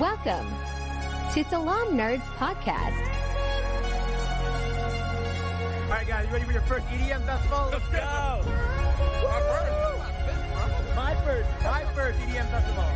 Welcome 0.00 0.48
to 1.34 1.44
Salaam 1.44 1.88
Nerds 1.88 2.22
Podcast. 2.38 2.96
All 5.84 5.90
right, 5.90 6.08
guys, 6.08 6.26
you 6.26 6.32
ready 6.32 6.46
for 6.46 6.52
your 6.52 6.62
first 6.62 6.86
EDM 6.86 7.26
festival? 7.26 7.68
Let's 7.70 7.86
go! 7.88 8.40
My 9.28 9.40
first, 9.52 10.96
my 10.96 11.14
first, 11.16 11.50
my 11.62 11.84
first 11.92 12.18
EDM 12.20 12.48
festival. 12.48 12.88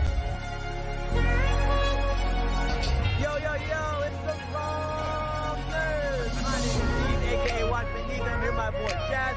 Yo, 3.20 3.36
yo, 3.36 3.52
yo, 3.52 4.00
it's 4.00 4.16
the 4.24 4.34
Wrong 4.54 5.60
Nerds. 5.68 6.42
My 6.42 6.56
name 6.56 6.64
is 6.64 6.88
Steve, 7.04 7.28
aka 7.28 7.70
Watchman 7.70 8.08
Needs, 8.08 8.20
and 8.20 8.30
I'm 8.30 8.40
here 8.40 8.52
my 8.52 8.70
boy 8.70 8.88
Jazz. 9.10 9.36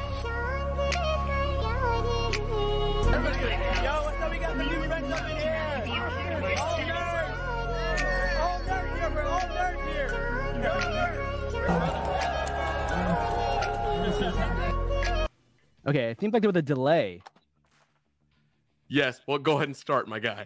Yo, 3.84 3.92
what's 4.04 4.22
up? 4.22 4.32
We 4.32 4.38
got 4.38 4.56
some 4.56 4.68
new 4.70 4.88
friends 4.88 5.12
up 5.12 5.30
in 5.30 5.36
here. 5.36 5.84
Oh, 5.86 6.62
All 6.62 6.78
nerds. 6.78 7.17
All 9.08 9.40
nerds 9.40 9.94
here. 9.94 10.10
All 10.70 10.82
nerds 10.82 11.52
here. 11.52 11.68
All. 11.70 12.08
Okay, 15.88 16.12
it 16.12 16.20
seems 16.20 16.34
like 16.34 16.42
there 16.42 16.52
was 16.52 16.60
a 16.60 16.62
delay. 16.62 17.22
Yes. 18.90 19.22
Well, 19.26 19.38
go 19.38 19.54
ahead 19.54 19.70
and 19.70 19.78
start, 19.78 20.08
my 20.10 20.20
guy. 20.20 20.46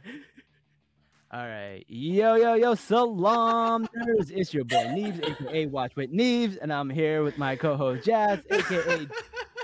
All 1.31 1.47
right. 1.47 1.83
Yo, 1.87 2.35
yo, 2.35 2.53
yo, 2.55 2.75
salaam 2.75 3.87
nerds. 3.97 4.31
It's 4.31 4.53
your 4.53 4.65
boy 4.65 4.83
Neves, 4.83 5.23
aka 5.27 5.65
Watch 5.65 5.95
with 5.95 6.11
Neves, 6.13 6.57
and 6.61 6.71
I'm 6.71 6.89
here 6.89 7.23
with 7.23 7.37
my 7.37 7.55
co-host 7.55 8.05
Jazz, 8.05 8.39
aka 8.51 9.07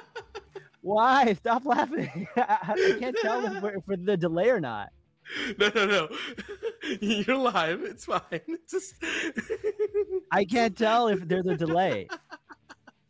Why? 0.82 1.34
Stop 1.34 1.66
laughing. 1.66 2.28
I, 2.38 2.58
I 2.74 2.96
can't 3.00 3.18
tell 3.22 3.46
if 3.46 3.62
we're, 3.62 3.76
if 3.76 3.84
we're 3.86 3.98
the 3.98 4.16
delay 4.18 4.50
or 4.50 4.62
not. 4.62 4.90
No, 5.60 5.70
no, 5.76 5.86
no. 5.86 6.10
You're 7.02 7.36
live. 7.38 7.82
It's 7.84 8.06
fine. 8.06 8.22
It's 8.32 8.72
just 8.72 8.96
I 10.32 10.46
can't 10.46 10.78
tell 10.78 11.08
if 11.10 11.28
there's 11.28 11.46
a 11.48 11.56
delay. 11.58 12.08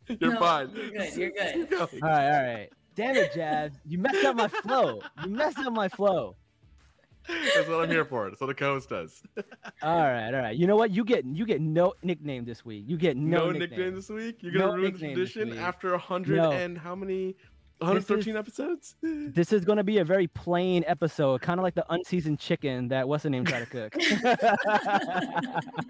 You're 0.08 0.32
No, 0.34 0.38
fine. 0.40 0.70
You're 0.74 0.90
good. 0.90 1.16
You're 1.16 1.30
good. 1.30 1.68
Keep. 1.90 2.02
All 2.02 2.08
right, 2.10 2.26
all 2.26 2.42
right. 2.54 2.68
Damn 2.96 3.16
it, 3.16 3.32
Jazz. 3.34 3.72
You 3.84 3.98
messed 3.98 4.24
up 4.24 4.36
my 4.36 4.48
flow. 4.48 5.00
You 5.24 5.30
messed 5.30 5.58
up 5.58 5.72
my 5.72 5.88
flow. 5.88 6.34
That's 7.54 7.68
what 7.68 7.84
I'm 7.84 7.90
here 7.90 8.06
for. 8.06 8.28
That's 8.30 8.40
what 8.40 8.48
a 8.48 8.54
co-host 8.54 8.88
does. 8.88 9.22
All 9.82 9.98
right, 9.98 10.32
all 10.34 10.40
right. 10.40 10.56
You 10.56 10.66
know 10.66 10.76
what? 10.76 10.90
You 10.90 11.04
get 11.04 11.26
you 11.26 11.44
get 11.44 11.60
no 11.60 11.92
nickname 12.02 12.46
this 12.46 12.64
week. 12.64 12.84
You 12.88 12.96
get 12.96 13.18
no, 13.18 13.38
No, 13.38 13.50
nickname. 13.52 13.70
nickname 13.70 13.94
this 13.94 14.08
week. 14.08 14.38
You're 14.40 14.52
gonna 14.54 14.64
No 14.66 14.72
ruin 14.72 14.82
the 14.84 14.90
nickname 14.92 15.14
tradition 15.14 15.58
after 15.58 15.92
a 15.92 15.98
hundred 15.98 16.36
No. 16.38 16.52
and 16.52 16.78
how 16.78 16.94
many? 16.94 17.36
113 17.78 18.36
episodes. 18.36 18.96
This 19.02 19.52
is 19.52 19.64
going 19.66 19.78
to 19.78 19.84
be 19.84 19.98
a 19.98 20.04
very 20.04 20.26
plain 20.26 20.84
episode, 20.86 21.40
kind 21.42 21.58
of 21.60 21.64
like 21.64 21.74
the 21.74 21.84
unseasoned 21.92 22.38
chicken 22.38 22.88
that 22.88 23.08
what's 23.08 23.22
the 23.24 23.30
name 23.30 23.44
tried 23.44 23.66
to 23.68 23.90
cook. 23.90 23.94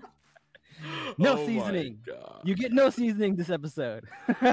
No 1.18 1.32
Oh 1.32 1.44
seasoning. 1.44 1.98
You 2.44 2.54
get 2.54 2.72
no 2.72 2.88
seasoning 2.90 3.34
this 3.34 3.50
episode. 3.50 4.04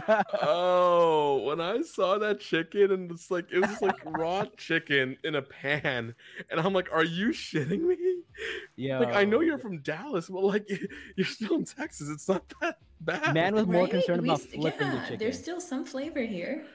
Oh, 0.41 1.43
when 1.45 1.61
I 1.61 1.81
saw 1.83 2.17
that 2.17 2.39
chicken 2.39 2.91
and 2.91 3.11
it's 3.11 3.29
like 3.29 3.45
it 3.51 3.59
was 3.59 3.69
just 3.69 3.81
like 3.83 3.97
raw 4.05 4.45
chicken 4.57 5.17
in 5.23 5.35
a 5.35 5.43
pan, 5.43 6.15
and 6.49 6.59
I'm 6.59 6.73
like, 6.73 6.87
"Are 6.91 7.03
you 7.03 7.27
shitting 7.29 7.81
me?" 7.81 7.97
Yeah. 8.75 8.99
Like 8.99 9.13
I 9.15 9.23
know 9.25 9.41
you're 9.41 9.59
from 9.59 9.81
Dallas, 9.81 10.27
but 10.27 10.43
like 10.43 10.67
you're 11.15 11.27
still 11.27 11.55
in 11.57 11.65
Texas. 11.65 12.09
It's 12.09 12.27
not 12.27 12.41
that 12.61 12.79
bad. 13.01 13.35
man 13.35 13.53
was 13.53 13.67
more 13.67 13.83
Right? 13.83 13.91
concerned 13.91 14.21
about 14.23 14.39
s- 14.39 14.45
flipping 14.47 14.89
the 14.89 14.99
chicken. 15.01 15.19
There's 15.19 15.37
still 15.39 15.61
some 15.61 15.85
flavor 15.85 16.21
here. 16.23 16.65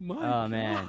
My 0.00 0.44
Oh, 0.44 0.48
man. 0.48 0.88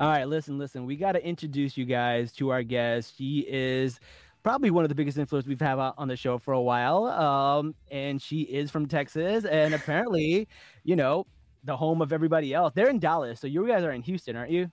All 0.00 0.08
right, 0.08 0.24
listen, 0.24 0.58
listen. 0.58 0.86
We 0.86 0.96
got 0.96 1.12
to 1.12 1.24
introduce 1.24 1.76
you 1.76 1.84
guys 1.84 2.32
to 2.32 2.50
our 2.50 2.62
guest. 2.62 3.14
She 3.16 3.46
is 3.48 4.00
probably 4.42 4.70
one 4.70 4.84
of 4.84 4.88
the 4.88 4.94
biggest 4.94 5.18
influences 5.18 5.48
we've 5.48 5.60
had 5.60 5.78
on 5.78 6.08
the 6.08 6.16
show 6.16 6.38
for 6.38 6.52
a 6.54 6.60
while. 6.60 7.04
Um, 7.06 7.74
and 7.90 8.20
she 8.20 8.40
is 8.42 8.70
from 8.70 8.86
Texas, 8.86 9.44
and 9.44 9.74
apparently, 9.74 10.48
you 10.84 10.96
know, 10.96 11.26
the 11.64 11.76
home 11.76 12.00
of 12.00 12.12
everybody 12.12 12.54
else. 12.54 12.72
They're 12.74 12.88
in 12.88 12.98
Dallas, 12.98 13.40
so 13.40 13.46
you 13.46 13.66
guys 13.66 13.84
are 13.84 13.92
in 13.92 14.02
Houston, 14.02 14.34
aren't 14.36 14.50
you? 14.50 14.70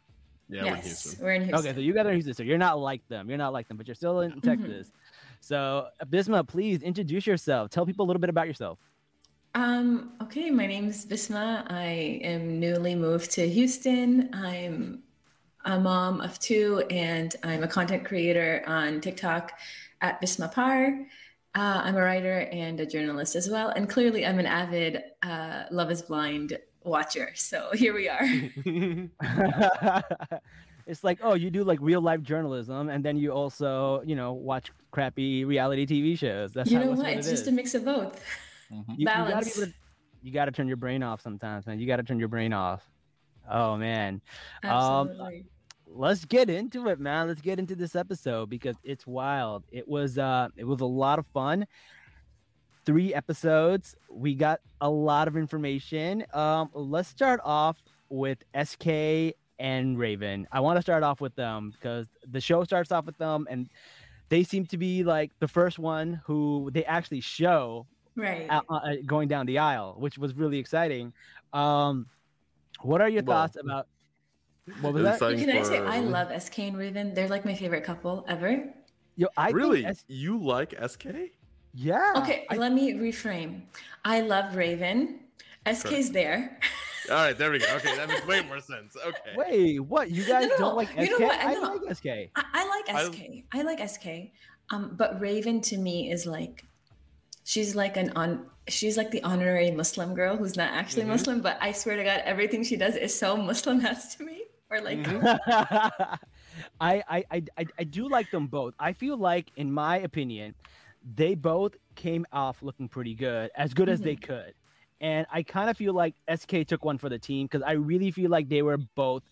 Yeah, 0.49 0.63
we're 0.63 0.75
in 0.75 0.81
Houston. 0.81 1.23
we're 1.25 1.31
in 1.33 1.41
Houston. 1.43 1.59
Okay, 1.59 1.73
so 1.75 1.81
you 1.81 1.93
guys 1.93 2.05
are 2.05 2.09
in 2.09 2.15
Houston, 2.15 2.33
so 2.33 2.43
you're 2.43 2.57
not 2.57 2.79
like 2.79 3.05
them. 3.09 3.27
You're 3.27 3.37
not 3.37 3.51
like 3.51 3.67
them, 3.67 3.75
but 3.75 3.85
you're 3.87 3.95
still 3.95 4.21
in 4.21 4.39
Texas. 4.39 4.91
So, 5.41 5.87
Bisma, 6.05 6.47
please 6.47 6.81
introduce 6.81 7.27
yourself. 7.27 7.69
Tell 7.69 7.85
people 7.85 8.05
a 8.05 8.07
little 8.07 8.21
bit 8.21 8.29
about 8.29 8.47
yourself. 8.47 8.79
Um, 9.57 10.11
okay, 10.21 10.51
my 10.51 10.67
name 10.67 10.87
is 10.87 11.03
Bisma. 11.03 11.65
I 11.67 12.19
am 12.21 12.59
newly 12.59 12.93
moved 12.93 13.31
to 13.31 13.49
Houston. 13.49 14.29
I'm 14.31 15.01
a 15.65 15.79
mom 15.79 16.21
of 16.21 16.37
two, 16.37 16.83
and 16.91 17.35
I'm 17.41 17.63
a 17.63 17.67
content 17.67 18.05
creator 18.05 18.63
on 18.67 19.01
TikTok 19.01 19.53
at 19.99 20.21
Bisma 20.21 20.53
Par. 20.53 20.99
Uh, 21.55 21.81
I'm 21.83 21.95
a 21.95 22.01
writer 22.01 22.41
and 22.51 22.79
a 22.79 22.85
journalist 22.85 23.35
as 23.35 23.49
well, 23.49 23.69
and 23.69 23.89
clearly 23.89 24.27
I'm 24.27 24.37
an 24.37 24.45
avid 24.45 25.01
uh, 25.23 25.63
Love 25.71 25.89
Is 25.89 26.03
Blind 26.03 26.59
watcher. 26.83 27.31
So 27.33 27.71
here 27.73 27.95
we 27.95 28.07
are. 28.07 28.21
it's 30.85 31.03
like, 31.03 31.17
oh, 31.23 31.33
you 31.33 31.49
do 31.49 31.63
like 31.63 31.79
real 31.81 32.01
life 32.01 32.21
journalism, 32.21 32.89
and 32.89 33.03
then 33.03 33.17
you 33.17 33.31
also, 33.31 34.03
you 34.05 34.15
know, 34.15 34.33
watch 34.33 34.71
crappy 34.91 35.45
reality 35.45 35.87
TV 35.87 36.15
shows. 36.15 36.53
That's 36.53 36.69
you 36.69 36.77
how 36.77 36.83
know 36.83 36.91
what? 36.91 37.07
it 37.07 37.17
It's 37.17 37.27
just 37.27 37.47
a 37.47 37.51
mix 37.51 37.73
of 37.73 37.85
both. 37.85 38.23
you, 38.71 38.83
you 38.97 39.05
gotta 39.05 39.25
be 39.25 39.51
able 39.51 39.67
to, 39.67 39.73
you 40.21 40.31
gotta 40.31 40.51
turn 40.51 40.67
your 40.67 40.77
brain 40.77 41.03
off 41.03 41.21
sometimes, 41.21 41.65
man. 41.65 41.79
You 41.79 41.87
gotta 41.87 42.03
turn 42.03 42.19
your 42.19 42.27
brain 42.27 42.53
off. 42.53 42.87
Oh 43.49 43.77
man. 43.77 44.21
Um, 44.63 45.09
Absolutely. 45.09 45.45
let's 45.85 46.25
get 46.25 46.49
into 46.49 46.87
it, 46.89 46.99
man. 46.99 47.27
Let's 47.27 47.41
get 47.41 47.59
into 47.59 47.75
this 47.75 47.95
episode 47.95 48.49
because 48.49 48.75
it's 48.83 49.07
wild. 49.07 49.63
It 49.71 49.87
was 49.87 50.17
uh 50.17 50.49
it 50.57 50.65
was 50.65 50.81
a 50.81 50.85
lot 50.85 51.19
of 51.19 51.25
fun. 51.27 51.65
Three 52.85 53.13
episodes. 53.13 53.95
We 54.09 54.35
got 54.35 54.59
a 54.81 54.89
lot 54.89 55.27
of 55.27 55.37
information. 55.37 56.25
Um 56.33 56.69
let's 56.73 57.09
start 57.09 57.39
off 57.43 57.77
with 58.09 58.39
SK 58.61 59.33
and 59.59 59.97
Raven. 59.97 60.47
I 60.51 60.59
want 60.59 60.77
to 60.77 60.81
start 60.81 61.03
off 61.03 61.21
with 61.21 61.35
them 61.35 61.71
because 61.71 62.07
the 62.29 62.41
show 62.41 62.63
starts 62.63 62.91
off 62.91 63.05
with 63.05 63.17
them 63.17 63.47
and 63.49 63.69
they 64.29 64.43
seem 64.43 64.65
to 64.67 64.77
be 64.77 65.03
like 65.03 65.31
the 65.39 65.47
first 65.47 65.79
one 65.79 66.21
who 66.25 66.69
they 66.73 66.83
actually 66.85 67.21
show 67.21 67.87
right. 68.17 68.47
uh, 68.49 68.61
uh, 68.69 68.93
going 69.05 69.27
down 69.27 69.45
the 69.45 69.59
aisle, 69.59 69.95
which 69.99 70.17
was 70.17 70.33
really 70.35 70.57
exciting. 70.59 71.13
Um 71.53 72.07
what 72.81 73.01
are 73.01 73.09
your 73.09 73.23
Well, 73.23 73.37
thoughts 73.37 73.57
about 73.57 73.87
what 74.81 74.93
was 74.93 75.03
that? 75.03 75.13
exciting 75.15 75.39
Can 75.39 75.57
I 75.57 75.63
say 75.63 75.79
I 75.79 75.99
love 76.01 76.29
SK 76.41 76.59
and 76.59 76.77
Raven? 76.77 77.13
They're 77.13 77.29
like 77.29 77.45
my 77.45 77.55
favorite 77.55 77.83
couple 77.83 78.25
ever. 78.27 78.65
Yo, 79.15 79.27
I 79.37 79.49
really? 79.51 79.85
S- 79.85 80.03
You 80.07 80.37
like 80.37 80.75
SK? 80.87 81.05
yeah. 81.73 82.13
Okay, 82.17 82.45
I- 82.49 82.57
let 82.57 82.73
me 82.73 82.93
reframe. 82.93 83.61
I 84.05 84.21
love 84.21 84.55
Raven. 84.55 85.21
SK's 85.65 86.11
there. 86.11 86.59
All 87.09 87.15
right, 87.15 87.37
there 87.37 87.49
we 87.51 87.59
go. 87.59 87.65
Okay, 87.77 87.95
that 87.95 88.07
makes 88.09 88.25
way 88.27 88.41
more 88.41 88.59
sense. 88.59 88.95
Okay. 88.97 89.33
Wait, 89.37 89.79
what? 89.79 90.11
You 90.11 90.25
guys 90.25 90.43
No, 90.43 90.47
no, 90.49 90.57
don't 90.57 90.69
no. 90.71 90.75
like 90.75 90.89
SK? 90.89 90.99
You 90.99 91.19
know 91.19 91.25
what? 91.27 91.39
I 91.39 91.53
No, 91.53 91.61
no. 91.61 91.73
like 91.85 91.95
SK. 91.95 92.05
I, 92.07 92.27
I 92.35 92.67
like 92.67 92.89
I- 92.95 93.05
SK. 93.09 93.19
I, 93.53 93.61
like 93.63 93.89
SK. 93.89 94.07
Um, 94.71 94.93
but 94.97 95.19
Raven 95.21 95.61
to 95.61 95.77
me 95.77 96.11
is 96.11 96.25
like 96.25 96.65
she's 97.47 97.75
like 97.75 97.95
an 97.95 98.11
on 98.17 98.45
she's 98.67 98.97
like 98.97 99.09
the 99.11 99.23
honorary 99.23 99.71
Muslim 99.71 100.13
girl 100.13 100.35
who's 100.35 100.57
not 100.57 100.69
actually 100.73 101.03
Mhm. 101.03 101.15
Muslim, 101.15 101.41
but 101.41 101.57
I 101.61 101.71
swear 101.71 101.95
to 101.95 102.03
God, 102.03 102.21
everything 102.25 102.61
she 102.65 102.75
does 102.75 102.95
is 102.97 103.17
so 103.17 103.37
Muslim 103.37 103.85
as 103.85 104.15
to 104.17 104.23
me. 104.23 104.43
Or 104.69 104.81
like 104.81 104.99
I, 106.81 107.01
I, 107.07 107.23
I, 107.31 107.43
I, 107.57 107.65
I 107.79 107.83
do 107.85 108.09
like 108.09 108.29
them 108.31 108.47
both. 108.47 108.73
I 108.77 108.91
feel 108.91 109.15
like, 109.15 109.51
in 109.55 109.71
my 109.71 109.99
opinion, 109.99 110.55
they 111.15 111.35
both 111.35 111.77
came 111.95 112.25
off 112.33 112.61
looking 112.61 112.89
pretty 112.89 113.15
good, 113.15 113.49
as 113.55 113.73
good 113.73 113.87
as 113.87 114.01
they 114.01 114.17
could. 114.17 114.53
And 114.99 115.25
I 115.31 115.43
kind 115.43 115.69
of 115.69 115.77
feel 115.77 115.93
like 115.93 116.15
SK 116.33 116.67
took 116.67 116.83
one 116.83 116.97
for 116.97 117.07
the 117.07 117.19
team 117.19 117.45
because 117.47 117.61
I 117.61 117.73
really 117.73 118.11
feel 118.11 118.29
like 118.29 118.49
they 118.49 118.61
were 118.61 118.77
both 118.95 119.23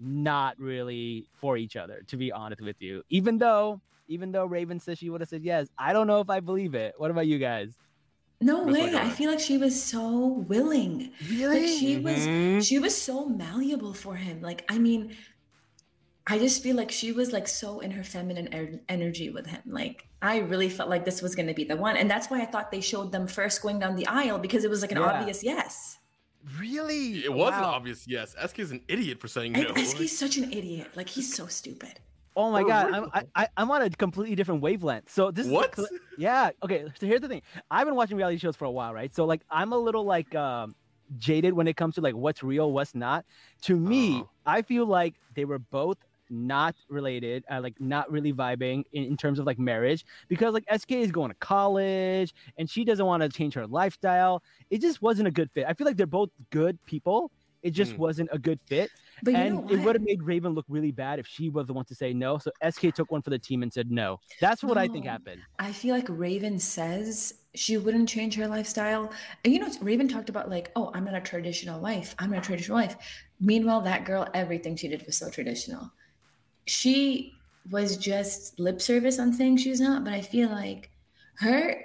not 0.00 0.58
really 0.58 1.26
for 1.34 1.56
each 1.56 1.76
other, 1.76 2.02
to 2.08 2.16
be 2.16 2.32
honest 2.32 2.60
with 2.62 2.76
you. 2.80 3.02
Even 3.10 3.38
though, 3.38 3.80
even 4.08 4.32
though 4.32 4.46
Raven 4.46 4.80
says 4.80 4.98
she 4.98 5.10
would 5.10 5.20
have 5.20 5.28
said 5.28 5.44
yes, 5.44 5.68
I 5.78 5.92
don't 5.92 6.06
know 6.06 6.20
if 6.20 6.30
I 6.30 6.40
believe 6.40 6.74
it. 6.74 6.94
What 6.96 7.10
about 7.10 7.26
you 7.26 7.38
guys? 7.38 7.76
no 8.42 8.64
That's 8.64 8.72
way. 8.78 8.92
like 8.94 9.04
I 9.04 9.08
a- 9.08 9.10
feel 9.10 9.30
like 9.30 9.38
she 9.40 9.58
was 9.58 9.82
so 9.82 10.26
willing. 10.48 11.12
Like 11.30 11.66
she 11.66 11.96
Mhm. 11.98 12.02
was 12.58 12.66
she 12.66 12.78
was 12.78 12.96
so 13.00 13.26
malleable 13.28 13.92
for 13.92 14.16
him. 14.16 14.40
Like 14.40 14.64
I 14.70 14.78
mean, 14.78 15.14
I 16.26 16.38
just 16.38 16.62
feel 16.62 16.74
like 16.74 16.90
she 16.90 17.12
was 17.12 17.32
like 17.32 17.46
so 17.46 17.80
in 17.80 17.90
her 17.90 18.02
feminine 18.02 18.48
er- 18.54 18.80
energy 18.88 19.28
with 19.30 19.46
him. 19.46 19.60
Like 19.66 20.06
I 20.22 20.38
really 20.38 20.70
felt 20.70 20.88
like 20.88 21.04
this 21.04 21.20
was 21.20 21.34
going 21.34 21.48
to 21.48 21.54
be 21.54 21.64
the 21.64 21.76
one, 21.76 21.96
and 21.98 22.10
that's 22.10 22.30
why 22.30 22.40
I 22.40 22.46
thought 22.46 22.70
they 22.70 22.80
showed 22.80 23.12
them 23.12 23.26
first 23.26 23.60
going 23.62 23.78
down 23.78 23.94
the 23.96 24.06
aisle 24.06 24.38
because 24.38 24.64
it 24.64 24.70
was 24.70 24.80
like 24.80 24.92
an 24.92 24.98
Yeah. 24.98 25.04
obvious 25.12 25.44
yes. 25.44 25.98
Really? 26.58 27.24
It 27.24 27.32
was 27.32 27.52
an 27.54 27.64
obvious 27.64 28.06
yes. 28.08 28.34
SK 28.46 28.58
is 28.60 28.70
an 28.70 28.80
idiot 28.88 29.20
for 29.20 29.28
saying 29.28 29.56
And 29.56 29.68
no. 29.74 29.82
SK's 29.82 30.16
such 30.16 30.36
an 30.38 30.52
idiot. 30.52 30.88
Like 30.96 31.08
he's 31.08 31.34
so 31.34 31.46
stupid. 31.46 32.00
Oh 32.36 32.50
my 32.50 32.62
For 32.62 32.68
god, 32.68 32.86
real? 32.86 33.10
I'm, 33.12 33.26
I, 33.34 33.42
I, 33.42 33.48
I'm 33.56 33.70
on 33.70 33.82
a 33.82 33.90
completely 33.90 34.34
different 34.36 34.62
wavelength. 34.62 35.10
So 35.10 35.30
this 35.30 35.46
What? 35.46 35.74
is 35.78 35.84
a 35.84 35.88
yeah. 36.16 36.50
Okay, 36.62 36.84
so 36.98 37.06
here's 37.06 37.20
the 37.20 37.28
thing. 37.28 37.42
I've 37.70 37.86
been 37.86 37.96
watching 37.96 38.16
reality 38.16 38.38
shows 38.38 38.56
for 38.56 38.64
a 38.64 38.70
while, 38.70 38.94
right? 38.94 39.14
So 39.14 39.24
like 39.24 39.42
I'm 39.50 39.72
a 39.72 39.78
little 39.78 40.04
like 40.04 40.34
um, 40.34 40.74
jaded 41.18 41.52
when 41.54 41.66
it 41.66 41.76
comes 41.76 41.96
to 41.96 42.00
like 42.00 42.14
what's 42.14 42.42
real, 42.42 42.72
what's 42.72 42.94
not. 42.94 43.24
To 43.62 43.76
me, 43.76 44.20
Oh. 44.22 44.28
I 44.46 44.62
feel 44.62 44.86
like 44.86 45.14
they 45.34 45.44
were 45.44 45.58
both 45.58 45.98
not 46.30 46.74
related, 46.88 47.44
uh, 47.50 47.60
like 47.60 47.74
not 47.80 48.10
really 48.10 48.32
vibing 48.32 48.84
in, 48.92 49.04
in 49.04 49.16
terms 49.16 49.38
of 49.38 49.46
like 49.46 49.58
marriage 49.58 50.04
because 50.28 50.54
like 50.54 50.64
SK 50.74 50.92
is 50.92 51.10
going 51.12 51.30
to 51.30 51.36
college 51.40 52.32
and 52.58 52.70
she 52.70 52.84
doesn't 52.84 53.04
want 53.06 53.22
to 53.22 53.28
change 53.28 53.54
her 53.54 53.66
lifestyle. 53.66 54.42
It 54.70 54.80
just 54.80 55.02
wasn't 55.02 55.28
a 55.28 55.30
good 55.30 55.50
fit. 55.52 55.66
I 55.68 55.74
feel 55.74 55.86
like 55.86 55.96
they're 55.96 56.06
both 56.06 56.30
good 56.50 56.78
people. 56.86 57.30
It 57.62 57.72
just 57.72 57.92
Mm. 57.92 57.98
wasn't 57.98 58.30
a 58.32 58.38
good 58.38 58.58
fit. 58.68 58.90
But 59.22 59.32
you 59.32 59.36
and 59.36 59.54
know 59.56 59.66
it 59.68 59.84
would 59.84 59.94
have 59.94 60.02
made 60.02 60.22
Raven 60.22 60.52
look 60.54 60.64
really 60.66 60.92
bad 60.92 61.18
if 61.18 61.26
she 61.26 61.50
was 61.50 61.66
the 61.66 61.74
one 61.74 61.84
to 61.86 61.94
say 61.94 62.14
no. 62.14 62.38
So 62.38 62.50
SK 62.62 62.90
took 62.94 63.10
one 63.12 63.20
for 63.20 63.28
the 63.28 63.38
team 63.38 63.62
and 63.62 63.70
said 63.70 63.90
no. 63.90 64.18
That's 64.40 64.64
what 64.64 64.78
I 64.78 64.88
think 64.88 65.04
happened. 65.04 65.42
I 65.58 65.72
feel 65.72 65.94
like 65.94 66.06
Raven 66.08 66.58
says 66.58 67.34
she 67.54 67.76
wouldn't 67.76 68.08
change 68.08 68.34
her 68.36 68.46
lifestyle. 68.48 69.12
And 69.44 69.52
you 69.52 69.60
know, 69.60 69.68
Raven 69.82 70.08
talked 70.08 70.30
about 70.30 70.48
like, 70.48 70.72
oh, 70.74 70.90
I'm 70.94 71.04
not 71.04 71.14
a 71.14 71.20
traditional 71.20 71.80
wife. 71.80 72.14
I'm 72.18 72.30
not 72.30 72.38
a 72.38 72.42
traditional 72.46 72.78
wife. 72.78 72.96
Meanwhile, 73.40 73.82
that 73.82 74.06
girl, 74.06 74.26
everything 74.32 74.74
she 74.76 74.88
did 74.88 75.04
was 75.04 75.18
so 75.18 75.28
traditional. 75.28 75.92
She 76.66 77.34
was 77.70 77.96
just 77.96 78.58
lip 78.58 78.80
service 78.80 79.18
on 79.18 79.32
saying 79.32 79.58
she's 79.58 79.80
not, 79.80 80.04
but 80.04 80.12
I 80.12 80.20
feel 80.22 80.48
like 80.50 80.90
her 81.36 81.76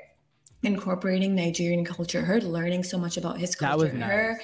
incorporating 0.63 1.35
Nigerian 1.35 1.85
culture, 1.85 2.21
her 2.21 2.41
learning 2.41 2.83
so 2.83 2.97
much 2.97 3.17
about 3.17 3.37
his 3.39 3.55
culture, 3.55 3.91
nice. 3.93 4.09
her 4.09 4.41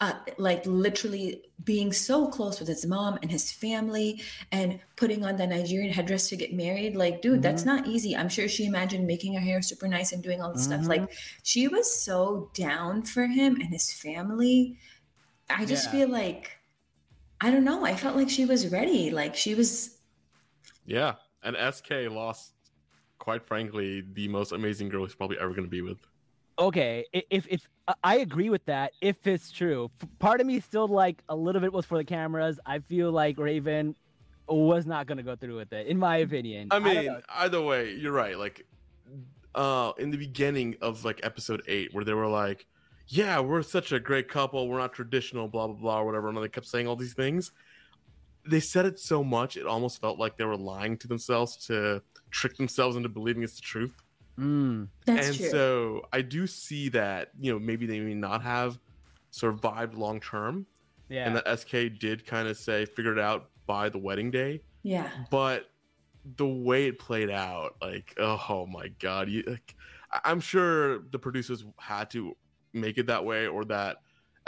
uh, 0.00 0.12
like 0.38 0.66
literally 0.66 1.40
being 1.62 1.92
so 1.92 2.26
close 2.26 2.58
with 2.58 2.68
his 2.68 2.84
mom 2.84 3.16
and 3.22 3.30
his 3.30 3.52
family 3.52 4.20
and 4.50 4.80
putting 4.96 5.24
on 5.24 5.36
the 5.36 5.46
Nigerian 5.46 5.92
headdress 5.92 6.28
to 6.28 6.36
get 6.36 6.52
married. 6.52 6.96
Like, 6.96 7.22
dude, 7.22 7.40
that's 7.42 7.62
Mm-hmm. 7.62 7.76
not 7.76 7.86
easy. 7.86 8.14
I'm 8.16 8.28
sure 8.28 8.48
she 8.48 8.66
imagined 8.66 9.06
making 9.06 9.34
her 9.34 9.40
hair 9.40 9.62
super 9.62 9.86
nice 9.86 10.12
and 10.12 10.22
doing 10.22 10.42
all 10.42 10.52
this 10.52 10.64
stuff. 10.64 10.82
Mhm. 10.82 10.88
Like, 10.88 11.12
she 11.44 11.68
was 11.68 11.94
so 11.94 12.50
down 12.54 13.02
for 13.02 13.26
him 13.26 13.54
and 13.60 13.72
his 13.72 13.92
family. 13.92 14.76
I 15.48 15.64
just 15.64 15.86
Yeah. 15.86 15.92
feel 15.92 16.08
like, 16.08 16.50
I 17.44 17.50
don't 17.50 17.64
know. 17.64 17.84
I 17.84 17.94
felt 17.94 18.16
like 18.16 18.30
she 18.30 18.46
was 18.46 18.68
ready. 18.72 19.10
Like, 19.10 19.34
she 19.36 19.54
was, 19.54 19.98
Yeah, 20.86 21.14
and 21.42 21.54
SK 21.74 22.08
lost, 22.10 22.54
quite 23.18 23.42
frankly, 23.46 24.02
the 24.14 24.28
most 24.28 24.52
amazing 24.52 24.88
girl 24.88 25.04
he's 25.04 25.14
probably 25.14 25.38
ever 25.38 25.50
going 25.50 25.64
to 25.64 25.70
be 25.70 25.82
with. 25.82 25.98
okay 26.58 27.04
if 27.12 27.46
if 27.50 27.68
I- 27.88 27.94
i 28.12 28.14
agree 28.18 28.48
with 28.48 28.64
that 28.66 28.92
if 29.00 29.16
it's 29.26 29.50
true 29.50 29.90
part 30.20 30.40
of 30.40 30.46
me 30.46 30.60
still 30.60 30.86
like 30.86 31.18
a 31.28 31.34
little 31.34 31.60
bit 31.60 31.72
was 31.72 31.84
for 31.84 31.98
the 31.98 32.04
cameras 32.04 32.60
i 32.64 32.76
feel 32.78 33.10
like 33.10 33.34
raven 33.40 33.96
was 34.48 34.86
not 34.86 35.08
going 35.08 35.18
to 35.22 35.24
go 35.30 35.34
through 35.34 35.56
with 35.56 35.72
it 35.72 35.88
in 35.88 35.98
my 35.98 36.18
opinion 36.18 36.68
I 36.70 36.78
mean, 36.78 37.06
know. 37.06 37.20
either 37.44 37.60
way, 37.70 37.82
you're 37.94 38.12
right. 38.24 38.38
Like, 38.38 38.56
uh, 39.56 39.90
in 39.98 40.08
the 40.12 40.16
beginning 40.16 40.76
of 40.80 41.04
like 41.04 41.18
episode 41.24 41.60
eight, 41.66 41.88
where 41.92 42.04
they 42.04 42.14
were 42.14 42.28
like, 42.44 42.66
"Yeah, 43.08 43.40
we're 43.40 43.62
such 43.62 43.92
a 43.92 44.00
great 44.00 44.28
couple. 44.28 44.68
We're 44.68 44.78
not 44.78 44.92
traditional, 44.92 45.48
blah 45.48 45.66
blah 45.66 45.76
blah, 45.76 46.00
or 46.00 46.06
whatever," 46.06 46.28
and 46.28 46.38
they 46.38 46.48
kept 46.48 46.66
saying 46.66 46.86
all 46.86 46.96
these 46.96 47.14
things. 47.14 47.52
They 48.46 48.60
said 48.60 48.84
it 48.84 48.98
so 48.98 49.24
much, 49.24 49.56
it 49.56 49.66
almost 49.66 50.00
felt 50.00 50.18
like 50.18 50.36
they 50.36 50.44
were 50.44 50.56
lying 50.56 50.98
to 50.98 51.08
themselves 51.08 51.56
to 51.68 52.02
trick 52.30 52.56
themselves 52.56 52.96
into 52.96 53.08
believing 53.08 53.42
it's 53.42 53.56
the 53.56 53.62
truth. 53.62 53.94
Mm, 54.38 54.88
that's 55.06 55.28
and 55.28 55.36
true. 55.36 55.48
so 55.48 56.02
I 56.12 56.20
do 56.20 56.46
see 56.46 56.88
that 56.90 57.30
you 57.38 57.52
know 57.52 57.58
maybe 57.58 57.86
they 57.86 58.00
may 58.00 58.14
not 58.14 58.42
have 58.42 58.78
survived 59.30 59.94
long 59.94 60.20
term, 60.20 60.66
yeah 61.08 61.26
and 61.26 61.36
that 61.36 61.58
SK 61.58 61.98
did 61.98 62.26
kind 62.26 62.48
of 62.48 62.56
say 62.56 62.84
figured 62.84 63.18
it 63.18 63.22
out 63.24 63.50
by 63.66 63.88
the 63.88 63.98
wedding 63.98 64.30
day 64.30 64.60
yeah. 64.82 65.08
but 65.30 65.70
the 66.36 66.46
way 66.46 66.86
it 66.86 66.98
played 66.98 67.30
out 67.30 67.76
like 67.80 68.14
oh 68.18 68.66
my 68.66 68.88
god 68.98 69.28
you 69.28 69.42
like, 69.46 69.74
I- 70.10 70.20
i'm 70.24 70.40
sure 70.40 71.00
the 71.10 71.18
producers 71.18 71.64
had 71.78 72.10
to 72.10 72.36
make 72.74 72.98
it 72.98 73.06
that 73.06 73.24
way 73.24 73.46
or 73.46 73.64
that 73.66 73.98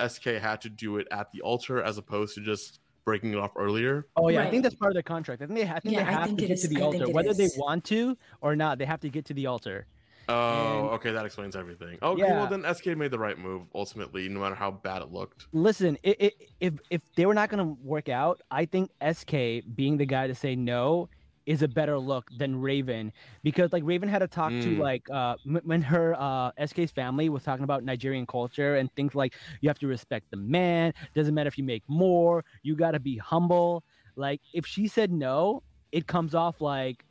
sk 0.09 0.25
had 0.25 0.61
to 0.61 0.69
do 0.69 0.99
it 0.99 1.07
at 1.11 1.31
the 1.33 1.41
altar 1.41 1.83
as 1.83 1.97
opposed 1.97 2.35
to 2.35 2.41
just 2.43 2.81
breaking 3.05 3.33
it 3.33 3.39
off 3.39 3.53
earlier? 3.57 4.07
Oh 4.17 4.29
yeah 4.29 4.43
i 4.43 4.51
think 4.51 4.63
that's 4.65 4.75
part 4.75 4.91
of 4.91 4.97
the 4.97 5.03
contract. 5.03 5.41
I 5.41 5.47
think 5.47 5.59
they, 5.61 5.65
I 5.69 5.79
think 5.81 5.95
Yeah, 5.95 6.05
they 6.05 6.13
have 6.13 6.27
think 6.27 6.39
to 6.41 6.47
get 6.49 6.55
is- 6.55 6.63
to 6.63 6.69
the 6.69 6.81
I 6.83 6.85
altar. 6.85 7.03
it 7.05 7.13
whether 7.13 7.33
they 7.33 7.49
want 7.57 7.85
to 7.85 8.19
or 8.41 8.57
not 8.57 8.79
they 8.79 8.85
have 8.85 9.01
to 9.01 9.09
get 9.09 9.25
to 9.27 9.35
the 9.35 9.47
altar. 9.47 9.87
Oh 10.29 10.81
And- 10.81 10.89
okay 10.97 11.13
that 11.13 11.25
explains 11.25 11.55
everything. 11.55 11.99
Okay 12.03 12.23
Yeah. 12.23 12.41
well 12.41 12.49
then 12.49 12.75
sk 12.75 12.87
made 12.87 13.13
the 13.13 13.19
right 13.19 13.39
move 13.39 13.63
ultimately 13.75 14.29
no 14.29 14.41
matter 14.41 14.57
how 14.57 14.73
bad 14.73 15.03
it 15.03 15.13
looked. 15.13 15.47
Listen 15.53 15.97
i 16.05 16.17
i 16.21 16.31
if 16.61 16.75
if 16.91 17.03
they 17.15 17.27
were 17.27 17.35
not 17.35 17.49
going 17.49 17.65
to 17.65 17.81
work 17.83 18.09
out 18.09 18.41
i 18.51 18.65
think 18.67 18.91
sk 19.13 19.31
being 19.77 19.97
the 19.97 20.07
guy 20.07 20.27
to 20.27 20.35
say 20.35 20.57
no 20.57 21.09
is 21.47 21.63
a 21.63 21.69
better 21.69 21.99
look 21.99 22.29
than 22.37 22.61
raven 22.61 23.13
because 23.43 23.73
like 23.73 23.83
raven 23.87 24.09
had 24.09 24.19
to 24.21 24.29
talk 24.29 24.59
to 24.61 24.71
Mm. 24.71 24.79
like 24.79 25.09
uh 25.11 25.37
m- 25.47 25.61
when 25.65 25.81
her 25.83 26.15
uh 26.19 26.51
sk's 26.67 26.91
family 26.91 27.29
was 27.29 27.43
talking 27.43 27.65
about 27.65 27.85
nigerian 27.85 28.27
culture 28.27 28.77
and 28.77 28.93
things 28.97 29.15
like 29.15 29.35
you 29.61 29.69
have 29.69 29.79
to 29.79 29.87
respect 29.87 30.27
the 30.31 30.37
man 30.37 30.93
doesn't 31.15 31.35
matter 31.35 31.49
if 31.49 31.57
you 31.59 31.65
make 31.65 31.83
more 31.89 32.45
you 32.63 32.75
got 32.77 32.93
to 32.93 33.01
be 33.01 33.17
humble 33.17 33.85
like 34.17 34.41
if 34.53 34.67
she 34.67 34.87
said 34.89 35.13
no 35.13 35.63
it 35.93 36.07
comes 36.07 36.35
off 36.35 36.61
like 36.61 37.05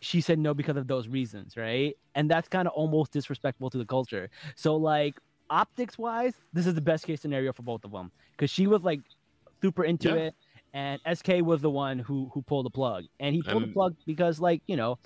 she 0.00 0.20
said 0.20 0.38
no 0.38 0.52
because 0.54 0.76
of 0.76 0.86
those 0.86 1.08
reasons 1.08 1.56
right 1.56 1.94
and 2.14 2.30
that's 2.30 2.48
kind 2.48 2.68
of 2.68 2.74
almost 2.74 3.12
disrespectful 3.12 3.70
to 3.70 3.78
the 3.78 3.86
culture 3.86 4.28
so 4.56 4.76
like 4.76 5.14
optics 5.50 5.96
wise, 5.96 6.34
this 6.52 6.66
is 6.66 6.74
the 6.74 6.80
best 6.82 7.06
case 7.06 7.22
scenario 7.22 7.52
for 7.54 7.62
both 7.62 7.82
of 7.84 7.90
them 7.90 8.12
because 8.32 8.50
she 8.50 8.66
was 8.66 8.82
like 8.82 9.00
super 9.62 9.84
into 9.84 10.10
Yeah. 10.10 10.14
it, 10.14 10.34
and 10.74 11.00
SK 11.12 11.40
was 11.42 11.60
the 11.60 11.70
one 11.70 11.98
who 11.98 12.30
who 12.34 12.42
pulled 12.42 12.66
the 12.66 12.70
plug, 12.70 13.04
and 13.20 13.34
he 13.34 13.42
pulled 13.42 13.62
the 13.62 13.72
plug 13.72 13.96
because 14.06 14.40
like 14.40 14.62
you 14.66 14.76
know, 14.76 14.98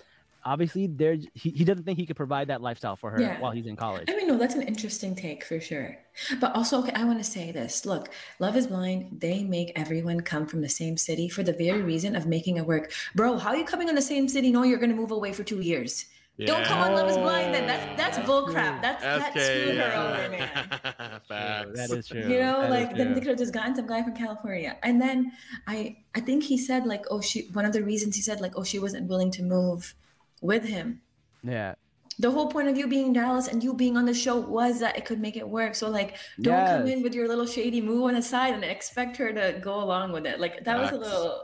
obviously 0.44 0.86
there 0.86 1.16
he, 1.34 1.50
he 1.50 1.64
doesn't 1.64 1.84
think 1.84 1.98
he 1.98 2.06
could 2.06 2.16
provide 2.16 2.48
that 2.48 2.60
lifestyle 2.60 2.96
for 2.96 3.10
her 3.10 3.20
Yeah. 3.20 3.40
while 3.40 3.52
he's 3.52 3.66
in 3.66 3.76
college. 3.76 4.04
I 4.08 4.16
mean, 4.16 4.26
no, 4.26 4.36
that's 4.38 4.54
an 4.54 4.62
interesting 4.62 5.14
take 5.14 5.44
for 5.44 5.60
sure. 5.60 5.96
But 6.40 6.54
also, 6.54 6.80
okay, 6.80 6.92
I 6.94 7.04
want 7.04 7.18
to 7.18 7.24
say 7.24 7.52
this. 7.52 7.86
Look, 7.86 8.10
Love 8.38 8.56
is 8.56 8.66
Blind, 8.66 9.20
they 9.20 9.44
make 9.44 9.72
everyone 9.76 10.20
come 10.20 10.46
from 10.46 10.60
the 10.60 10.68
same 10.68 10.96
city 10.96 11.28
for 11.28 11.42
the 11.42 11.52
very 11.52 11.82
reason 11.82 12.16
of 12.16 12.26
making 12.26 12.56
it 12.56 12.66
work. 12.66 12.92
Bro, 13.14 13.38
how 13.38 13.50
are 13.50 13.56
you 13.56 13.64
coming 13.64 13.88
in 13.88 13.94
the 13.94 14.02
same 14.02 14.28
city 14.28 14.50
No, 14.50 14.62
you're 14.64 14.78
going 14.78 14.90
to 14.90 14.96
move 14.96 15.10
away 15.12 15.32
for 15.32 15.44
two 15.44 15.60
years? 15.60 16.06
Don't 16.38 16.64
come 16.64 16.80
on 16.80 16.94
Love 16.94 17.10
is 17.10 17.16
Blind 17.18 17.54
then. 17.54 17.66
That's 17.66 17.84
that's 18.00 18.16
That's 18.16 18.26
bull 18.26 18.46
That's 18.52 19.02
that 19.02 19.32
sk 19.32 19.38
screwed 19.40 19.76
her 19.78 19.92
over, 19.96 20.28
man. 20.30 21.20
Facts. 21.28 21.70
that 21.74 21.90
is 21.90 22.08
true. 22.08 22.20
You 22.22 22.38
know, 22.40 22.62
That 22.62 22.64
is 22.64 22.70
like 22.70 22.96
then 22.96 23.06
true. 23.06 23.14
they 23.14 23.20
could 23.20 23.28
have 23.28 23.38
just 23.38 23.52
gotten 23.52 23.74
some 23.76 23.86
guy 23.86 24.02
from 24.02 24.14
California. 24.14 24.76
And 24.82 25.00
then 25.00 25.32
I 25.66 25.98
I 26.14 26.20
think 26.20 26.44
he 26.44 26.58
said 26.58 26.86
like, 26.86 27.04
oh, 27.10 27.20
she 27.20 27.48
one 27.52 27.64
of 27.64 27.72
the 27.72 27.82
reasons 27.82 28.16
he 28.16 28.22
said 28.22 28.40
like, 28.40 28.54
oh, 28.56 28.64
she 28.64 28.78
wasn't 28.78 29.08
willing 29.08 29.30
to 29.32 29.42
move 29.42 29.94
with 30.40 30.64
him. 30.64 31.02
yeah. 31.42 31.74
the 32.18 32.30
whole 32.30 32.48
point 32.48 32.68
of 32.68 32.76
you 32.76 32.86
being 32.88 33.06
in 33.08 33.12
Dallas 33.12 33.48
and 33.48 33.62
you 33.64 33.74
being 33.74 33.96
on 33.96 34.04
the 34.06 34.14
show 34.14 34.36
was 34.38 34.80
that 34.80 34.96
it 34.98 35.04
could 35.04 35.20
make 35.20 35.36
it 35.36 35.48
work. 35.48 35.74
So 35.74 35.88
like, 35.88 36.16
don't 36.40 36.66
come 36.66 36.86
in 36.86 37.02
with 37.02 37.14
your 37.14 37.28
little 37.28 37.46
shady 37.46 37.80
move 37.80 38.02
on 38.04 38.14
the 38.14 38.22
side 38.22 38.54
and 38.54 38.64
expect 38.64 39.16
her 39.18 39.32
to 39.32 39.58
go 39.62 39.74
along 39.82 40.12
with 40.12 40.26
it. 40.26 40.40
Like 40.40 40.64
that 40.64 40.78
was 40.78 40.90
a 40.92 40.96
little, 40.96 41.42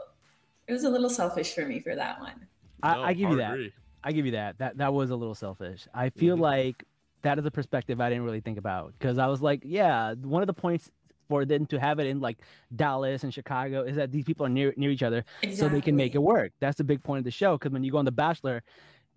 it 0.67 0.73
was 0.73 0.83
a 0.83 0.89
little 0.89 1.09
selfish 1.09 1.53
for 1.55 1.65
me 1.65 1.79
for 1.79 1.95
that 1.95 2.19
one. 2.19 2.47
I, 2.83 2.93
No, 2.95 3.03
I 3.03 3.13
give 3.13 3.19
you 3.21 3.27
hard 3.27 3.39
that. 3.39 3.53
agree. 3.53 3.73
I 4.03 4.11
give 4.11 4.25
you 4.25 4.31
that. 4.33 4.57
That 4.59 4.77
that 4.77 4.93
was 4.93 5.09
a 5.09 5.15
little 5.15 5.35
selfish. 5.35 5.87
I 5.93 6.09
feel 6.09 6.37
Mhm. 6.37 6.41
like 6.41 6.83
that 7.21 7.37
is 7.37 7.45
a 7.45 7.51
perspective 7.51 7.99
I 7.99 8.09
didn't 8.09 8.23
really 8.23 8.39
think 8.39 8.57
about 8.57 8.93
because 8.97 9.17
I 9.17 9.27
was 9.27 9.41
like, 9.41 9.61
yeah, 9.65 10.13
one 10.13 10.41
of 10.41 10.47
the 10.47 10.53
points 10.53 10.89
for 11.27 11.45
them 11.45 11.65
to 11.67 11.79
have 11.79 11.99
it 11.99 12.07
in 12.07 12.19
like 12.19 12.37
Dallas 12.75 13.23
and 13.23 13.33
Chicago 13.33 13.83
is 13.83 13.95
that 13.97 14.11
these 14.11 14.23
people 14.23 14.45
are 14.45 14.49
near 14.49 14.73
near 14.77 14.89
each 14.89 15.03
other 15.03 15.23
so 15.53 15.69
they 15.69 15.81
can 15.81 15.95
make 15.95 16.15
it 16.15 16.19
work. 16.21 16.51
That's 16.59 16.77
the 16.77 16.83
big 16.83 17.03
point 17.03 17.19
of 17.19 17.23
the 17.25 17.31
show. 17.31 17.57
Because 17.57 17.71
when 17.71 17.83
you 17.83 17.91
go 17.91 17.97
on 17.99 18.05
The 18.05 18.11
Bachelor, 18.11 18.63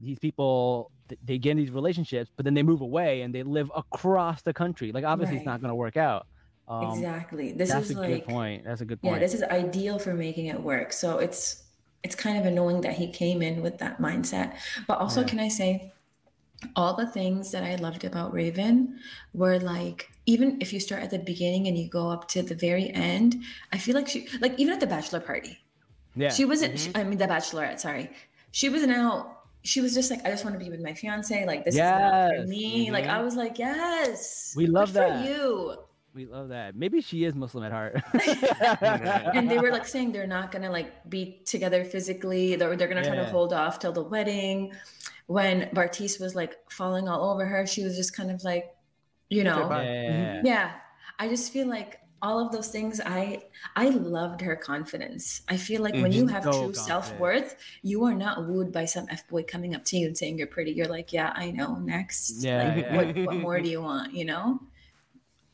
these 0.00 0.18
people 0.18 0.90
th- 1.08 1.20
they 1.24 1.38
get 1.38 1.52
in 1.52 1.58
these 1.58 1.70
relationships, 1.70 2.30
but 2.36 2.44
then 2.44 2.54
they 2.54 2.62
move 2.64 2.80
away 2.80 3.22
and 3.22 3.32
they 3.34 3.42
live 3.44 3.70
across 3.76 4.42
the 4.42 4.52
country. 4.52 4.90
Like 4.92 5.04
obviously, 5.04 5.36
it's 5.36 5.46
not 5.46 5.60
going 5.60 5.70
to 5.70 5.74
work 5.76 5.96
out. 5.96 6.26
Um, 6.68 6.92
exactly. 6.92 7.52
This 7.52 7.70
that's 7.70 7.90
is 7.90 7.96
a 7.96 8.00
like, 8.00 8.08
good 8.08 8.24
point. 8.24 8.64
That's 8.64 8.80
a 8.80 8.84
good 8.84 9.00
point. 9.00 9.14
yeah, 9.14 9.18
this 9.20 9.34
is 9.34 9.42
ideal 9.44 9.98
for 9.98 10.12
making 10.14 10.46
it 10.46 10.60
work. 10.60 10.92
So 10.92 11.18
it's, 11.18 11.62
it's 12.04 12.14
kind 12.14 12.36
of 12.38 12.44
annoying 12.46 12.80
that 12.82 12.94
he 12.94 13.06
came 13.10 13.42
in 13.42 13.62
with 13.62 13.78
that 13.78 14.00
mindset. 14.00 14.54
But 14.86 14.98
also, 14.98 15.20
Yeah. 15.20 15.26
can 15.28 15.40
I 15.40 15.48
say, 15.48 15.92
all 16.76 16.94
the 16.94 17.06
things 17.06 17.50
that 17.50 17.64
I 17.64 17.74
loved 17.76 18.04
about 18.04 18.32
Raven 18.32 18.98
were 19.34 19.58
like, 19.58 20.10
even 20.26 20.58
if 20.60 20.72
you 20.72 20.78
start 20.80 21.02
at 21.02 21.10
the 21.10 21.18
beginning 21.18 21.66
and 21.66 21.76
you 21.76 21.88
go 21.88 22.08
up 22.10 22.28
to 22.28 22.42
the 22.42 22.54
very 22.54 22.88
end, 22.90 23.42
I 23.72 23.78
feel 23.78 23.94
like 23.96 24.08
she, 24.08 24.28
like 24.40 24.54
even 24.58 24.72
at 24.74 24.80
the 24.80 24.86
bachelor 24.86 25.20
party, 25.20 25.58
yeah, 26.14 26.28
She 26.30 26.44
wasn't. 26.44 26.74
Mhm. 26.74 26.98
I 26.98 27.04
mean, 27.04 27.18
the 27.18 27.26
Bachelorette. 27.26 27.80
Sorry, 27.80 28.10
she 28.50 28.68
was 28.68 28.86
now. 28.86 29.38
She 29.64 29.80
was 29.80 29.94
just 29.94 30.10
like, 30.10 30.20
I 30.26 30.30
just 30.30 30.44
want 30.44 30.54
to 30.58 30.62
be 30.64 30.70
with 30.70 30.80
my 30.82 30.92
fiance. 30.92 31.46
Like 31.46 31.64
this 31.64 31.74
is 31.74 31.80
not 31.80 32.36
for 32.36 32.46
me. 32.46 32.90
Like 32.90 33.04
Mhm. 33.06 33.10
I 33.16 33.22
was 33.22 33.34
like, 33.34 33.58
yes, 33.58 34.52
We 34.54 34.66
love 34.66 34.92
that. 34.92 35.24
for 35.24 35.30
you. 35.30 35.78
We 36.14 36.26
love 36.26 36.50
that. 36.50 36.76
Maybe 36.76 37.00
she 37.00 37.24
is 37.24 37.34
Muslim 37.34 37.64
at 37.64 37.72
heart. 37.72 38.02
And 39.34 39.50
they 39.50 39.58
were 39.58 39.70
like 39.70 39.86
saying 39.86 40.12
they're 40.12 40.26
not 40.26 40.52
gonna 40.52 40.70
like 40.70 41.08
be 41.08 41.40
together 41.46 41.84
physically. 41.84 42.56
They're 42.56 42.76
they're 42.76 42.88
gonna 42.88 43.04
try 43.04 43.16
to 43.16 43.24
hold 43.24 43.52
off 43.52 43.78
till 43.78 43.92
the 43.92 44.02
wedding. 44.02 44.72
When 45.26 45.70
Bartise 45.74 46.20
was 46.20 46.34
like 46.34 46.56
falling 46.70 47.08
all 47.08 47.30
over 47.30 47.46
her, 47.46 47.66
she 47.66 47.84
was 47.84 47.96
just 47.96 48.14
kind 48.14 48.30
of 48.30 48.44
like, 48.44 48.74
you 49.28 49.44
know, 49.44 49.70
yeah. 49.70 50.42
yeah. 50.44 50.72
I 51.18 51.28
just 51.28 51.52
feel 51.52 51.66
like 51.68 51.98
all 52.22 52.38
of 52.38 52.52
those 52.52 52.68
things 52.68 53.00
i 53.04 53.42
i 53.74 53.88
loved 53.88 54.40
her 54.40 54.54
confidence 54.54 55.42
i 55.48 55.56
feel 55.56 55.82
like 55.82 55.92
when 55.94 56.04
mm-hmm. 56.04 56.20
you 56.20 56.26
have 56.28 56.44
So 56.44 56.66
true 56.66 56.74
self-worth 56.74 57.56
you 57.82 58.04
are 58.04 58.14
not 58.14 58.46
wooed 58.46 58.72
by 58.72 58.84
some 58.84 59.06
f-boy 59.10 59.42
coming 59.42 59.74
up 59.74 59.84
to 59.86 59.96
you 59.96 60.06
and 60.06 60.16
saying 60.16 60.38
you're 60.38 60.46
pretty 60.46 60.70
you're 60.70 60.86
like 60.86 61.12
yeah 61.12 61.32
i 61.34 61.50
know 61.50 61.74
next 61.76 62.42
Yeah, 62.44 62.62
like 62.62 62.84
yeah. 62.84 62.96
What, 62.96 63.16
what 63.26 63.36
more 63.46 63.60
do 63.60 63.68
you 63.68 63.82
want 63.82 64.14
you 64.14 64.24
know 64.24 64.60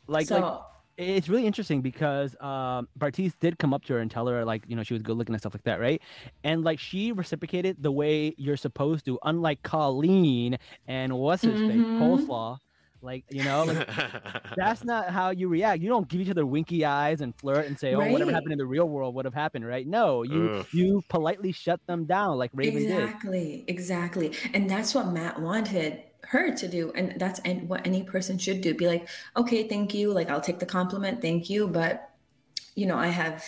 Like, 0.08 0.26
so 0.26 0.40
like 0.40 0.60
it's 0.96 1.28
really 1.28 1.46
interesting 1.46 1.80
because 1.80 2.34
um, 2.40 2.88
Bartise 2.98 3.34
did 3.38 3.58
come 3.58 3.72
up 3.72 3.84
to 3.84 3.92
her 3.94 4.00
and 4.00 4.10
tell 4.10 4.26
her 4.26 4.44
like 4.44 4.64
you 4.66 4.74
know 4.74 4.82
she 4.82 4.94
was 4.94 5.02
good 5.02 5.16
looking 5.16 5.34
and 5.34 5.40
stuff 5.40 5.54
like 5.54 5.62
that, 5.64 5.80
right? 5.80 6.02
And 6.44 6.64
like 6.64 6.80
she 6.80 7.12
reciprocated 7.12 7.76
the 7.82 7.92
way 7.92 8.34
you're 8.36 8.56
supposed 8.56 9.04
to, 9.06 9.18
unlike 9.24 9.62
Colleen 9.62 10.56
and 10.88 11.12
what's 11.16 11.42
his 11.42 11.60
face 11.60 11.84
Mhm. 11.84 11.98
coleslaw. 12.00 12.58
Like 13.00 13.24
you 13.30 13.44
know, 13.44 13.62
like, 13.62 13.86
that's 14.56 14.82
not 14.82 15.10
how 15.10 15.30
you 15.30 15.46
react. 15.46 15.80
You 15.82 15.88
don't 15.88 16.08
give 16.08 16.20
each 16.20 16.30
other 16.30 16.44
winky 16.44 16.84
eyes 16.84 17.20
and 17.20 17.32
flirt 17.38 17.66
and 17.66 17.78
say, 17.78 17.94
"Oh, 17.94 18.10
whatever 18.10 18.32
happened 18.32 18.52
in 18.52 18.58
the 18.58 18.66
real 18.66 18.88
world 18.88 19.14
would 19.14 19.24
have 19.24 19.34
happened." 19.34 19.64
Right? 19.64 19.86
No, 19.86 20.24
you 20.24 20.50
Ugh. 20.50 20.66
you 20.72 21.02
politely 21.08 21.52
shut 21.52 21.80
them 21.86 22.06
down 22.06 22.38
like 22.38 22.50
Raven 22.52 22.86
did. 22.86 23.04
Exactly, 23.04 23.64
exactly. 23.68 24.32
And 24.52 24.68
that's 24.68 24.96
what 24.96 25.12
Matt 25.12 25.40
wanted 25.40 26.02
her 26.28 26.54
to 26.54 26.68
do. 26.68 26.92
And 26.94 27.14
that's 27.18 27.40
and 27.40 27.68
what 27.68 27.86
any 27.86 28.02
person 28.02 28.38
should 28.38 28.60
do. 28.60 28.74
Be 28.74 28.86
like, 28.86 29.08
okay, 29.36 29.66
thank 29.68 29.94
you. 29.94 30.12
Like 30.12 30.30
I'll 30.30 30.40
take 30.40 30.58
the 30.58 30.66
compliment, 30.66 31.20
thank 31.22 31.48
you. 31.50 31.66
But 31.68 32.10
you 32.74 32.86
know, 32.86 32.96
I 32.96 33.08
have 33.08 33.44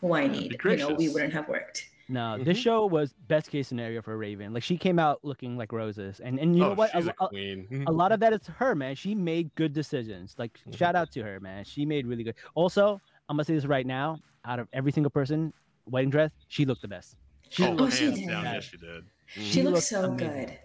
who 0.00 0.14
I 0.14 0.26
need. 0.26 0.58
You 0.64 0.76
know, 0.76 0.90
we 0.94 1.08
wouldn't 1.08 1.32
have 1.32 1.48
worked. 1.48 1.88
No, 2.08 2.36
this 2.36 2.58
Mhm. 2.58 2.62
show 2.62 2.86
was 2.86 3.14
best 3.28 3.48
case 3.50 3.68
scenario 3.68 4.02
for 4.02 4.18
Raven. 4.18 4.52
Like 4.52 4.64
she 4.64 4.76
came 4.76 4.98
out 4.98 5.20
looking 5.22 5.56
like 5.56 5.72
roses, 5.72 6.20
and 6.20 6.38
and 6.38 6.54
you 6.54 6.60
know 6.62 6.72
oh, 6.72 6.74
what? 6.74 6.90
A, 6.94 6.98
she's 6.98 7.06
a 7.06 7.14
a- 7.20 7.28
queen. 7.28 7.84
a 7.86 7.92
lot 7.92 8.12
of 8.12 8.20
that 8.20 8.32
is 8.32 8.46
her, 8.48 8.74
man. 8.74 8.94
She 8.96 9.14
made 9.14 9.54
good 9.54 9.72
decisions. 9.72 10.34
Like 10.38 10.52
Mm-hmm. 10.58 10.72
shout 10.72 10.96
out 10.96 11.10
to 11.12 11.22
her, 11.22 11.40
man. 11.40 11.64
She 11.64 11.86
made 11.86 12.06
really 12.06 12.24
good. 12.24 12.34
Also, 12.54 13.00
I'm 13.28 13.36
gonna 13.36 13.44
say 13.44 13.54
this 13.54 13.64
right 13.64 13.86
now. 13.86 14.18
Out 14.44 14.58
of 14.58 14.66
every 14.72 14.90
single 14.90 15.10
person, 15.10 15.52
wedding 15.86 16.10
dress, 16.10 16.32
she 16.48 16.64
looked 16.64 16.82
the 16.82 16.88
best. 16.88 17.16
She 17.48 17.64
oh, 17.64 17.70
looked 17.70 17.80
Oh, 17.80 17.96
she 17.96 18.04
hands 18.06 18.18
did. 18.18 18.28
down, 18.28 18.44
yes, 18.44 18.64
she 18.64 18.76
did. 18.76 19.04
She 19.28 19.40
Mhm. 19.60 19.64
looked 19.64 19.74
looked 19.76 19.86
so 19.86 20.04
amazing. 20.10 20.28
good. 20.46 20.58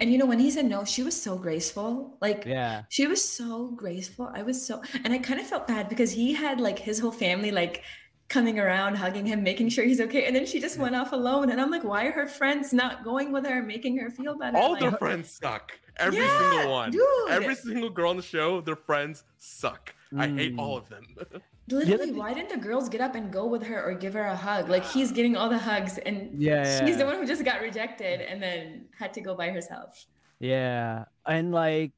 And 0.00 0.12
you 0.12 0.18
know, 0.18 0.26
when 0.26 0.38
he 0.38 0.50
said 0.50 0.66
no, 0.66 0.84
she 0.84 1.02
was 1.02 1.20
so 1.20 1.36
graceful. 1.38 2.16
Like 2.20 2.44
yeah. 2.46 2.82
she 2.88 3.06
was 3.06 3.26
so 3.26 3.68
graceful. 3.68 4.30
I 4.34 4.42
was 4.42 4.64
so 4.66 4.82
and 5.04 5.12
I 5.12 5.18
kind 5.18 5.40
of 5.40 5.46
felt 5.46 5.66
bad 5.66 5.88
because 5.88 6.12
he 6.12 6.34
had 6.34 6.60
like 6.60 6.78
his 6.78 6.98
whole 6.98 7.12
family 7.12 7.50
like 7.50 7.82
coming 8.28 8.58
around, 8.58 8.96
hugging 8.96 9.26
him, 9.26 9.42
making 9.42 9.68
sure 9.68 9.84
he's 9.84 10.00
okay. 10.00 10.26
And 10.26 10.34
then 10.34 10.46
she 10.46 10.58
just 10.60 10.78
went 10.78 10.94
off 10.96 11.12
alone. 11.12 11.50
And 11.50 11.60
I'm 11.60 11.70
like, 11.70 11.84
why 11.84 12.06
are 12.06 12.12
her 12.12 12.26
friends 12.26 12.72
not 12.72 13.04
going 13.04 13.30
with 13.32 13.46
her, 13.46 13.62
making 13.62 13.98
her 13.98 14.10
feel 14.10 14.38
better? 14.38 14.56
All 14.56 14.72
Like, 14.72 14.80
their 14.80 14.92
friends 14.92 15.30
suck. 15.30 15.72
Every 15.98 16.20
Yeah, 16.20 16.50
single 16.52 16.72
one. 16.72 16.90
dude. 16.92 17.02
Every 17.28 17.54
single 17.54 17.90
girl 17.90 18.08
on 18.10 18.16
the 18.16 18.22
show, 18.22 18.62
their 18.62 18.76
friends 18.76 19.24
suck. 19.38 19.94
I 20.16 20.28
hate 20.28 20.54
Mm. 20.56 20.60
all 20.60 20.76
of 20.78 20.88
them. 20.88 21.04
Literally, 21.68 22.06
thing- 22.06 22.16
why 22.16 22.34
didn't 22.34 22.50
the 22.50 22.56
girls 22.58 22.88
get 22.88 23.00
up 23.00 23.14
and 23.14 23.32
go 23.32 23.46
with 23.46 23.62
her 23.64 23.82
or 23.82 23.94
give 23.94 24.14
her 24.14 24.24
a 24.24 24.36
hug? 24.36 24.68
Like 24.68 24.84
he's 24.84 25.12
getting 25.18 25.36
all 25.36 25.48
the 25.48 25.58
hugs 25.58 25.98
and 25.98 26.40
Yeah, 26.42 26.84
she's 26.84 26.96
the 26.98 27.06
one 27.06 27.16
who 27.16 27.26
just 27.26 27.44
got 27.44 27.60
rejected 27.60 28.20
and 28.20 28.42
then 28.42 28.86
had 28.98 29.14
to 29.14 29.20
go 29.20 29.34
by 29.34 29.50
herself. 29.50 30.06
Yeah, 30.40 31.04
and 31.24 31.52
like, 31.52 31.92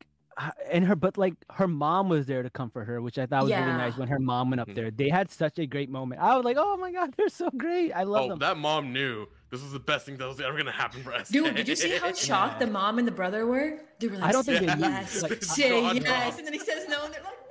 and 0.71 0.85
her, 0.85 0.97
but 0.97 1.16
like 1.16 1.35
her 1.50 1.66
mom 1.68 2.09
was 2.09 2.26
there 2.26 2.42
to 2.42 2.50
comfort 2.50 2.85
her, 2.87 3.00
which 3.00 3.18
I 3.18 3.25
thought 3.26 3.44
was 3.44 3.52
really 3.52 3.62
nice 3.73 3.97
when 3.97 4.09
her 4.09 4.18
mom 4.18 4.50
went 4.50 4.61
up 4.61 4.68
Mhm. 4.68 4.75
there. 4.75 4.90
They 4.90 5.09
had 5.09 5.30
such 5.30 5.59
a 5.59 5.66
great 5.66 5.88
moment. 5.88 6.21
I 6.21 6.35
was 6.37 6.44
like, 6.44 6.56
oh 6.59 6.76
my 6.76 6.92
god, 6.92 7.14
they're 7.16 7.28
so 7.28 7.49
great. 7.56 7.92
I 7.92 8.02
love 8.02 8.25
oh, 8.25 8.28
them. 8.30 8.38
that 8.40 8.59
mom 8.59 8.92
knew 8.92 9.26
this 9.50 9.62
was 9.62 9.73
the 9.73 9.78
best 9.80 10.04
thing 10.06 10.16
that 10.18 10.26
was 10.28 10.40
ever 10.40 10.59
gonna 10.59 10.73
happen 10.73 11.02
for 11.02 11.14
us. 11.14 11.28
Dude, 11.30 11.54
did 11.54 11.68
you 11.68 11.76
see 11.76 11.97
how 11.97 12.12
shocked 12.28 12.59
the 12.61 12.66
mom 12.66 12.99
and 12.99 13.06
the 13.09 13.12
brother 13.12 13.47
were? 13.47 13.78
They 14.00 14.09
were 14.09 14.16
like, 14.16 14.25
I 14.25 14.33
don't 14.33 14.44
think 14.44 14.61
they 14.61 14.66
"Say 14.66 14.75
knew. 14.75 14.83
yes, 14.88 15.23
Like, 15.23 15.42
say 15.44 15.80
yes. 15.80 16.04
dropped. 16.04 16.38
And 16.38 16.47
then 16.47 16.52
he 16.52 16.59
says 16.59 16.87
no, 16.88 17.04
and 17.04 17.14
they're 17.14 17.23
like, 17.23 17.33
no. 17.40 17.43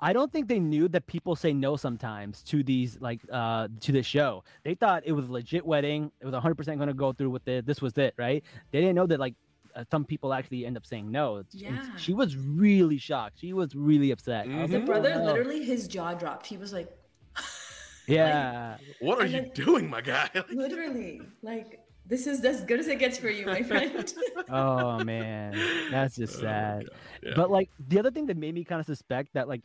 I 0.00 0.12
don't 0.12 0.30
think 0.30 0.48
they 0.48 0.58
knew 0.58 0.88
that 0.88 1.06
people 1.06 1.34
say 1.36 1.52
no 1.52 1.76
sometimes 1.76 2.42
to 2.44 2.62
these 2.62 2.98
like 3.00 3.20
uh 3.32 3.68
to 3.80 3.92
this 3.92 4.06
show. 4.06 4.44
They 4.64 4.74
thought 4.74 5.02
it 5.06 5.12
was 5.12 5.28
a 5.28 5.32
legit 5.32 5.64
wedding. 5.64 6.10
It 6.20 6.26
was 6.26 6.34
100% 6.34 6.56
going 6.76 6.88
to 6.88 6.94
go 6.94 7.12
through 7.12 7.30
with 7.30 7.46
it. 7.48 7.64
This 7.64 7.80
was 7.80 7.96
it, 7.96 8.12
right? 8.18 8.42
They 8.70 8.80
didn't 8.80 8.96
know 8.96 9.06
that 9.06 9.20
like 9.20 9.34
uh, 9.74 9.84
some 9.90 10.04
people 10.04 10.32
actually 10.32 10.66
end 10.66 10.76
up 10.76 10.84
saying 10.86 11.10
no. 11.10 11.36
And 11.36 11.46
Yeah. 11.52 11.96
She 11.96 12.12
was 12.12 12.36
really 12.36 12.98
shocked. 12.98 13.40
She 13.40 13.52
was 13.52 13.74
really 13.74 14.10
upset. 14.10 14.46
I 14.48 14.62
was 14.62 14.70
The 14.70 14.78
like, 14.78 14.86
Mhm. 14.86 14.88
"Oh, 14.88 15.00
brother 15.02 15.24
literally 15.24 15.64
his 15.64 15.88
jaw 15.88 16.14
dropped. 16.14 16.46
He 16.46 16.56
was 16.56 16.72
like, 16.72 16.88
Yeah. 18.06 18.76
What 19.00 19.18
are 19.20 19.26
you 19.26 19.42
then- 19.42 19.50
doing, 19.54 19.88
my 19.88 20.00
guy? 20.00 20.28
literally, 20.52 21.22
like 21.42 21.80
this 22.06 22.26
is 22.26 22.44
as 22.44 22.60
good 22.62 22.78
as 22.80 22.86
it 22.88 22.98
gets 22.98 23.16
for 23.16 23.30
you, 23.30 23.46
my 23.46 23.62
friend. 23.62 24.12
oh 24.50 25.02
man. 25.04 25.54
That's 25.90 26.16
just 26.16 26.36
Oh, 26.36 26.40
sad. 26.42 26.80
God, 26.84 26.90
yeah. 27.22 27.32
But 27.34 27.50
like 27.50 27.70
the 27.88 27.98
other 27.98 28.10
thing 28.10 28.26
that 28.26 28.36
made 28.36 28.54
me 28.54 28.62
kind 28.64 28.78
of 28.80 28.86
suspect 28.86 29.32
that 29.34 29.48
like 29.48 29.62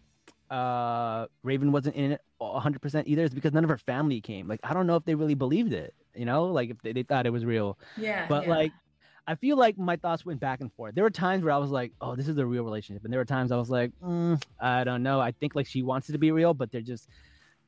uh 0.50 1.28
Raven 1.44 1.72
wasn't 1.72 1.96
in 1.96 2.14
it 2.14 2.22
100% 2.42 3.04
either 3.06 3.24
is 3.24 3.34
because 3.34 3.54
none 3.54 3.64
of 3.64 3.70
her 3.70 3.78
family 3.78 4.22
came. 4.22 4.48
Like 4.48 4.60
I 4.64 4.74
don't 4.74 4.88
know 4.88 4.96
if 4.96 5.06
they 5.06 5.16
really 5.16 5.36
believed 5.36 5.74
it, 5.74 5.94
you 6.16 6.26
know? 6.26 6.46
Like 6.46 6.72
if 6.72 6.82
they, 6.82 6.94
they 6.94 7.04
thought 7.04 7.26
it 7.26 7.32
was 7.32 7.46
real. 7.46 7.78
yeah. 7.98 8.26
But 8.28 8.46
yeah. 8.46 8.56
like 8.56 8.72
I 9.28 9.36
feel 9.36 9.58
like 9.58 9.78
my 9.78 9.96
thoughts 9.96 10.26
went 10.26 10.40
back 10.40 10.60
and 10.60 10.74
forth. 10.74 10.96
There 10.96 11.04
were 11.04 11.12
times 11.12 11.44
where 11.44 11.54
I 11.54 11.58
was 11.58 11.70
like, 11.70 11.92
"Oh, 12.02 12.16
this 12.16 12.28
is 12.28 12.40
a 12.40 12.46
real 12.46 12.64
relationship," 12.64 13.04
and 13.04 13.14
there 13.14 13.20
were 13.20 13.26
times 13.26 13.52
I 13.52 13.58
was 13.58 13.70
like, 13.70 13.92
mm, 14.04 14.42
"I 14.60 14.84
don't 14.84 15.04
know." 15.04 15.20
I 15.20 15.34
think 15.34 15.54
like 15.54 15.68
she 15.68 15.84
wants 15.84 16.10
it 16.10 16.14
to 16.14 16.18
be 16.18 16.32
real, 16.32 16.56
but 16.56 16.72
they're 16.72 16.82
just 16.82 17.08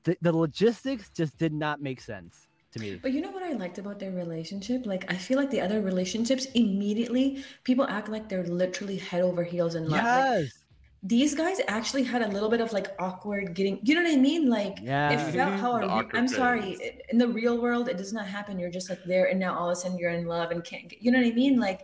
the, 0.03 0.17
the 0.21 0.35
logistics 0.35 1.11
just 1.11 1.38
did 1.38 1.53
not 1.53 1.79
make 1.79 2.01
sense 2.01 2.47
to 2.71 2.79
me. 2.79 3.00
But 3.01 3.11
you 3.11 3.21
know 3.21 3.29
what 3.29 3.43
I 3.43 3.51
liked 3.51 3.77
about 3.77 4.00
their 4.00 4.11
relationship? 4.11 4.88
Like 4.88 5.11
I 5.11 5.15
feel 5.15 5.38
like 5.38 5.51
the 5.51 5.61
other 5.61 5.81
relationships 5.81 6.45
immediately 6.55 7.43
people 7.63 7.85
act 7.85 8.09
like 8.09 8.27
they're 8.29 8.43
literally 8.43 8.97
head 8.97 9.21
over 9.21 9.43
heels 9.43 9.75
in 9.75 9.83
love. 9.83 10.03
Like, 10.03 10.03
Yes. 10.03 10.61
These 11.03 11.34
guys 11.34 11.58
actually 11.67 12.03
had 12.03 12.22
a 12.22 12.27
little 12.27 12.48
bit 12.50 12.62
of 12.62 12.72
like 12.74 12.89
awkward 13.00 13.55
getting 13.55 13.79
you 13.81 13.96
know 13.96 14.03
what 14.03 14.12
I 14.12 14.17
mean? 14.17 14.50
Like 14.50 14.77
Yeah. 14.81 15.10
it 15.12 15.31
felt 15.34 15.53
how 15.53 15.72
The 15.72 15.77
a 15.77 15.79
re- 15.79 15.88
awkward 15.88 16.15
I'm 16.15 16.27
sorry, 16.27 16.74
it- 16.74 17.01
in 17.10 17.17
the 17.17 17.27
real 17.27 17.60
world 17.60 17.88
it 17.89 17.98
does 17.98 18.13
not 18.13 18.27
happen. 18.27 18.60
You're 18.60 18.70
just 18.70 18.89
like 18.89 19.03
there 19.05 19.25
and 19.25 19.39
now 19.39 19.58
all 19.58 19.67
of 19.70 19.74
a 19.74 19.75
sudden 19.75 19.98
you're 19.98 20.12
in 20.12 20.25
love 20.27 20.51
and 20.51 20.63
can't 20.63 20.88
get, 20.89 21.01
you 21.01 21.12
know 21.12 21.20
what 21.20 21.27
I 21.27 21.31
mean? 21.31 21.60
Like 21.60 21.81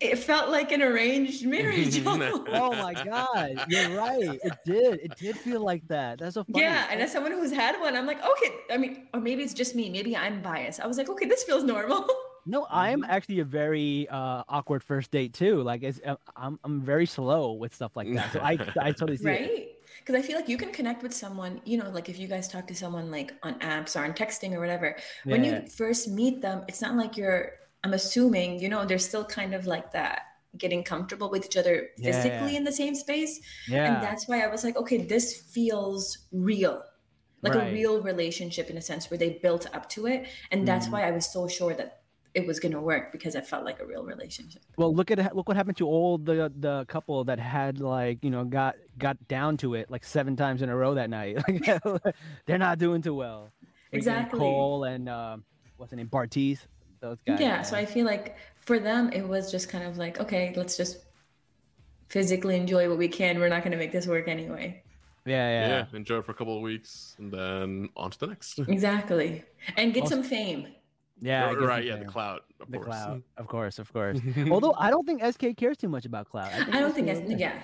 it 0.00 0.16
felt 0.18 0.48
like 0.50 0.72
an 0.72 0.82
arranged 0.82 1.46
marriage. 1.46 2.02
oh 2.06 2.72
my 2.82 2.94
god, 3.04 3.66
you're 3.68 3.90
right. 3.90 4.40
It 4.42 4.52
did. 4.64 5.00
It 5.00 5.16
did 5.16 5.36
feel 5.36 5.60
like 5.62 5.86
that. 5.88 6.18
That's 6.18 6.34
so 6.34 6.42
funny. 6.42 6.64
Yeah, 6.64 6.86
and 6.90 7.00
as 7.02 7.12
someone 7.12 7.32
who's 7.32 7.52
had 7.52 7.78
one, 7.80 7.94
I'm 7.94 8.06
like, 8.06 8.18
okay. 8.24 8.50
I 8.70 8.78
mean, 8.78 9.06
or 9.12 9.20
maybe 9.20 9.42
it's 9.42 9.52
just 9.52 9.74
me. 9.74 9.90
Maybe 9.90 10.16
I'm 10.16 10.40
biased. 10.40 10.80
I 10.80 10.86
was 10.86 10.96
like, 10.96 11.10
okay, 11.10 11.26
this 11.26 11.44
feels 11.44 11.64
normal. 11.64 12.08
No, 12.50 12.66
I'm 12.70 13.04
actually 13.04 13.38
a 13.40 13.44
very 13.44 14.08
uh, 14.10 14.42
awkward 14.48 14.82
first 14.82 15.10
date 15.10 15.32
too. 15.34 15.62
Like, 15.62 15.82
it's, 15.82 16.00
uh, 16.04 16.16
I'm 16.36 16.58
I'm 16.64 16.80
very 16.82 17.06
slow 17.06 17.52
with 17.52 17.72
stuff 17.74 17.92
like 17.96 18.12
that. 18.14 18.32
So 18.32 18.40
I 18.40 18.58
I 18.80 18.92
totally 18.98 19.16
see 19.16 19.30
it. 19.36 19.40
right? 19.40 19.68
Because 19.98 20.14
I 20.16 20.22
feel 20.26 20.36
like 20.36 20.48
you 20.48 20.56
can 20.56 20.72
connect 20.72 21.02
with 21.02 21.14
someone, 21.14 21.60
you 21.64 21.76
know, 21.78 21.90
like 21.90 22.08
if 22.08 22.18
you 22.18 22.26
guys 22.26 22.48
talk 22.48 22.66
to 22.68 22.74
someone 22.74 23.10
like 23.10 23.34
on 23.42 23.54
apps 23.60 23.96
or 23.96 24.04
on 24.04 24.12
texting 24.14 24.52
or 24.54 24.60
whatever, 24.60 24.96
when 25.24 25.44
you 25.44 25.62
first 25.68 26.08
meet 26.08 26.40
them, 26.40 26.64
it's 26.68 26.80
not 26.80 26.96
like 26.96 27.16
you're, 27.16 27.52
I'm 27.84 27.92
assuming, 27.92 28.60
you 28.60 28.68
know, 28.68 28.84
they're 28.86 28.98
still 28.98 29.24
kind 29.24 29.54
of 29.54 29.66
like 29.66 29.92
that, 29.92 30.22
getting 30.56 30.82
comfortable 30.84 31.28
with 31.30 31.44
each 31.44 31.56
other 31.56 31.90
physically 32.02 32.52
yeah. 32.52 32.58
in 32.58 32.64
the 32.64 32.72
same 32.72 32.94
space. 32.94 33.40
Yeah. 33.68 33.84
And 33.94 34.02
that's 34.02 34.26
why 34.28 34.40
I 34.42 34.48
was 34.48 34.64
like, 34.64 34.76
okay, 34.76 34.98
this 34.98 35.36
feels 35.54 36.18
real. 36.32 36.82
Like 37.42 37.54
Right. 37.54 37.68
a 37.68 37.72
real 37.72 38.02
relationship 38.02 38.70
in 38.70 38.76
a 38.76 38.82
sense 38.82 39.10
where 39.10 39.18
they 39.18 39.38
built 39.42 39.66
up 39.74 39.88
to 39.90 40.06
it. 40.06 40.26
And 40.50 40.66
that's 40.68 40.88
Mhm. 40.88 40.92
why 40.92 41.02
I 41.08 41.10
was 41.10 41.26
so 41.30 41.48
sure 41.48 41.74
that 41.74 41.99
it 42.34 42.46
was 42.46 42.60
going 42.60 42.72
to 42.72 42.80
work 42.80 43.12
because 43.12 43.34
it 43.34 43.46
felt 43.46 43.64
like 43.64 43.80
a 43.80 43.84
real 43.86 44.04
relationship. 44.04 44.62
Well, 44.76 44.94
look 44.94 45.10
at 45.10 45.34
look 45.34 45.48
what 45.48 45.56
happened 45.56 45.76
to 45.78 45.86
all 45.86 46.16
the 46.18 46.52
the 46.58 46.84
couple 46.86 47.24
that 47.24 47.38
had 47.40 47.80
like 47.80 48.22
you 48.22 48.30
know 48.30 48.44
got 48.44 48.76
got 48.98 49.16
down 49.28 49.56
to 49.58 49.74
it 49.74 49.90
like 49.90 50.04
seven 50.04 50.36
times 50.36 50.62
in 50.62 50.68
a 50.68 50.76
row 50.76 50.94
that 50.94 51.10
night. 51.10 51.38
They're 52.46 52.58
not 52.58 52.78
doing 52.78 53.02
too 53.02 53.14
well. 53.14 53.50
Freaking 53.64 53.96
Exactly. 53.98 54.38
Cole 54.38 54.84
and 54.84 55.08
um, 55.08 55.44
what's 55.76 55.90
the 55.90 55.96
name? 55.96 56.08
Bartise. 56.08 56.60
Those 57.00 57.16
guys. 57.26 57.40
yeah 57.40 57.62
so 57.62 57.76
i 57.78 57.86
feel 57.86 58.04
like 58.04 58.36
for 58.60 58.78
them 58.78 59.08
it 59.10 59.26
was 59.26 59.50
just 59.50 59.70
kind 59.70 59.84
of 59.84 59.96
like 59.96 60.20
okay 60.20 60.52
let's 60.54 60.76
just 60.76 60.98
physically 62.10 62.56
enjoy 62.56 62.90
what 62.90 62.98
we 62.98 63.08
can 63.08 63.38
we're 63.38 63.48
not 63.48 63.62
going 63.62 63.72
to 63.72 63.78
make 63.78 63.90
this 63.90 64.06
work 64.06 64.28
anyway 64.28 64.82
yeah, 65.24 65.48
yeah, 65.48 65.68
yeah, 65.68 65.96
enjoy 65.96 66.16
it 66.18 66.24
for 66.26 66.32
a 66.32 66.34
couple 66.34 66.56
of 66.56 66.62
weeks 66.62 67.14
and 67.18 67.32
then 67.32 67.88
on 67.96 68.10
to 68.10 68.18
the 68.18 68.26
next. 68.26 68.58
exactly 68.68 69.42
and 69.78 69.94
get 69.94 70.02
Also- 70.02 70.16
some 70.16 70.24
fame 70.24 70.66
yeah. 71.20 71.44
I 71.44 71.46
right, 71.48 71.58
guess 71.58 71.68
right, 71.68 71.84
you 71.84 71.90
yeah, 71.90 71.96
the 71.96 72.04
cloud, 72.04 72.40
of 72.60 72.70
The 72.70 72.76
course. 72.78 72.86
cloud, 72.86 73.22
of 73.36 73.46
course, 73.46 73.78
of 73.78 73.92
course. 73.92 74.18
Although 74.50 74.74
I 74.78 74.90
don't 74.90 75.06
think 75.06 75.22
SK 75.24 75.56
cares 75.56 75.76
too 75.76 75.88
much 75.88 76.04
about 76.06 76.28
cloud. 76.28 76.50
i 76.72 76.80
don't 76.80 76.94
think 76.94 77.08
SK 77.08 77.26
that's 77.28 77.40
yeah 77.40 77.62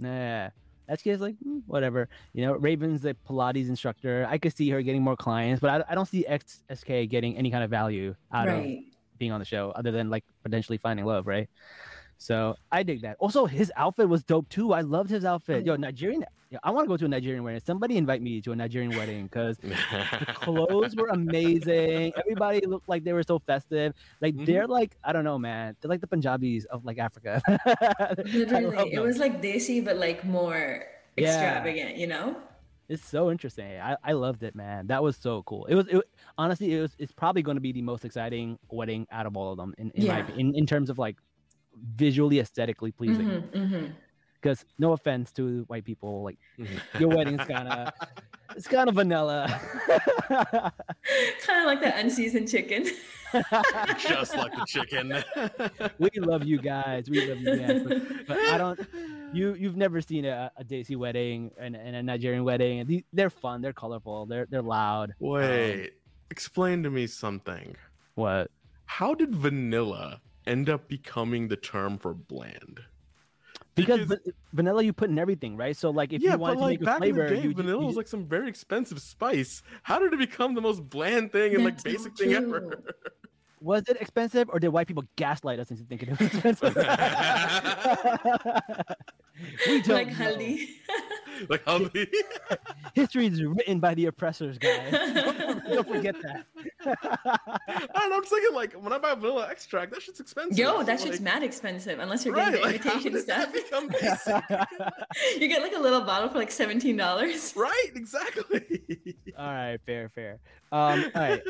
Nah. 0.00 0.50
SK 0.94 1.06
is 1.08 1.20
like 1.20 1.36
"Hmm, 1.42 1.58
whatever. 1.66 2.08
You 2.32 2.46
know, 2.46 2.54
Raven's 2.54 3.02
the 3.02 3.14
Pilates 3.28 3.68
instructor. 3.68 4.26
I 4.28 4.38
could 4.38 4.56
see 4.56 4.70
her 4.70 4.80
getting 4.80 5.02
more 5.02 5.16
clients, 5.16 5.60
but 5.60 5.68
I, 5.86 5.92
I 5.92 5.94
don't 5.94 6.06
see 6.08 6.26
X, 6.26 6.62
SK 6.74 6.86
getting 7.10 7.36
any 7.36 7.50
kind 7.50 7.62
of 7.62 7.68
value 7.70 8.14
out 8.32 8.48
of 8.48 8.64
being 9.18 9.32
on 9.32 9.38
the 9.40 9.44
show 9.44 9.70
other 9.76 9.90
than 9.90 10.08
like 10.08 10.24
potentially 10.42 10.78
finding 10.78 11.04
love, 11.04 11.26
right? 11.26 11.48
So 12.16 12.56
I 12.72 12.82
dig 12.84 13.02
that. 13.02 13.16
Also, 13.20 13.44
his 13.46 13.70
outfit 13.76 14.08
was 14.08 14.24
dope 14.24 14.48
too. 14.48 14.72
I 14.72 14.80
loved 14.80 15.10
his 15.10 15.24
outfit. 15.26 15.66
Yo, 15.66 15.76
Nigerian. 15.76 16.24
Yeah, 16.50 16.58
I 16.64 16.70
want 16.70 16.86
to 16.86 16.88
go 16.88 16.96
to 16.96 17.04
a 17.04 17.08
Nigerian 17.08 17.44
wedding. 17.44 17.60
Somebody 17.66 17.98
invite 17.98 18.22
me 18.22 18.40
to 18.40 18.52
a 18.52 18.56
Nigerian 18.56 18.96
wedding 18.96 19.24
because 19.24 19.58
the 19.58 19.74
clothes 20.34 20.96
were 20.96 21.08
amazing. 21.08 22.12
Everybody 22.16 22.64
looked 22.66 22.88
like 22.88 23.04
they 23.04 23.12
were 23.12 23.22
so 23.22 23.38
festive. 23.38 23.92
Like 24.22 24.34
Mhm. 24.34 24.46
they're 24.46 24.66
like 24.66 24.96
I 25.04 25.12
don't 25.12 25.24
know, 25.24 25.38
man. 25.38 25.76
They're 25.80 25.90
like 25.90 26.00
the 26.00 26.06
Punjabis 26.06 26.64
of 26.66 26.86
like 26.86 26.98
Africa. 26.98 27.42
Literally 28.24 28.92
it 28.94 29.00
was 29.00 29.18
like 29.18 29.42
desi 29.42 29.84
but 29.84 29.98
like 29.98 30.24
more 30.24 30.84
Yeah. 31.18 31.26
extravagant 31.28 31.96
you 31.98 32.06
know 32.06 32.36
It's 32.88 33.04
so 33.06 33.30
interesting. 33.30 33.78
I, 33.78 33.96
I 34.02 34.12
loved 34.12 34.42
it, 34.42 34.54
man. 34.54 34.86
That 34.86 35.02
was 35.02 35.18
so 35.18 35.42
cool. 35.42 35.66
It 35.66 35.74
was 35.74 35.86
it, 35.88 36.00
honestly 36.38 36.72
it 36.74 36.80
was 36.80 36.96
it's 36.98 37.12
probably 37.12 37.42
going 37.42 37.56
to 37.56 37.60
be 37.60 37.72
the 37.72 37.82
most 37.82 38.06
exciting 38.06 38.58
wedding 38.70 39.06
out 39.12 39.26
of 39.26 39.36
all 39.36 39.52
of 39.52 39.58
them 39.58 39.74
in 39.76 39.90
in, 39.90 40.06
my, 40.06 40.20
Yeah. 40.20 40.34
in 40.40 40.54
in 40.54 40.64
terms 40.64 40.88
of 40.88 40.96
like 40.98 41.16
visually 41.76 42.38
aesthetically 42.40 42.90
pleasing. 42.92 43.26
Mhm, 43.28 43.50
mhm. 43.52 43.92
Because 44.40 44.64
no 44.78 44.92
offense 44.92 45.32
to 45.32 45.64
white 45.66 45.84
people, 45.84 46.22
like 46.22 46.38
your 46.98 47.08
wedding's 47.08 47.44
kind 47.44 47.68
of 47.68 47.92
it's 48.56 48.66
kind 48.66 48.88
of 48.88 48.94
vanilla. 48.94 49.60
kind 50.28 51.60
of 51.60 51.66
like 51.66 51.80
the 51.80 51.92
unseasoned 51.96 52.48
chicken. 52.48 52.84
Just 53.98 54.34
like 54.36 54.52
the 54.52 54.64
chicken. 54.66 55.22
we 55.98 56.10
love 56.16 56.44
you 56.44 56.58
guys. 56.58 57.10
We 57.10 57.28
love 57.28 57.38
you 57.38 57.56
guys. 57.56 57.82
But, 57.82 58.26
but 58.26 58.38
I 58.38 58.58
don't. 58.58 58.80
You 59.32 59.54
you've 59.54 59.76
never 59.76 60.00
seen 60.00 60.24
a, 60.24 60.50
a 60.56 60.64
desi 60.64 60.96
wedding 60.96 61.50
and, 61.58 61.76
and 61.76 61.94
a 61.94 62.02
Nigerian 62.02 62.44
wedding. 62.44 62.80
And 62.80 63.04
they're 63.12 63.30
fun. 63.30 63.60
They're 63.60 63.72
colorful. 63.72 64.26
They're 64.26 64.46
they're 64.48 64.62
loud. 64.62 65.14
Wait, 65.18 65.80
um, 65.80 65.88
explain 66.30 66.82
to 66.84 66.90
me 66.90 67.06
something. 67.06 67.76
What? 68.14 68.50
How 68.86 69.14
did 69.14 69.34
vanilla 69.34 70.20
end 70.46 70.70
up 70.70 70.88
becoming 70.88 71.48
the 71.48 71.56
term 71.56 71.98
for 71.98 72.14
bland? 72.14 72.80
Because, 73.78 74.00
Because- 74.00 74.20
va- 74.26 74.32
vanilla 74.52 74.82
you 74.82 74.92
put 74.92 75.10
in 75.10 75.18
everything, 75.18 75.56
right? 75.56 75.76
So 75.76 75.90
like 75.90 76.12
if 76.12 76.22
yeah, 76.22 76.32
you 76.32 76.38
wanted 76.38 76.56
but 76.56 76.60
to 76.60 76.66
make 76.68 76.82
a 76.82 76.96
flavor, 76.98 77.28
day, 77.28 77.42
you, 77.42 77.54
vanilla 77.54 77.80
you, 77.80 77.86
was 77.86 77.96
like 77.96 78.08
some 78.08 78.26
very 78.26 78.48
expensive 78.48 79.00
spice. 79.00 79.62
How 79.82 79.98
did 79.98 80.12
it 80.12 80.18
become 80.18 80.54
the 80.54 80.60
most 80.60 80.88
bland 80.88 81.32
thing 81.32 81.54
and 81.54 81.64
like 81.64 81.74
That's 81.74 81.84
basic 81.84 82.16
thing 82.16 82.32
ever? 82.34 82.82
was 83.60 83.82
it 83.88 83.96
expensive 84.00 84.48
or 84.50 84.60
did 84.60 84.68
white 84.68 84.86
people 84.86 85.02
gaslight 85.16 85.58
us 85.58 85.70
into 85.70 85.82
thinking 85.84 86.10
it 86.10 86.18
was 86.20 86.28
expensive? 86.34 86.76
we 89.66 89.82
don't 89.82 89.88
like 89.94 90.08
know. 90.08 90.14
haldi. 90.14 90.68
like 91.48 91.64
Haldi. 91.64 92.08
History 92.94 93.26
is 93.26 93.42
written 93.42 93.78
by 93.80 93.94
the 93.94 94.06
oppressors, 94.06 94.58
guys. 94.58 94.90
don't 95.70 95.86
forget 95.88 96.16
that. 96.22 96.46
I 96.84 97.78
don't 97.78 98.10
know. 98.10 98.16
I'm 98.16 98.22
just 98.22 98.30
thinking 98.32 98.54
like 98.54 98.72
when 98.74 98.92
I 98.92 98.98
buy 98.98 99.14
vanilla 99.14 99.48
extract, 99.50 99.92
that 99.92 100.02
shit's 100.02 100.20
expensive. 100.20 100.58
Yo, 100.58 100.82
that 100.82 100.98
So, 100.98 101.06
shit's 101.06 101.18
like, 101.20 101.24
mad 101.34 101.42
expensive 101.42 101.98
unless 101.98 102.24
you're 102.24 102.34
Right, 102.34 102.52
getting 102.52 102.60
the 102.62 102.72
like 102.72 102.86
imitation 102.86 103.12
did 103.12 103.22
stuff. 103.22 104.66
you 105.38 105.48
get 105.48 105.62
like 105.62 105.74
a 105.74 105.78
little 105.80 106.00
bottle 106.00 106.28
for 106.28 106.38
like 106.38 106.50
seventeen 106.50 106.96
dollars. 106.96 107.52
right, 107.56 107.90
exactly. 107.94 109.16
all 109.38 109.46
right, 109.46 109.78
fair, 109.86 110.08
fair. 110.14 110.38
Um, 110.70 111.10
all 111.14 111.22
right. 111.22 111.42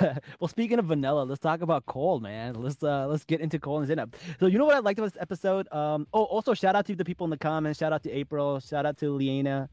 well, 0.40 0.48
speaking 0.48 0.78
of 0.78 0.86
vanilla, 0.86 1.24
let's 1.24 1.40
talk 1.40 1.62
about 1.62 1.86
Cole, 1.86 2.20
man. 2.20 2.54
Let's 2.54 2.82
uh 2.82 3.06
let's 3.06 3.24
get 3.24 3.40
into 3.40 3.58
Cole 3.58 3.80
and 3.80 3.88
Zanab. 3.88 4.14
So 4.38 4.46
you 4.46 4.58
know 4.58 4.64
what 4.64 4.76
I 4.76 4.78
liked 4.78 4.98
about 4.98 5.12
this 5.12 5.20
episode? 5.20 5.70
Um, 5.72 6.06
oh, 6.12 6.24
also 6.24 6.54
shout 6.54 6.76
out 6.76 6.86
to 6.86 6.94
the 6.94 7.04
people 7.04 7.24
in 7.24 7.30
the 7.30 7.38
comments. 7.38 7.78
Shout 7.78 7.92
out 7.92 8.02
to 8.04 8.10
April. 8.10 8.60
Shout 8.60 8.86
out 8.86 8.96
to 8.98 9.10
Liana. 9.10 9.68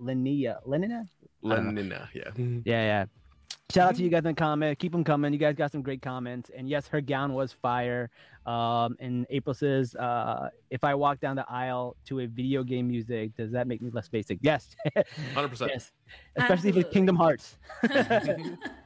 Linnea. 0.00 0.58
Lenina? 0.66 1.08
Lenina, 1.42 2.08
yeah. 2.14 2.30
Yeah, 2.36 2.60
yeah. 2.64 3.04
Shout 3.70 3.88
out 3.90 3.96
to 3.96 4.02
you 4.02 4.08
guys 4.08 4.20
in 4.20 4.24
the 4.26 4.34
comment. 4.34 4.78
Keep 4.78 4.92
them 4.92 5.02
coming. 5.02 5.32
You 5.32 5.38
guys 5.38 5.56
got 5.56 5.72
some 5.72 5.82
great 5.82 6.00
comments. 6.00 6.50
And 6.56 6.68
yes, 6.68 6.86
her 6.88 7.00
gown 7.00 7.34
was 7.34 7.52
fire. 7.52 8.10
Um, 8.46 8.96
and 9.00 9.26
April 9.28 9.54
says, 9.54 9.94
uh, 9.96 10.50
if 10.70 10.84
I 10.84 10.94
walk 10.94 11.20
down 11.20 11.34
the 11.34 11.44
aisle 11.50 11.96
to 12.06 12.20
a 12.20 12.26
video 12.26 12.62
game 12.62 12.86
music, 12.86 13.36
does 13.36 13.50
that 13.52 13.66
make 13.66 13.82
me 13.82 13.90
less 13.90 14.08
basic? 14.08 14.38
Yes. 14.40 14.76
100%. 15.34 15.68
yes. 15.68 15.90
Especially 16.36 16.70
if 16.70 16.76
it's 16.76 16.92
Kingdom 16.92 17.16
Hearts. 17.16 17.58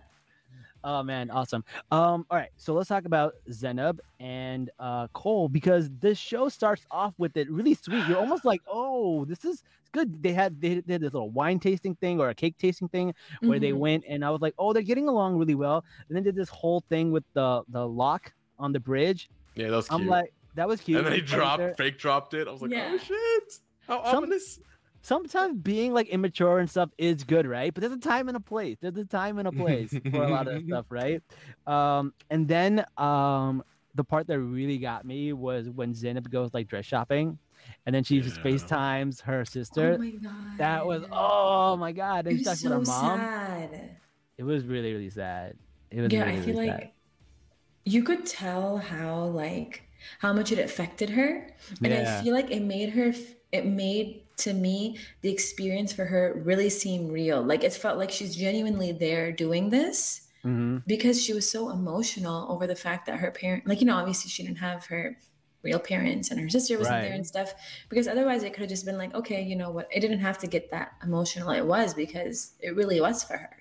Oh 0.82 1.02
man, 1.02 1.30
awesome. 1.30 1.62
Um, 1.90 2.24
all 2.30 2.38
right, 2.38 2.48
so 2.56 2.72
let's 2.72 2.88
talk 2.88 3.04
about 3.04 3.34
Zanab 3.50 3.98
and 4.18 4.70
uh 4.78 5.08
Cole 5.12 5.48
because 5.48 5.90
this 6.00 6.16
show 6.18 6.48
starts 6.48 6.86
off 6.90 7.12
with 7.18 7.36
it 7.36 7.50
really 7.50 7.74
sweet. 7.74 8.06
You're 8.08 8.18
almost 8.18 8.44
like, 8.44 8.62
oh, 8.66 9.24
this 9.26 9.44
is 9.44 9.62
good. 9.92 10.22
They 10.22 10.32
had 10.32 10.60
they 10.60 10.76
did 10.76 10.86
this 11.02 11.12
little 11.12 11.30
wine 11.30 11.58
tasting 11.58 11.94
thing 11.96 12.18
or 12.20 12.30
a 12.30 12.34
cake 12.34 12.56
tasting 12.58 12.88
thing 12.88 13.14
where 13.40 13.58
they 13.58 13.72
Mhm. 13.72 13.78
went 13.78 14.04
and 14.08 14.24
I 14.24 14.30
was 14.30 14.40
like, 14.40 14.54
oh, 14.58 14.72
they're 14.72 14.82
getting 14.82 15.08
along 15.08 15.36
really 15.36 15.54
well. 15.54 15.84
And 16.08 16.16
then 16.16 16.22
did 16.22 16.34
this 16.34 16.48
whole 16.48 16.80
thing 16.88 17.10
with 17.12 17.24
the 17.34 17.62
the 17.68 17.86
lock 17.86 18.32
on 18.58 18.72
the 18.72 18.80
bridge. 18.80 19.28
Yeah, 19.56 19.68
that 19.68 19.76
was 19.76 19.88
cute. 19.88 20.00
I'm 20.00 20.06
like, 20.06 20.32
that 20.54 20.66
was 20.68 20.80
cute. 20.80 20.98
and 20.98 21.06
then 21.06 21.12
he 21.14 21.20
dropped, 21.20 21.76
fake 21.76 21.98
dropped 21.98 22.32
it. 22.34 22.48
I 22.48 22.52
was 22.52 22.62
like, 22.62 22.70
Yeah. 22.70 22.90
oh 22.94 22.98
shit. 22.98 23.58
How 23.86 24.02
Some- 24.04 24.16
ominous. 24.24 24.60
Sometimes 25.02 25.56
being 25.62 25.92
like 25.94 26.08
immature 26.08 26.58
and 26.58 26.68
stuff 26.68 26.90
is 26.98 27.24
good, 27.24 27.46
right? 27.46 27.72
But 27.72 27.80
there's 27.80 27.92
a 27.92 27.98
time 27.98 28.28
and 28.28 28.36
a 28.36 28.40
place. 28.40 28.76
There's 28.80 28.96
a 28.96 29.04
time 29.04 29.38
and 29.38 29.48
a 29.48 29.52
place 29.52 29.90
for 30.10 30.22
a 30.22 30.28
lot 30.28 30.46
of 30.46 30.62
stuff, 30.66 30.86
right? 30.90 31.22
Um, 31.66 32.12
and 32.30 32.46
then 32.46 32.84
um, 32.98 33.62
the 33.94 34.04
part 34.04 34.26
that 34.26 34.38
really 34.38 34.78
got 34.78 35.04
me 35.04 35.32
was 35.32 35.68
when 35.70 35.94
Zanab 35.94 36.28
goes 36.30 36.52
like 36.52 36.68
dress 36.68 36.84
shopping, 36.84 37.38
and 37.86 37.94
then 37.94 38.04
she 38.04 38.20
just 38.20 38.40
FaceTimes 38.42 39.22
her 39.22 39.40
Oh 39.40 39.44
sister. 39.44 39.98
my 39.98 40.10
god. 40.10 40.58
that 40.58 40.86
was 40.86 41.02
oh 41.12 41.76
my 41.76 41.92
god! 41.92 42.26
And 42.26 42.36
It 42.36 42.38
she's 42.38 42.46
was 42.46 42.60
talking 42.60 42.68
so 42.68 42.76
about 42.76 42.80
her 42.80 42.86
mom. 42.86 43.20
sad. 43.20 43.96
It 44.38 44.42
was 44.44 44.64
really 44.64 44.92
really 44.92 45.10
sad. 45.10 45.56
It 45.90 46.00
was 46.00 46.12
Yeah, 46.12 46.24
really, 46.24 46.32
I 46.38 46.40
feel 46.44 46.54
really 46.54 46.66
like 46.68 46.80
sad. 46.80 46.90
you 47.84 48.02
could 48.02 48.26
tell 48.26 48.78
how 48.78 49.24
like 49.24 49.82
how 50.20 50.32
much 50.32 50.52
it 50.52 50.58
affected 50.58 51.10
her, 51.10 51.48
and 51.82 51.92
Yeah. 51.92 52.18
I 52.18 52.22
feel 52.22 52.34
like 52.34 52.50
it 52.50 52.62
made 52.62 52.90
her. 52.90 53.12
It 53.52 53.66
made 53.66 54.19
to 54.40 54.52
me 54.52 54.98
the 55.22 55.30
experience 55.30 55.92
for 55.92 56.04
her 56.06 56.40
really 56.44 56.70
seemed 56.70 57.12
real. 57.12 57.42
Like 57.42 57.64
it 57.64 57.72
felt 57.72 57.98
like 57.98 58.10
she's 58.10 58.34
genuinely 58.36 58.92
there 58.92 59.32
doing 59.32 59.70
this 59.70 60.28
Mhm. 60.44 60.82
because 60.86 61.22
she 61.22 61.32
was 61.34 61.50
so 61.50 61.70
emotional 61.70 62.46
over 62.50 62.66
the 62.66 62.74
fact 62.76 63.06
that 63.06 63.18
her 63.18 63.30
parent, 63.30 63.66
like 63.66 63.80
you 63.80 63.86
know, 63.86 63.96
obviously 63.96 64.30
she 64.30 64.42
didn't 64.42 64.58
have 64.58 64.86
her 64.86 65.16
real 65.62 65.78
parents 65.78 66.30
and 66.30 66.40
her 66.40 66.48
sister 66.48 66.78
wasn't 66.78 66.94
Right. 66.96 67.02
there 67.02 67.12
and 67.12 67.26
stuff. 67.26 67.52
Because 67.90 68.08
otherwise, 68.08 68.42
it 68.42 68.54
could 68.54 68.60
have 68.62 68.70
just 68.70 68.86
been 68.86 68.96
like, 68.96 69.14
okay, 69.14 69.42
you 69.42 69.54
know 69.56 69.70
what? 69.70 69.88
It 69.92 70.00
didn't 70.00 70.20
have 70.20 70.38
to 70.38 70.46
get 70.46 70.70
that 70.70 70.92
emotional. 71.02 71.50
It 71.50 71.66
was 71.66 71.92
because 71.92 72.52
it 72.60 72.74
really 72.74 72.98
was 73.00 73.22
for 73.22 73.36
her. 73.36 73.56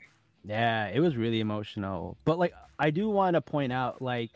Yeah, 0.45 0.87
it 0.87 1.01
was 1.01 1.17
really 1.17 1.41
emotional. 1.41 2.15
But 2.23 2.39
like 2.39 2.53
I 2.79 2.91
do 2.91 3.09
want 3.09 3.33
to 3.33 3.41
point 3.41 3.73
out 3.73 4.01
like 4.01 4.31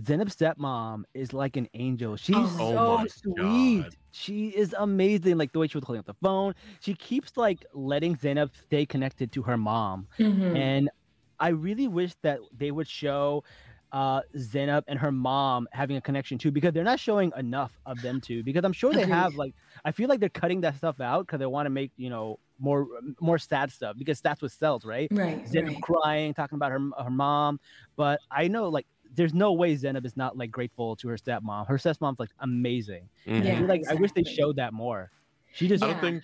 Zanab's 0.00 0.34
stepmom 0.36 1.04
is 1.14 1.32
like 1.32 1.56
an 1.56 1.68
angel. 1.74 2.16
She's 2.16 2.50
Oh 2.50 2.58
so 2.76 3.06
God. 3.36 3.86
sweet. 3.86 3.96
She 4.10 4.48
is 4.48 4.74
amazing. 4.78 5.36
Like 5.38 5.52
the 5.52 5.58
way 5.60 5.68
she 5.68 5.76
was 5.78 5.84
holding 5.84 6.00
up 6.00 6.06
the 6.06 6.14
phone. 6.14 6.54
She 6.80 6.94
keeps 6.94 7.36
like 7.36 7.64
letting 7.74 8.16
Zanab 8.16 8.54
stay 8.56 8.86
connected 8.86 9.32
to 9.32 9.42
her 9.42 9.56
mom. 9.56 10.08
Mhm. 10.18 10.56
And 10.56 10.90
I 11.38 11.48
really 11.48 11.88
wish 11.88 12.14
that 12.22 12.40
they 12.52 12.70
would 12.70 12.88
show 12.88 13.44
uh 13.92 14.22
Zanab 14.36 14.82
and 14.88 14.98
her 14.98 15.12
mom 15.12 15.68
having 15.72 15.96
a 15.96 16.00
connection 16.00 16.38
too, 16.38 16.50
because 16.50 16.72
they're 16.72 16.82
not 16.84 16.98
showing 16.98 17.32
enough 17.36 17.78
of 17.86 18.00
them 18.02 18.20
two. 18.20 18.42
Because 18.42 18.64
I'm 18.64 18.72
sure 18.72 18.94
they 18.94 19.06
have 19.06 19.34
like 19.34 19.54
I 19.84 19.92
feel 19.92 20.08
like 20.08 20.18
they're 20.20 20.28
cutting 20.28 20.62
that 20.62 20.76
stuff 20.76 21.00
out 21.00 21.26
because 21.26 21.38
they 21.38 21.46
want 21.46 21.66
to 21.66 21.70
make, 21.70 21.92
you 21.96 22.10
know, 22.10 22.38
more 22.58 22.86
more 23.20 23.38
sad 23.38 23.70
stuff 23.72 23.96
because 23.98 24.20
that's 24.20 24.42
what 24.42 24.50
sells, 24.52 24.84
right? 24.84 25.10
Right, 25.10 25.40
Zanab 25.46 25.74
right. 25.74 25.82
crying, 25.82 26.34
talking 26.34 26.56
about 26.56 26.72
her 26.72 26.80
her 26.98 27.10
mom. 27.10 27.60
But 27.96 28.20
I 28.30 28.48
know 28.48 28.68
like 28.68 28.86
there's 29.14 29.34
no 29.34 29.52
way 29.52 29.74
Zanab 29.76 30.04
is 30.04 30.16
not 30.16 30.36
like 30.36 30.50
grateful 30.50 30.96
to 30.96 31.08
her 31.08 31.16
stepmom. 31.16 31.66
Her 31.66 31.76
stepmom's 31.76 32.18
like 32.18 32.30
amazing. 32.40 33.08
Mhm. 33.26 33.40
I 33.40 33.44
Yeah, 33.44 33.58
feel 33.58 33.68
like 33.68 33.82
I 33.90 33.94
wish 33.94 34.12
they 34.12 34.24
showed 34.24 34.56
that 34.56 34.72
more. 34.72 35.10
She 35.52 35.68
just 35.68 35.82
I 35.82 35.88
don't 35.88 35.96
Yeah. 35.96 36.00
think. 36.00 36.22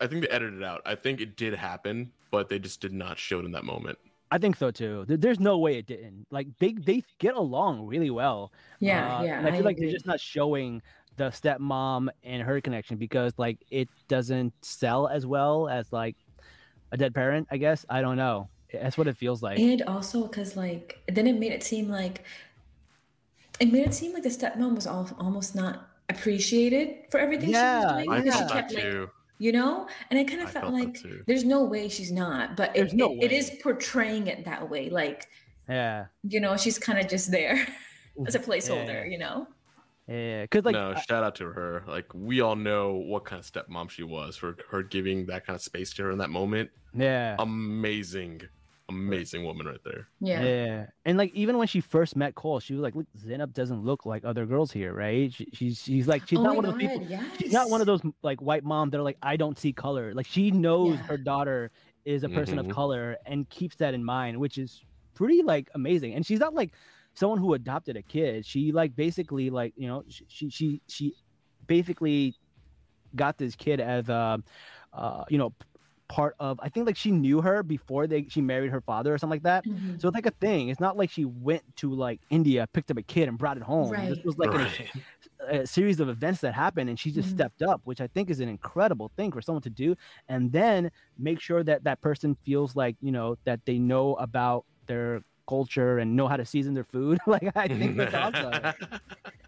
I 0.00 0.06
think 0.06 0.22
they 0.22 0.28
edited 0.28 0.58
it 0.60 0.64
out. 0.64 0.82
I 0.84 0.94
think 0.94 1.20
it 1.20 1.36
did 1.36 1.54
happen, 1.54 2.12
but 2.30 2.48
they 2.48 2.58
just 2.58 2.80
did 2.80 2.92
not 2.92 3.18
show 3.18 3.38
it 3.38 3.44
in 3.46 3.52
that 3.52 3.64
moment. 3.64 3.98
I 4.30 4.38
think 4.38 4.56
so 4.56 4.70
too. 4.70 5.04
There's 5.08 5.38
no 5.40 5.58
way 5.58 5.78
it 5.78 5.86
didn't. 5.86 6.26
Like 6.30 6.48
they 6.58 6.72
they 6.72 7.02
get 7.18 7.34
along 7.36 7.86
really 7.86 8.10
well. 8.10 8.52
Yeah, 8.80 9.18
Uh, 9.18 9.22
yeah. 9.22 9.38
and 9.38 9.46
I 9.46 9.52
feel 9.52 9.64
like 9.64 9.76
agree. 9.76 9.86
they're 9.86 9.94
just 9.94 10.06
not 10.06 10.20
showing 10.20 10.82
the 11.16 11.30
stepmom 11.30 12.08
and 12.24 12.42
her 12.42 12.60
connection 12.60 12.98
because 12.98 13.32
like 13.38 13.58
it 13.70 13.88
doesn't 14.08 14.52
sell 14.62 15.06
as 15.08 15.24
well 15.24 15.68
as 15.68 15.92
like 15.92 16.16
a 16.92 16.96
dead 16.96 17.14
parent. 17.14 17.48
I 17.50 17.56
guess 17.56 17.86
I 17.88 18.00
don't 18.02 18.16
know. 18.16 18.50
That's 18.72 18.98
what 18.98 19.06
it 19.08 19.16
feels 19.16 19.42
like. 19.42 19.58
And 19.58 19.82
also 19.82 20.26
because 20.26 20.56
like 20.56 20.98
then 21.08 21.26
it 21.26 21.38
made 21.38 21.52
it 21.52 21.62
seem 21.62 21.88
like 21.88 22.24
it 23.60 23.72
made 23.72 23.86
it 23.86 23.94
seem 23.94 24.12
like 24.12 24.22
the 24.22 24.28
stepmom 24.28 24.74
was 24.74 24.86
al- 24.86 25.16
almost 25.18 25.54
not 25.54 25.88
appreciated 26.08 27.04
for 27.10 27.18
everything 27.18 27.50
Yeah, 27.50 27.80
she 27.80 27.84
was 27.86 27.94
doing 28.04 28.10
I 28.10 28.20
because 28.20 28.26
Yeah. 28.26 28.32
she 28.32 28.38
felt 28.38 28.48
that 28.48 28.54
kept 28.68 28.74
like 28.74 28.82
too. 28.92 29.10
you 29.38 29.52
know 29.52 29.88
and 30.10 30.18
I 30.18 30.24
kind 30.24 30.40
I 30.40 30.44
of 30.44 30.50
felt 30.50 30.64
felt 30.66 30.74
like 30.74 30.98
there's 31.26 31.44
no 31.44 31.64
way 31.64 31.88
she's 31.88 32.12
not 32.12 32.56
but 32.56 32.74
There's 32.74 32.92
it, 32.92 32.96
no 32.96 33.12
it- 33.14 33.24
it 33.24 33.32
is 33.32 33.50
portraying 33.62 34.26
it 34.28 34.44
that 34.44 34.68
way 34.70 34.88
like 34.90 35.26
yeah, 35.68 36.06
you 36.22 36.38
know 36.40 36.56
she's 36.56 36.78
kind 36.78 36.98
of 36.98 37.08
just 37.08 37.30
there 37.32 37.66
as 38.26 38.34
a 38.36 38.38
placeholder 38.38 38.86
Yeah. 38.88 39.04
you 39.04 39.18
know 39.18 39.46
yeah. 40.08 40.42
Because 40.42 40.64
like 40.64 40.74
no, 40.74 40.92
I- 40.96 41.00
shout 41.00 41.24
out 41.24 41.34
to 41.36 41.46
her. 41.46 41.82
Like 41.88 42.06
we 42.14 42.40
all 42.40 42.54
know 42.54 42.92
what 42.94 43.24
kind 43.24 43.40
of 43.40 43.50
stepmom 43.50 43.90
she 43.90 44.04
was 44.04 44.36
for 44.36 44.56
her 44.70 44.84
giving 44.84 45.26
that 45.26 45.44
kind 45.44 45.56
of 45.56 45.62
space 45.62 45.92
to 45.94 46.04
her 46.04 46.10
in 46.12 46.18
that 46.18 46.30
moment. 46.30 46.70
yeah. 46.94 47.34
Amazing, 47.40 48.42
amazing 48.88 49.44
woman 49.44 49.66
right 49.66 49.80
there. 49.84 50.08
yeah 50.20 50.42
Yeah, 50.42 50.86
and 51.04 51.18
like 51.18 51.32
even 51.34 51.58
when 51.58 51.66
she 51.68 51.80
first 51.80 52.16
met 52.16 52.34
Cole, 52.34 52.60
she 52.60 52.72
was 52.72 52.82
like, 52.82 52.94
"Look, 52.94 53.06
Zanab 53.18 53.52
doesn't 53.52 53.82
look 53.82 54.06
like 54.06 54.24
other 54.24 54.46
girls 54.46 54.70
here, 54.72 54.92
right? 54.94 55.32
She, 55.32 55.46
she's 55.52 55.78
she's 55.82 56.06
like 56.06 56.26
she's 56.28 56.38
Oh 56.38 56.42
not 56.42 56.50
my 56.50 56.56
one 56.56 56.64
of 56.66 56.72
those 56.72 56.80
people. 56.80 57.02
Yes. 57.08 57.24
She's 57.38 57.52
not 57.52 57.68
one 57.70 57.80
of 57.80 57.86
those 57.86 58.00
like 58.22 58.40
white 58.40 58.64
moms 58.64 58.92
that 58.92 58.98
are 58.98 59.02
like, 59.04 59.18
I 59.22 59.36
don't 59.36 59.58
see 59.58 59.72
color. 59.72 60.14
Like 60.14 60.26
she 60.26 60.50
knows 60.50 60.94
Yeah. 60.96 61.02
her 61.04 61.16
daughter 61.16 61.70
is 62.04 62.22
a 62.22 62.28
person 62.28 62.56
Mhm. 62.56 62.60
of 62.60 62.68
color 62.68 63.16
and 63.26 63.48
keeps 63.50 63.76
that 63.76 63.92
in 63.94 64.04
mind, 64.04 64.38
which 64.38 64.58
is 64.58 64.82
pretty 65.14 65.42
like 65.42 65.68
amazing. 65.74 66.14
And 66.14 66.24
she's 66.24 66.38
not 66.40 66.54
like 66.54 66.72
someone 67.14 67.38
who 67.38 67.54
adopted 67.54 67.96
a 67.96 68.02
kid. 68.02 68.46
She 68.46 68.70
like 68.72 68.94
basically 68.94 69.50
like 69.50 69.72
you 69.76 69.88
know 69.88 70.04
she 70.08 70.24
she 70.28 70.48
she, 70.50 70.82
she 70.88 71.14
basically 71.66 72.34
got 73.16 73.38
this 73.38 73.56
kid 73.56 73.80
as 73.80 74.08
a 74.08 74.42
uh, 74.92 75.24
you 75.28 75.38
know 75.38 75.52
part 76.08 76.34
of. 76.38 76.58
I 76.62 76.68
think 76.68 76.86
like 76.86 76.96
she 76.96 77.10
knew 77.10 77.40
her 77.40 77.62
before 77.62 78.06
they 78.06 78.26
she 78.28 78.40
married 78.40 78.70
her 78.72 78.80
father 78.80 79.12
or 79.14 79.18
something 79.18 79.36
like 79.36 79.42
that. 79.44 79.64
Mhm. 79.66 80.00
So 80.00 80.08
it's 80.08 80.14
like 80.14 80.26
a 80.26 80.30
thing. 80.40 80.68
It's 80.68 80.80
not 80.80 80.96
like 80.96 81.10
she 81.10 81.24
went 81.24 81.62
to 81.76 81.92
like 81.94 82.20
India, 82.30 82.66
picked 82.72 82.90
up 82.90 82.98
a 82.98 83.02
kid, 83.02 83.28
and 83.28 83.38
brought 83.38 83.56
it 83.56 83.62
home. 83.62 84.08
This 84.08 84.18
was 84.24 84.36
like 84.38 84.52
Right. 84.52 84.90
a 85.48 85.66
series 85.66 86.00
of 86.00 86.08
events 86.08 86.40
that 86.40 86.54
happened 86.54 86.88
and 86.90 86.98
she 86.98 87.10
just 87.10 87.28
Mhm. 87.28 87.32
stepped 87.32 87.62
up 87.62 87.80
which 87.84 88.00
i 88.00 88.06
think 88.08 88.30
is 88.30 88.40
an 88.40 88.48
incredible 88.48 89.10
thing 89.16 89.30
for 89.32 89.42
someone 89.42 89.62
to 89.62 89.70
do 89.70 89.94
and 90.28 90.52
then 90.52 90.90
make 91.18 91.40
sure 91.40 91.62
that 91.62 91.84
that 91.84 92.00
person 92.00 92.36
feels 92.44 92.74
like 92.76 92.96
you 93.00 93.12
know 93.12 93.36
that 93.44 93.60
they 93.66 93.78
know 93.78 94.14
about 94.14 94.64
their 94.86 95.20
culture 95.48 95.98
and 95.98 96.16
know 96.16 96.26
how 96.28 96.36
to 96.36 96.44
season 96.44 96.74
their 96.74 96.84
food 96.84 97.18
like 97.26 97.50
i 97.56 97.68
think 97.68 97.96
that's 97.96 98.14
awesome 98.14 98.62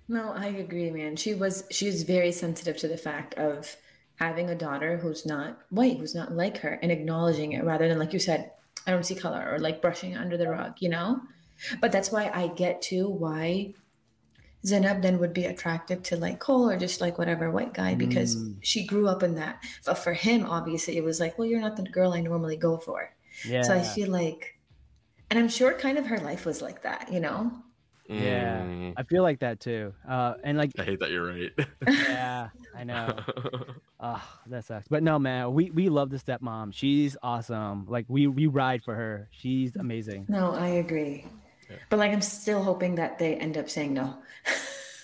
No, 0.09 0.33
I 0.33 0.47
agree, 0.47 0.91
man. 0.91 1.17
She 1.17 1.35
was 1.35 1.65
she 1.71 1.87
was 1.87 2.03
very 2.03 2.33
sensitive 2.33 2.77
to 2.79 2.89
the 2.89 2.97
fact 2.97 3.35
of 3.35 3.77
having 4.19 4.51
a 4.51 4.55
daughter 4.55 4.97
who's 4.99 5.25
not 5.25 5.59
white, 5.71 5.99
who's 5.99 6.15
not 6.15 6.33
like 6.33 6.59
her, 6.59 6.79
and 6.83 6.91
acknowledging 6.93 7.53
it 7.53 7.65
rather 7.65 7.89
than 7.89 7.99
like 7.99 8.13
you 8.13 8.19
said, 8.19 8.51
I 8.87 8.91
don't 8.91 9.05
see 9.07 9.15
color 9.15 9.49
or 9.53 9.59
like 9.59 9.81
brushing 9.83 10.13
it 10.13 10.17
under 10.19 10.37
the 10.37 10.49
rug, 10.49 10.75
you 10.81 10.89
know? 10.89 11.21
But 11.81 11.93
that's 11.93 12.11
why 12.13 12.31
I 12.33 12.49
get 12.49 12.83
to 12.83 13.09
why 13.09 13.75
Zanab 14.65 15.03
then 15.03 15.19
would 15.21 15.33
be 15.33 15.45
attracted 15.45 16.05
to 16.05 16.17
like 16.17 16.41
Cole 16.41 16.69
or 16.71 16.77
just 16.77 17.01
like 17.01 17.17
whatever 17.19 17.51
white 17.51 17.73
guy 17.75 17.95
because 17.95 18.37
Mm. 18.37 18.57
she 18.61 18.85
grew 18.87 19.07
up 19.09 19.23
in 19.23 19.35
that. 19.37 19.63
But 19.85 19.95
for 19.95 20.13
him, 20.13 20.47
obviously, 20.47 20.97
it 20.97 21.05
was 21.05 21.21
like, 21.21 21.39
well, 21.39 21.47
you're 21.49 21.61
not 21.61 21.77
the 21.77 21.83
girl 21.85 22.13
I 22.13 22.21
normally 22.21 22.57
go 22.57 22.77
for. 22.79 23.15
yeah 23.45 23.63
So 23.63 23.75
I 23.75 23.83
feel 23.83 24.11
like, 24.11 24.59
and 25.31 25.39
I'm 25.39 25.49
sure 25.49 25.75
kind 25.75 25.97
of 25.99 26.07
her 26.07 26.19
life 26.19 26.45
was 26.45 26.61
like 26.61 26.83
that, 26.83 27.13
you 27.13 27.21
know? 27.21 27.53
Yeah. 28.09 28.63
Mm, 28.63 28.95
i 28.97 29.03
feel 29.03 29.23
like 29.23 29.41
that 29.41 29.61
too 29.61 29.93
uh 30.09 30.35
and 30.43 30.57
like 30.57 30.73
I 30.79 30.83
hate 30.85 31.01
that 31.01 31.11
you're 31.11 31.27
right. 31.27 31.53
yeah 31.87 32.49
i 32.75 32.83
know 32.83 33.19
oh 34.01 34.23
that 34.47 34.65
sucks 34.65 34.89
but 34.89 35.03
no 35.03 35.19
man 35.19 35.53
we 35.53 35.71
we 35.71 35.91
love 35.91 36.09
the 36.09 36.17
stepmom 36.17 36.73
she's 36.73 37.17
awesome 37.23 37.85
like 37.87 38.07
we 38.09 38.27
we 38.27 38.47
ride 38.47 38.83
for 38.83 38.95
her 38.95 39.29
she's 39.31 39.77
amazing 39.77 40.25
No, 40.29 40.53
I 40.53 40.69
agree. 40.69 41.27
Yeah. 41.71 41.77
But 41.91 41.99
like, 41.99 42.13
I'm 42.13 42.23
still 42.23 42.63
hoping 42.63 42.95
that 42.95 43.19
they 43.19 43.35
end 43.37 43.59
up 43.59 43.69
saying 43.69 43.93
no. 43.93 44.17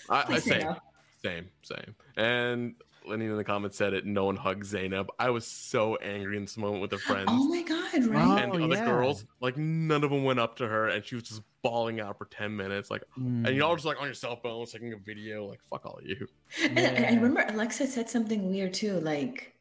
I, 0.09 0.23
I 0.35 0.39
say 0.39 0.49
same, 0.49 0.61
no. 0.61 0.75
same, 1.23 1.49
same. 1.61 1.95
And 2.17 2.73
Lenny 3.07 3.25
in 3.25 3.35
the 3.37 3.43
comments 3.43 3.77
said 3.77 3.93
it. 3.93 4.05
No 4.05 4.25
one 4.25 4.35
hugged 4.35 4.63
Zanab. 4.65 5.07
I 5.19 5.29
was 5.29 5.45
so 5.45 5.95
angry 5.97 6.37
in 6.37 6.43
this 6.43 6.57
moment 6.57 6.81
with 6.81 6.91
her 6.91 6.97
friends 7.09 7.27
Oh 7.29 7.47
my 7.47 7.61
god! 7.61 8.05
Right? 8.05 8.43
and 8.43 8.51
Oh, 8.53 8.57
the 8.57 8.63
other 8.65 8.75
yeah. 8.75 8.85
girls. 8.85 9.25
Like 9.41 9.57
none 9.57 10.03
of 10.03 10.09
them 10.11 10.23
went 10.23 10.39
up 10.39 10.55
to 10.57 10.67
her, 10.67 10.87
and 10.89 11.05
she 11.05 11.15
was 11.15 11.23
just 11.25 11.41
bawling 11.61 11.99
out 11.99 12.17
for 12.17 12.25
ten 12.25 12.55
minutes. 12.55 12.89
Like, 12.91 13.03
Mm. 13.19 13.47
and 13.47 13.55
y'all 13.55 13.75
just 13.75 13.85
like 13.85 13.99
on 13.99 14.05
your 14.05 14.13
cell 14.13 14.35
phones 14.35 14.71
taking 14.71 14.93
a 14.93 14.97
video. 14.97 15.45
Like, 15.45 15.61
fuck 15.69 15.85
all 15.85 15.97
of 15.97 16.05
you. 16.05 16.27
and, 16.63 16.77
and 16.79 17.05
I 17.05 17.09
remember 17.15 17.45
Alexa 17.47 17.87
said 17.87 18.09
something 18.09 18.49
weird 18.49 18.73
too. 18.73 18.99
Like, 18.99 19.53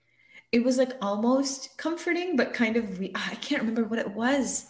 it 0.52 0.62
was 0.64 0.78
like 0.78 0.92
almost 1.02 1.76
comforting, 1.78 2.36
but 2.36 2.52
kind 2.54 2.76
of. 2.76 2.98
Re- 3.00 3.12
I 3.14 3.34
can't 3.36 3.62
remember 3.62 3.84
what 3.84 3.98
it 3.98 4.10
was. 4.12 4.66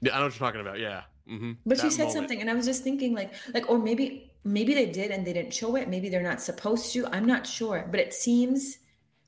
Yeah, 0.00 0.14
I 0.14 0.18
know 0.18 0.24
what 0.24 0.38
you're 0.38 0.46
talking 0.46 0.60
about. 0.60 0.80
Yeah. 0.80 1.02
hmm 1.28 1.52
But 1.64 1.78
she 1.78 1.90
said 1.90 2.10
something, 2.10 2.40
and 2.40 2.50
I 2.50 2.54
was 2.54 2.66
just 2.66 2.82
thinking, 2.82 3.14
like, 3.14 3.32
like, 3.54 3.70
or 3.70 3.78
maybe, 3.78 4.31
maybe 4.44 4.74
they 4.74 4.86
did 4.86 5.10
and 5.10 5.26
they 5.26 5.32
didn't 5.32 5.54
show 5.54 5.76
it. 5.76 5.88
Maybe 5.88 6.08
they're 6.08 6.22
not 6.22 6.40
supposed 6.40 6.92
to. 6.94 7.06
I'm 7.06 7.26
not 7.26 7.46
sure, 7.46 7.86
but 7.90 8.00
it 8.00 8.12
seems 8.14 8.78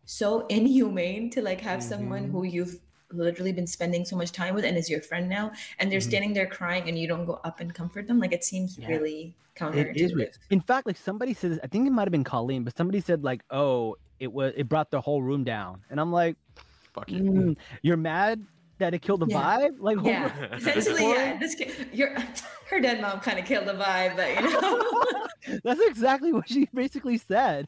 so 0.04 0.46
inhumane 0.48 1.30
to 1.30 1.42
like 1.42 1.60
have 1.60 1.82
someone 1.82 2.28
Mhm. 2.28 2.30
who 2.32 2.44
you've 2.44 2.80
literally 3.12 3.52
been 3.52 3.66
spending 3.66 4.04
so 4.04 4.16
much 4.16 4.32
time 4.32 4.54
with 4.54 4.64
and 4.64 4.76
is 4.76 4.90
your 4.90 5.00
friend 5.00 5.28
now, 5.28 5.52
and 5.78 5.90
they're 5.90 6.00
Mhm. 6.00 6.08
standing 6.10 6.32
there 6.34 6.46
crying, 6.46 6.88
and 6.88 6.98
you 6.98 7.06
don't 7.06 7.26
go 7.26 7.40
up 7.44 7.60
and 7.60 7.72
comfort 7.72 8.08
them. 8.08 8.18
Like, 8.18 8.32
it 8.32 8.42
seems 8.44 8.76
Yeah. 8.76 8.88
really 8.88 9.36
counterintuitive. 9.54 9.96
is 9.96 10.14
weird. 10.14 10.36
In 10.50 10.60
fact, 10.60 10.84
like 10.86 10.96
somebody 10.96 11.32
said, 11.32 11.60
I 11.62 11.68
think 11.68 11.86
it 11.86 11.90
might 11.92 12.02
have 12.08 12.12
been 12.12 12.24
Colleen, 12.24 12.64
but 12.64 12.76
somebody 12.76 13.00
said 13.00 13.22
like, 13.22 13.44
"Oh, 13.50 13.94
it 14.18 14.32
was 14.32 14.52
it 14.56 14.68
brought 14.68 14.90
the 14.90 15.00
whole 15.00 15.22
room 15.22 15.44
down," 15.44 15.82
and 15.90 16.00
I'm 16.00 16.10
like, 16.10 16.36
Fuck 16.92 17.08
you. 17.10 17.22
mm, 17.22 17.56
"You're 17.82 17.96
mad 17.96 18.44
that 18.78 18.94
it 18.94 19.02
killed 19.02 19.20
the 19.20 19.26
Yeah. 19.26 19.40
vibe?" 19.58 19.76
Like, 19.78 19.98
Yeah, 20.02 20.24
over- 20.34 20.44
essentially, 20.56 21.02
yeah. 21.10 21.36
This 21.38 21.54
kid, 21.54 21.88
your 21.92 22.14
her 22.70 22.80
dead 22.80 23.00
mom 23.00 23.20
kind 23.20 23.38
of 23.38 23.44
killed 23.44 23.66
the 23.66 23.74
vibe, 23.74 24.16
but 24.16 24.34
you 24.34 24.60
know. 24.60 25.58
that's 25.64 25.80
exactly 25.82 26.32
what 26.32 26.48
she 26.48 26.68
basically 26.74 27.18
said. 27.18 27.66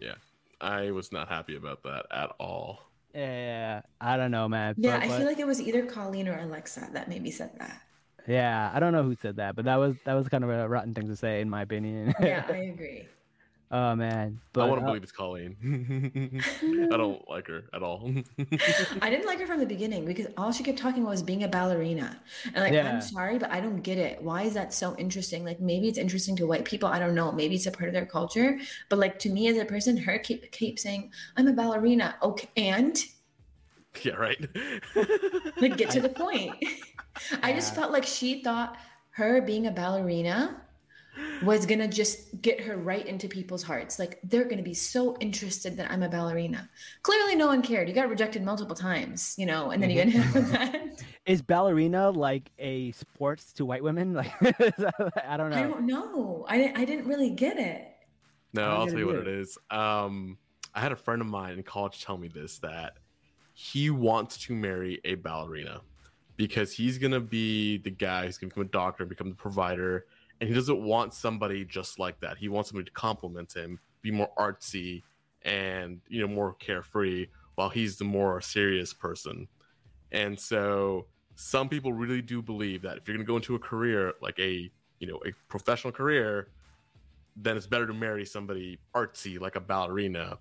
Yeah, 0.00 0.14
I 0.60 0.90
was 0.90 1.12
not 1.12 1.28
happy 1.28 1.56
about 1.56 1.82
that 1.84 2.06
at 2.10 2.30
all. 2.38 2.80
yeah, 3.14 3.82
I 4.00 4.16
don't 4.16 4.30
know, 4.30 4.48
man. 4.48 4.74
yeah, 4.78 4.96
but- 4.98 5.04
I 5.04 5.08
but- 5.08 5.16
feel 5.18 5.26
like 5.26 5.38
it 5.38 5.46
was 5.46 5.60
either 5.60 5.86
Colleen 5.86 6.28
or 6.28 6.38
Alexa 6.38 6.88
that 6.92 7.08
maybe 7.08 7.30
said 7.30 7.50
that. 7.58 7.80
yeah, 8.28 8.70
I 8.74 8.80
don't 8.80 8.92
know 8.92 9.02
who 9.04 9.14
said 9.14 9.36
that, 9.36 9.54
but 9.56 9.64
that 9.66 9.76
was 9.76 9.94
that 10.04 10.14
was 10.14 10.28
kind 10.28 10.42
of 10.44 10.50
a 10.50 10.68
rotten 10.68 10.94
thing 10.94 11.06
to 11.08 11.16
say, 11.16 11.40
in 11.40 11.48
my 11.50 11.62
opinion. 11.62 12.12
Yeah, 12.20 12.44
I 12.48 12.56
agree. 12.74 13.06
Oh 13.70 13.94
man, 13.94 14.40
but 14.52 14.62
I 14.62 14.68
want 14.68 14.80
to 14.80 14.84
uh, 14.84 14.88
believe 14.88 15.02
it's 15.02 15.12
Colleen. 15.12 16.42
I 16.92 16.96
don't 16.96 17.28
like 17.28 17.46
her 17.48 17.64
at 17.72 17.82
all. 17.82 18.10
I 19.02 19.10
didn't 19.10 19.26
like 19.26 19.38
her 19.40 19.46
from 19.46 19.60
the 19.60 19.66
beginning 19.66 20.04
because 20.04 20.26
all 20.36 20.52
she 20.52 20.62
kept 20.62 20.78
talking 20.78 21.02
about 21.02 21.10
was 21.10 21.22
being 21.22 21.44
a 21.44 21.48
ballerina. 21.48 22.20
And 22.46 22.64
like, 22.64 22.72
Yeah. 22.72 22.90
I'm 22.90 23.00
sorry, 23.00 23.38
but 23.38 23.50
I 23.50 23.60
don't 23.60 23.82
get 23.82 23.98
it. 23.98 24.22
Why 24.22 24.42
is 24.42 24.54
that 24.54 24.72
so 24.72 24.96
interesting? 24.96 25.44
Like, 25.44 25.60
maybe 25.60 25.88
it's 25.88 25.98
interesting 25.98 26.36
to 26.36 26.46
white 26.46 26.64
people. 26.64 26.88
I 26.88 26.98
don't 26.98 27.14
know. 27.14 27.32
Maybe 27.32 27.54
it's 27.54 27.66
a 27.66 27.72
part 27.72 27.88
of 27.88 27.94
their 27.94 28.06
culture. 28.06 28.58
But 28.88 28.98
like 28.98 29.18
to 29.20 29.30
me 29.30 29.48
as 29.48 29.56
a 29.56 29.64
person, 29.64 29.96
her 29.96 30.18
keep 30.18 30.50
keep 30.52 30.78
saying, 30.78 31.10
"I'm 31.36 31.48
a 31.48 31.52
ballerina." 31.52 32.16
Okay, 32.22 32.48
and 32.56 32.96
yeah, 34.02 34.14
right. 34.14 34.38
like 35.60 35.76
get 35.76 35.90
to 35.90 36.00
the 36.00 36.08
point. 36.08 36.54
I 37.42 37.52
just 37.52 37.74
felt 37.74 37.92
like 37.92 38.04
she 38.04 38.42
thought 38.42 38.76
her 39.10 39.40
being 39.40 39.66
a 39.66 39.70
ballerina 39.70 40.60
was 41.42 41.66
gonna 41.66 41.88
just 41.88 42.40
get 42.40 42.60
her 42.60 42.76
right 42.76 43.06
into 43.06 43.28
people's 43.28 43.62
hearts. 43.62 43.98
Like 43.98 44.18
they're 44.24 44.44
gonna 44.44 44.62
be 44.62 44.74
so 44.74 45.16
interested 45.20 45.76
that 45.76 45.90
I'm 45.90 46.02
a 46.02 46.08
ballerina. 46.08 46.68
Clearly, 47.02 47.34
no 47.34 47.46
one 47.46 47.62
cared. 47.62 47.88
You 47.88 47.94
got 47.94 48.08
rejected 48.08 48.42
multiple 48.42 48.76
times, 48.76 49.34
you 49.38 49.46
know, 49.46 49.70
and 49.70 49.82
then 49.82 49.90
you 49.90 50.00
end 50.00 50.16
up 50.16 50.34
with 50.34 50.50
that. 50.52 51.02
is 51.26 51.42
ballerina 51.42 52.10
like 52.10 52.50
a 52.58 52.92
sports 52.92 53.52
to 53.54 53.64
white 53.64 53.82
women? 53.82 54.14
Like, 54.14 54.32
I 55.26 55.36
don't 55.36 55.50
know. 55.50 55.56
I 55.56 55.62
don't 55.62 55.86
know. 55.86 56.46
I 56.48 56.58
didn't. 56.58 56.76
I 56.78 56.84
didn't 56.84 57.06
really 57.06 57.30
get 57.30 57.58
it. 57.58 57.86
No, 58.52 58.62
I 58.62 58.74
I'll 58.74 58.86
tell 58.86 58.96
it 58.96 58.98
you 59.00 59.06
what 59.06 59.16
it 59.16 59.28
is. 59.28 59.58
Um, 59.70 60.38
I 60.74 60.80
had 60.80 60.92
a 60.92 60.96
friend 60.96 61.20
of 61.20 61.28
mine 61.28 61.54
in 61.54 61.62
college 61.62 62.04
tell 62.04 62.16
me 62.16 62.28
this 62.28 62.58
that 62.60 62.94
he 63.54 63.90
wants 63.90 64.36
to 64.38 64.54
marry 64.54 65.00
a 65.04 65.14
ballerina 65.14 65.80
because 66.36 66.72
he's 66.72 66.98
gonna 66.98 67.20
be 67.20 67.78
the 67.78 67.90
guy 67.90 68.26
who's 68.26 68.38
gonna 68.38 68.48
become 68.48 68.64
a 68.64 68.66
doctor, 68.66 69.02
and 69.02 69.10
become 69.10 69.30
the 69.30 69.34
provider, 69.36 70.06
and 70.40 70.48
he 70.48 70.54
doesn't 70.54 70.82
want 70.82 71.14
somebody 71.14 71.64
just 71.64 71.98
like 71.98 72.20
that. 72.20 72.38
He 72.38 72.48
wants 72.48 72.70
somebody 72.70 72.86
to 72.86 72.92
compliment 72.92 73.54
him, 73.54 73.78
be 74.02 74.10
more 74.10 74.30
artsy, 74.38 75.02
and 75.42 76.00
you 76.08 76.20
know 76.20 76.32
more 76.32 76.54
carefree, 76.54 77.26
while 77.54 77.68
he's 77.68 77.96
the 77.96 78.04
more 78.04 78.40
serious 78.40 78.92
person. 78.92 79.48
And 80.12 80.38
so, 80.38 81.06
some 81.34 81.68
people 81.68 81.92
really 81.92 82.22
do 82.22 82.42
believe 82.42 82.82
that 82.82 82.98
if 82.98 83.08
you're 83.08 83.16
gonna 83.16 83.26
go 83.26 83.36
into 83.36 83.54
a 83.54 83.58
career 83.58 84.14
like 84.20 84.38
a 84.38 84.70
you 84.98 85.06
know 85.06 85.20
a 85.26 85.32
professional 85.48 85.92
career, 85.92 86.48
then 87.36 87.56
it's 87.56 87.66
better 87.66 87.86
to 87.86 87.94
marry 87.94 88.24
somebody 88.24 88.78
artsy 88.94 89.40
like 89.40 89.56
a 89.56 89.60
ballerina. 89.60 90.38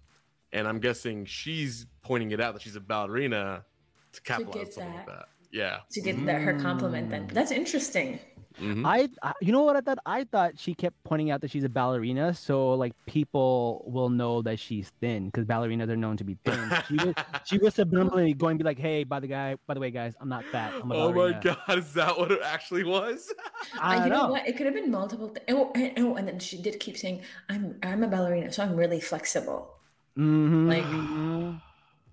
And 0.54 0.68
I'm 0.68 0.80
guessing 0.80 1.26
she's 1.26 1.86
pointing 2.02 2.32
it 2.32 2.40
out 2.40 2.54
that 2.54 2.62
she's 2.62 2.78
a 2.78 2.82
ballerina 2.82 3.66
to 4.14 4.22
capitalize 4.22 4.56
on 4.56 4.64
get 4.64 4.74
something 4.74 4.94
like 4.94 5.06
that. 5.06 5.12
that. 5.18 5.26
Yeah. 5.52 5.80
To 5.92 6.02
get 6.02 6.26
that 6.26 6.42
her 6.42 6.60
compliment, 6.60 7.10
then 7.10 7.28
mm. 7.28 7.34
that's 7.34 7.52
interesting. 7.52 8.20
Mhm. 8.60 8.86
I, 8.86 9.10
I, 9.22 9.34
you 9.42 9.52
know 9.52 9.64
what 9.64 9.76
I 9.76 9.82
thought? 9.82 9.98
I 10.06 10.24
thought 10.24 10.58
she 10.58 10.74
kept 10.74 10.96
pointing 11.04 11.30
out 11.32 11.42
that 11.42 11.52
she's 11.52 11.64
a 11.66 11.70
ballerina, 11.70 12.34
so 12.34 12.74
like 12.74 12.94
people 13.06 13.84
will 13.86 14.10
know 14.10 14.42
that 14.44 14.60
she's 14.60 14.92
thin 15.02 15.26
because 15.26 15.46
ballerinas 15.46 15.90
are 15.90 15.98
known 15.98 16.16
to 16.18 16.24
be 16.24 16.38
thin. 16.46 16.72
She 16.88 16.96
was, 16.96 17.14
she 17.46 17.58
was 17.58 17.76
subliminally 17.76 18.38
going 18.38 18.58
to 18.58 18.64
be 18.64 18.68
like, 18.68 18.80
"Hey, 18.80 19.04
by 19.04 19.20
the 19.20 19.28
guy, 19.28 19.56
by 19.68 19.74
the 19.74 19.80
way, 19.80 19.92
guys, 19.92 20.14
I'm 20.22 20.30
not 20.30 20.46
fat. 20.46 20.72
I'm 20.82 20.90
a 20.92 20.96
oh 20.96 21.12
my 21.12 21.34
god, 21.40 21.58
is 21.78 21.94
that 21.94 22.18
what 22.18 22.32
it 22.32 22.40
actually 22.44 22.84
was? 22.86 23.32
I 23.80 23.98
Uh, 23.98 24.00
don't 24.00 24.04
you 24.06 24.10
know. 24.14 24.22
know. 24.28 24.32
what? 24.32 24.48
It 24.48 24.56
could 24.58 24.66
have 24.68 24.76
been 24.76 24.90
multiple. 24.92 25.30
Th- 25.30 25.46
oh, 25.50 25.72
and, 25.76 25.92
oh, 26.00 26.16
and 26.16 26.28
then 26.28 26.40
she 26.40 26.62
did 26.62 26.80
keep 26.80 26.96
saying, 26.98 27.22
"I'm 27.50 27.76
I'm 27.84 28.04
a 28.04 28.08
ballerina, 28.08 28.52
so 28.54 28.64
I'm 28.64 28.76
really 28.76 29.00
flexible." 29.02 29.72
Mhm, 30.18 30.68
Like- 30.70 30.84
mhm. 30.84 31.62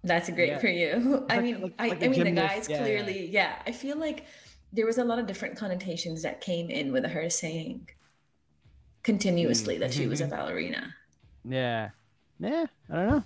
That's 0.04 0.28
great 0.30 0.48
Yeah. 0.48 0.58
for 0.58 0.66
you. 0.66 1.24
I 1.30 1.38
mean, 1.38 1.60
like- 1.62 1.74
I, 1.78 1.88
like 1.88 2.02
I 2.02 2.06
a 2.06 2.10
mean, 2.10 2.24
the 2.24 2.32
guys 2.32 2.68
yeah, 2.68 2.78
yeah. 2.78 2.82
clearly, 2.82 3.26
yeah. 3.30 3.62
I 3.64 3.70
feel 3.70 3.96
like 3.96 4.24
there 4.72 4.86
was 4.86 4.98
a 4.98 5.04
lot 5.04 5.18
of 5.18 5.26
different 5.26 5.56
connotations 5.56 6.22
that 6.22 6.40
came 6.40 6.70
in 6.70 6.92
with 6.92 7.04
her 7.06 7.28
saying 7.30 7.88
continuously 9.02 9.78
that 9.78 9.92
she 9.92 10.06
was 10.06 10.20
Mm-hmm. 10.20 10.32
a 10.32 10.36
ballerina. 10.36 10.94
Yeah, 11.44 11.90
yeah. 12.38 12.66
I 12.90 12.94
don't 12.94 13.08
know. 13.10 13.24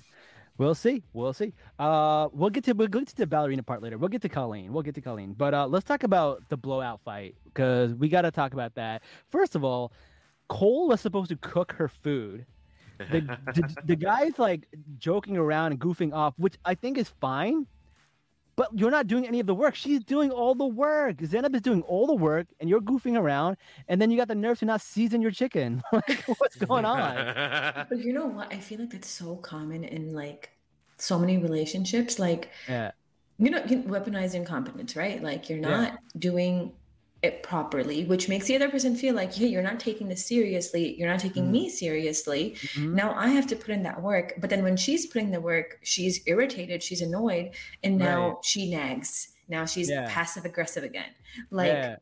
We'll 0.59 0.75
see. 0.75 1.03
We'll 1.13 1.35
see. 1.35 1.53
Uh, 1.79 2.29
we'll 2.33 2.49
get 2.49 2.65
to 2.65 2.73
we'll 2.73 2.89
get 2.89 3.07
to 3.09 3.17
the 3.17 3.27
ballerina 3.27 3.63
part 3.63 3.83
later. 3.83 3.99
We'll 3.99 4.09
get 4.09 4.23
to 4.23 4.29
Colleen. 4.31 4.73
We'll 4.73 4.83
get 4.83 4.95
to 4.95 5.03
Colleen. 5.03 5.35
But 5.37 5.53
uh, 5.53 5.67
let's 5.67 5.85
talk 5.85 6.03
about 6.03 6.49
the 6.49 6.57
blowout 6.57 7.01
fight 7.05 7.35
because 7.45 7.93
we 7.95 8.09
got 8.09 8.23
to 8.23 8.31
talk 8.31 8.55
about 8.55 8.75
that. 8.77 9.03
First 9.29 9.55
of 9.55 9.65
all, 9.65 9.93
Cole 10.49 10.89
was 10.89 11.03
supposed 11.03 11.29
to 11.29 11.37
cook 11.37 11.73
her 11.73 11.89
food. 11.89 12.47
The, 12.99 13.21
the, 13.55 13.75
the 13.85 13.97
guy's 13.97 14.39
like 14.39 14.67
joking 14.99 15.37
around 15.37 15.73
and 15.73 15.81
goofing 15.81 16.15
off, 16.15 16.33
which 16.39 16.57
I 16.65 16.75
think 16.75 16.97
is 16.97 17.11
fine. 17.21 17.67
But 18.57 18.71
you're 18.75 18.90
not 18.90 19.07
doing 19.07 19.27
any 19.27 19.38
of 19.38 19.47
the 19.47 19.55
work. 19.55 19.75
She's 19.75 20.03
doing 20.03 20.31
all 20.31 20.55
the 20.55 20.66
work. 20.66 21.19
Zanab 21.19 21.55
is 21.55 21.61
doing 21.61 21.83
all 21.83 22.07
the 22.07 22.14
work, 22.14 22.47
and 22.59 22.71
you're 22.71 22.81
goofing 22.81 23.19
around. 23.19 23.59
And 23.88 24.01
then 24.01 24.11
you 24.11 24.16
got 24.16 24.29
the 24.29 24.35
nerve 24.35 24.59
to 24.61 24.64
not 24.64 24.81
season 24.81 25.21
your 25.21 25.31
chicken. 25.31 25.83
like, 25.92 26.25
what's 26.38 26.57
going 26.57 26.85
on? 26.87 27.16
But 27.90 27.99
you 27.99 28.12
know 28.14 28.27
what? 28.27 28.53
I 28.53 28.59
feel 28.59 28.81
like 28.81 28.90
that's 28.90 29.09
so 29.11 29.37
common 29.37 29.85
in 29.85 30.14
like 30.14 30.51
so 30.97 31.19
many 31.19 31.37
relationships 31.37 32.19
like 32.19 32.49
Yeah. 32.66 32.92
you 33.38 33.51
know 33.51 33.62
you 33.69 33.83
weaponize 33.83 34.33
incompetence 34.35 34.97
right 34.97 35.23
like 35.23 35.51
you're 35.51 35.59
Yeah. 35.59 35.69
not 35.69 35.99
doing 36.19 36.73
it 37.27 37.43
properly 37.43 38.05
which 38.12 38.29
makes 38.33 38.47
the 38.47 38.55
other 38.59 38.69
person 38.75 38.95
feel 39.03 39.15
like 39.15 39.33
hey 39.35 39.47
you're 39.53 39.69
not 39.71 39.79
taking 39.89 40.07
this 40.09 40.25
seriously 40.33 40.85
you're 40.99 41.09
not 41.15 41.21
taking 41.27 41.45
Mhm. 41.47 41.51
me 41.57 41.62
seriously 41.83 42.43
Mhm. 42.75 42.93
now 42.95 43.09
i 43.15 43.29
have 43.37 43.47
to 43.53 43.57
put 43.62 43.71
in 43.77 43.83
that 43.89 43.99
work 44.11 44.29
but 44.41 44.49
then 44.51 44.62
when 44.67 44.77
she's 44.85 45.05
putting 45.12 45.31
the 45.31 45.41
work 45.53 45.79
she's 45.83 46.21
irritated 46.27 46.83
she's 46.83 47.03
annoyed 47.09 47.47
and 47.85 47.99
now 47.99 48.21
Right. 48.29 48.45
she 48.51 48.61
nags 48.71 49.11
now 49.49 49.65
she's 49.73 49.89
Yeah. 49.91 50.07
passive 50.17 50.45
aggressive 50.51 50.85
again 50.91 51.12
like 51.51 51.73
yeah. 51.73 51.97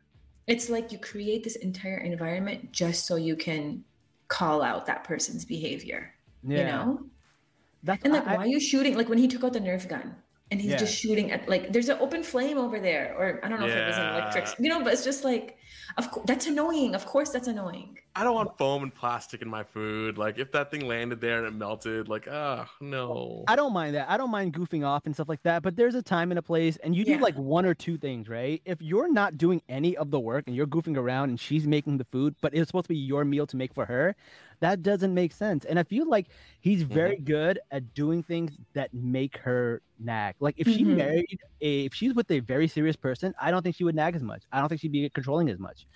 it's 0.46 0.66
like 0.74 0.86
you 0.92 0.98
create 0.98 1.42
this 1.44 1.56
entire 1.56 1.98
environment 2.12 2.60
just 2.72 3.06
so 3.06 3.16
you 3.16 3.36
can 3.46 3.84
call 4.28 4.62
out 4.62 4.86
that 4.86 5.04
person's 5.04 5.44
behavior 5.44 6.02
Yeah. 6.46 6.58
you 6.58 6.64
know 6.72 6.86
That's 7.82 8.02
and 8.04 8.12
like 8.14 8.26
I- 8.26 8.34
I- 8.34 8.36
why 8.36 8.42
are 8.44 8.52
you 8.56 8.60
shooting 8.60 8.94
like 9.00 9.08
when 9.08 9.18
he 9.24 9.28
took 9.28 9.42
out 9.44 9.52
the 9.52 9.60
nerf 9.60 9.86
gun 9.88 10.16
and 10.50 10.60
he's 10.60 10.72
Yeah. 10.72 10.76
just 10.78 10.94
shooting 10.94 11.32
at 11.32 11.48
like 11.48 11.72
there's 11.72 11.88
an 11.88 11.98
open 12.00 12.22
flame 12.22 12.58
over 12.58 12.78
there 12.78 13.14
or 13.18 13.40
i 13.44 13.48
don't 13.48 13.60
know 13.60 13.66
if 13.66 13.74
it 13.74 13.86
was 13.86 13.96
an 13.96 14.08
electric 14.08 14.46
you 14.58 14.68
know 14.68 14.82
but 14.82 14.92
it's 14.92 15.04
just 15.04 15.24
like 15.24 15.56
of 15.96 16.10
course 16.10 16.26
that's 16.26 16.46
annoying 16.46 16.94
of 16.94 17.06
course 17.06 17.30
that's 17.30 17.48
annoying 17.48 17.96
I 18.16 18.22
don't 18.22 18.34
want 18.34 18.56
foam 18.58 18.82
and 18.84 18.94
plastic 18.94 19.42
in 19.42 19.48
my 19.48 19.64
food. 19.64 20.18
Like 20.18 20.38
if 20.38 20.52
that 20.52 20.70
thing 20.70 20.86
landed 20.86 21.20
there 21.20 21.38
and 21.38 21.46
it 21.46 21.52
melted, 21.52 22.08
like 22.08 22.28
ah 22.30 22.70
no. 22.80 23.44
I 23.46 23.56
don't 23.56 23.72
mind 23.74 23.94
that. 23.94 24.08
I 24.08 24.16
don't 24.16 24.30
mind 24.30 24.54
goofing 24.54 24.86
off 24.86 25.04
and 25.04 25.14
stuff 25.14 25.28
like 25.28 25.42
that. 25.42 25.62
But 25.62 25.76
there's 25.76 25.94
a 25.94 26.02
time 26.02 26.30
and 26.30 26.38
a 26.38 26.42
place, 26.42 26.78
and 26.78 26.94
you 26.96 27.04
do 27.04 27.18
like 27.18 27.34
one 27.36 27.66
or 27.66 27.74
two 27.74 27.98
things, 27.98 28.26
right? 28.28 28.62
If 28.64 28.80
you're 28.80 29.12
not 29.12 29.36
doing 29.36 29.60
any 29.68 29.96
of 29.96 30.10
the 30.10 30.18
work 30.20 30.44
and 30.46 30.56
you're 30.56 30.66
goofing 30.66 30.96
around 30.96 31.28
and 31.28 31.38
she's 31.38 31.66
making 31.66 31.98
the 31.98 32.06
food, 32.06 32.34
but 32.40 32.54
it's 32.54 32.68
supposed 32.68 32.84
to 32.84 32.88
be 32.88 32.96
your 32.96 33.24
meal 33.24 33.46
to 33.48 33.56
make 33.56 33.74
for 33.74 33.84
her, 33.84 34.16
that 34.60 34.82
doesn't 34.82 35.12
make 35.12 35.32
sense. 35.32 35.66
And 35.66 35.78
I 35.78 35.82
feel 35.82 36.08
like 36.08 36.28
he's 36.60 36.84
very 36.84 37.16
good 37.18 37.58
at 37.70 37.92
doing 37.92 38.22
things 38.22 38.56
that 38.72 38.94
make 38.94 39.36
her 39.38 39.82
nag. 39.98 40.36
Like 40.40 40.54
if 40.56 40.68
she 40.68 40.84
Mhm. 40.84 40.96
married, 40.96 41.38
a, 41.60 41.84
if 41.84 41.92
she's 41.94 42.14
with 42.14 42.30
a 42.30 42.40
very 42.40 42.66
serious 42.68 42.96
person, 42.96 43.34
I 43.38 43.50
don't 43.50 43.62
think 43.62 43.76
she 43.76 43.84
would 43.84 43.94
nag 43.94 44.16
as 44.16 44.22
much. 44.22 44.44
I 44.52 44.60
don't 44.60 44.68
think 44.70 44.80
she'd 44.80 44.92
be 44.92 45.10
controlling 45.10 45.50
as 45.50 45.58
much. 45.58 45.86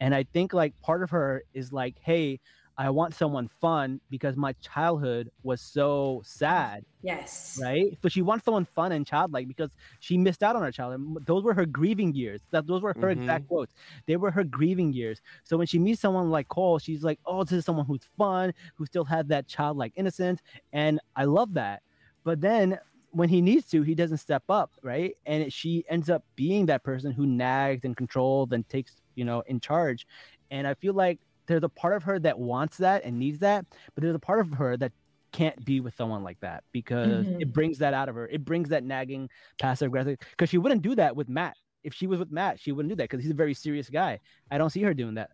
And 0.00 0.14
I 0.14 0.24
think 0.24 0.52
like 0.52 0.78
part 0.80 1.02
of 1.02 1.10
her 1.10 1.42
is 1.54 1.65
like, 1.72 1.96
hey, 2.00 2.40
I 2.78 2.90
want 2.90 3.14
someone 3.14 3.48
fun 3.60 4.00
because 4.10 4.36
my 4.36 4.52
childhood 4.54 5.30
was 5.42 5.62
so 5.62 6.20
sad 6.24 6.84
yes 7.02 7.58
right? 7.62 7.96
So 8.02 8.08
she 8.08 8.20
wants 8.20 8.44
someone 8.44 8.64
fun 8.64 8.92
and 8.92 9.06
childlike 9.06 9.48
because 9.48 9.70
she 10.00 10.18
missed 10.18 10.42
out 10.42 10.56
on 10.56 10.62
her 10.62 10.72
childhood. 10.72 11.24
Those 11.24 11.42
were 11.42 11.54
her 11.54 11.64
grieving 11.64 12.12
years. 12.14 12.42
That 12.50 12.66
those 12.66 12.82
were 12.82 12.94
her 13.00 13.10
exact 13.10 13.44
mm-hmm. 13.44 13.54
quotes. 13.54 13.74
They 14.06 14.16
were 14.16 14.30
her 14.30 14.44
grieving 14.44 14.92
years. 14.92 15.20
So 15.44 15.56
when 15.56 15.66
she 15.66 15.78
meets 15.78 16.00
someone 16.00 16.30
like 16.30 16.48
Cole, 16.48 16.78
she's 16.78 17.02
like, 17.02 17.20
"Oh, 17.24 17.44
this 17.44 17.52
is 17.52 17.64
someone 17.64 17.86
who's 17.86 18.02
fun, 18.18 18.52
who 18.74 18.86
still 18.86 19.04
has 19.04 19.26
that 19.26 19.46
childlike 19.46 19.92
innocence," 19.96 20.40
and 20.72 21.00
I 21.14 21.24
love 21.24 21.54
that. 21.54 21.82
But 22.24 22.40
then 22.40 22.78
when 23.12 23.28
he 23.28 23.40
needs 23.40 23.66
to, 23.70 23.82
he 23.82 23.94
doesn't 23.94 24.18
step 24.18 24.42
up, 24.48 24.72
right? 24.82 25.16
And 25.24 25.50
she 25.52 25.84
ends 25.88 26.10
up 26.10 26.24
being 26.34 26.66
that 26.66 26.82
person 26.82 27.12
who 27.12 27.26
nags 27.26 27.84
and 27.84 27.96
controls 27.96 28.52
and 28.52 28.68
takes, 28.68 28.96
you 29.14 29.24
know, 29.24 29.42
in 29.46 29.60
charge. 29.60 30.06
And 30.50 30.66
I 30.66 30.74
feel 30.74 30.92
like 30.92 31.18
there's 31.46 31.62
a 31.62 31.68
part 31.68 31.96
of 31.96 32.02
her 32.04 32.18
that 32.20 32.38
wants 32.38 32.76
that 32.78 33.04
and 33.04 33.18
needs 33.18 33.38
that, 33.40 33.64
but 33.94 34.02
there's 34.02 34.14
a 34.14 34.18
part 34.20 34.40
of 34.40 34.50
her 34.54 34.76
that 34.76 34.92
can't 35.32 35.62
be 35.64 35.80
with 35.80 35.94
someone 35.96 36.22
like 36.22 36.40
that 36.40 36.64
because 36.72 37.26
Mhm. 37.26 37.40
it 37.42 37.52
brings 37.52 37.78
that 37.78 37.92
out 37.94 38.08
of 38.08 38.14
her. 38.14 38.26
It 38.28 38.44
brings 38.44 38.68
that 38.70 38.84
nagging, 38.84 39.28
passive 39.60 39.88
aggressive. 39.88 40.18
Because 40.30 40.48
she 40.48 40.58
wouldn't 40.58 40.82
do 40.82 40.94
that 40.94 41.14
with 41.14 41.28
Matt. 41.28 41.56
If 41.84 41.92
she 41.94 42.06
was 42.06 42.18
with 42.18 42.30
Matt, 42.30 42.58
she 42.58 42.72
wouldn't 42.72 42.90
do 42.90 42.96
that 42.96 43.04
because 43.10 43.22
he's 43.22 43.32
a 43.32 43.34
very 43.34 43.54
serious 43.54 43.90
guy. 43.90 44.20
I 44.50 44.58
don't 44.58 44.70
see 44.70 44.82
her 44.82 44.94
doing 44.94 45.14
that. 45.14 45.30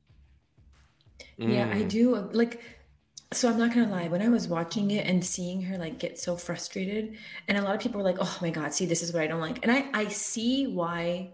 Yeah, 1.36 1.68
I 1.72 1.82
Mm. 1.84 1.88
do. 1.88 2.16
uh, 2.16 2.28
Like, 2.32 2.60
so 3.32 3.48
I'm 3.48 3.58
not 3.58 3.72
gonna 3.74 3.90
lie, 3.90 4.08
when 4.08 4.20
I 4.20 4.28
was 4.28 4.48
watching 4.48 4.90
it 4.90 5.06
and 5.06 5.24
seeing 5.24 5.62
her 5.62 5.78
like 5.78 5.98
get 5.98 6.18
so 6.18 6.36
frustrated, 6.36 7.16
and 7.48 7.56
a 7.56 7.62
lot 7.62 7.74
of 7.74 7.80
people 7.80 7.98
were 7.98 8.04
like, 8.04 8.18
"Oh 8.20 8.38
my 8.42 8.50
God, 8.50 8.74
see, 8.74 8.84
this 8.86 9.02
is 9.02 9.12
what 9.12 9.22
I 9.22 9.26
don't 9.26 9.40
like," 9.40 9.62
and 9.62 9.70
I 9.72 9.88
I 9.94 10.08
see 10.08 10.66
why. 10.66 11.30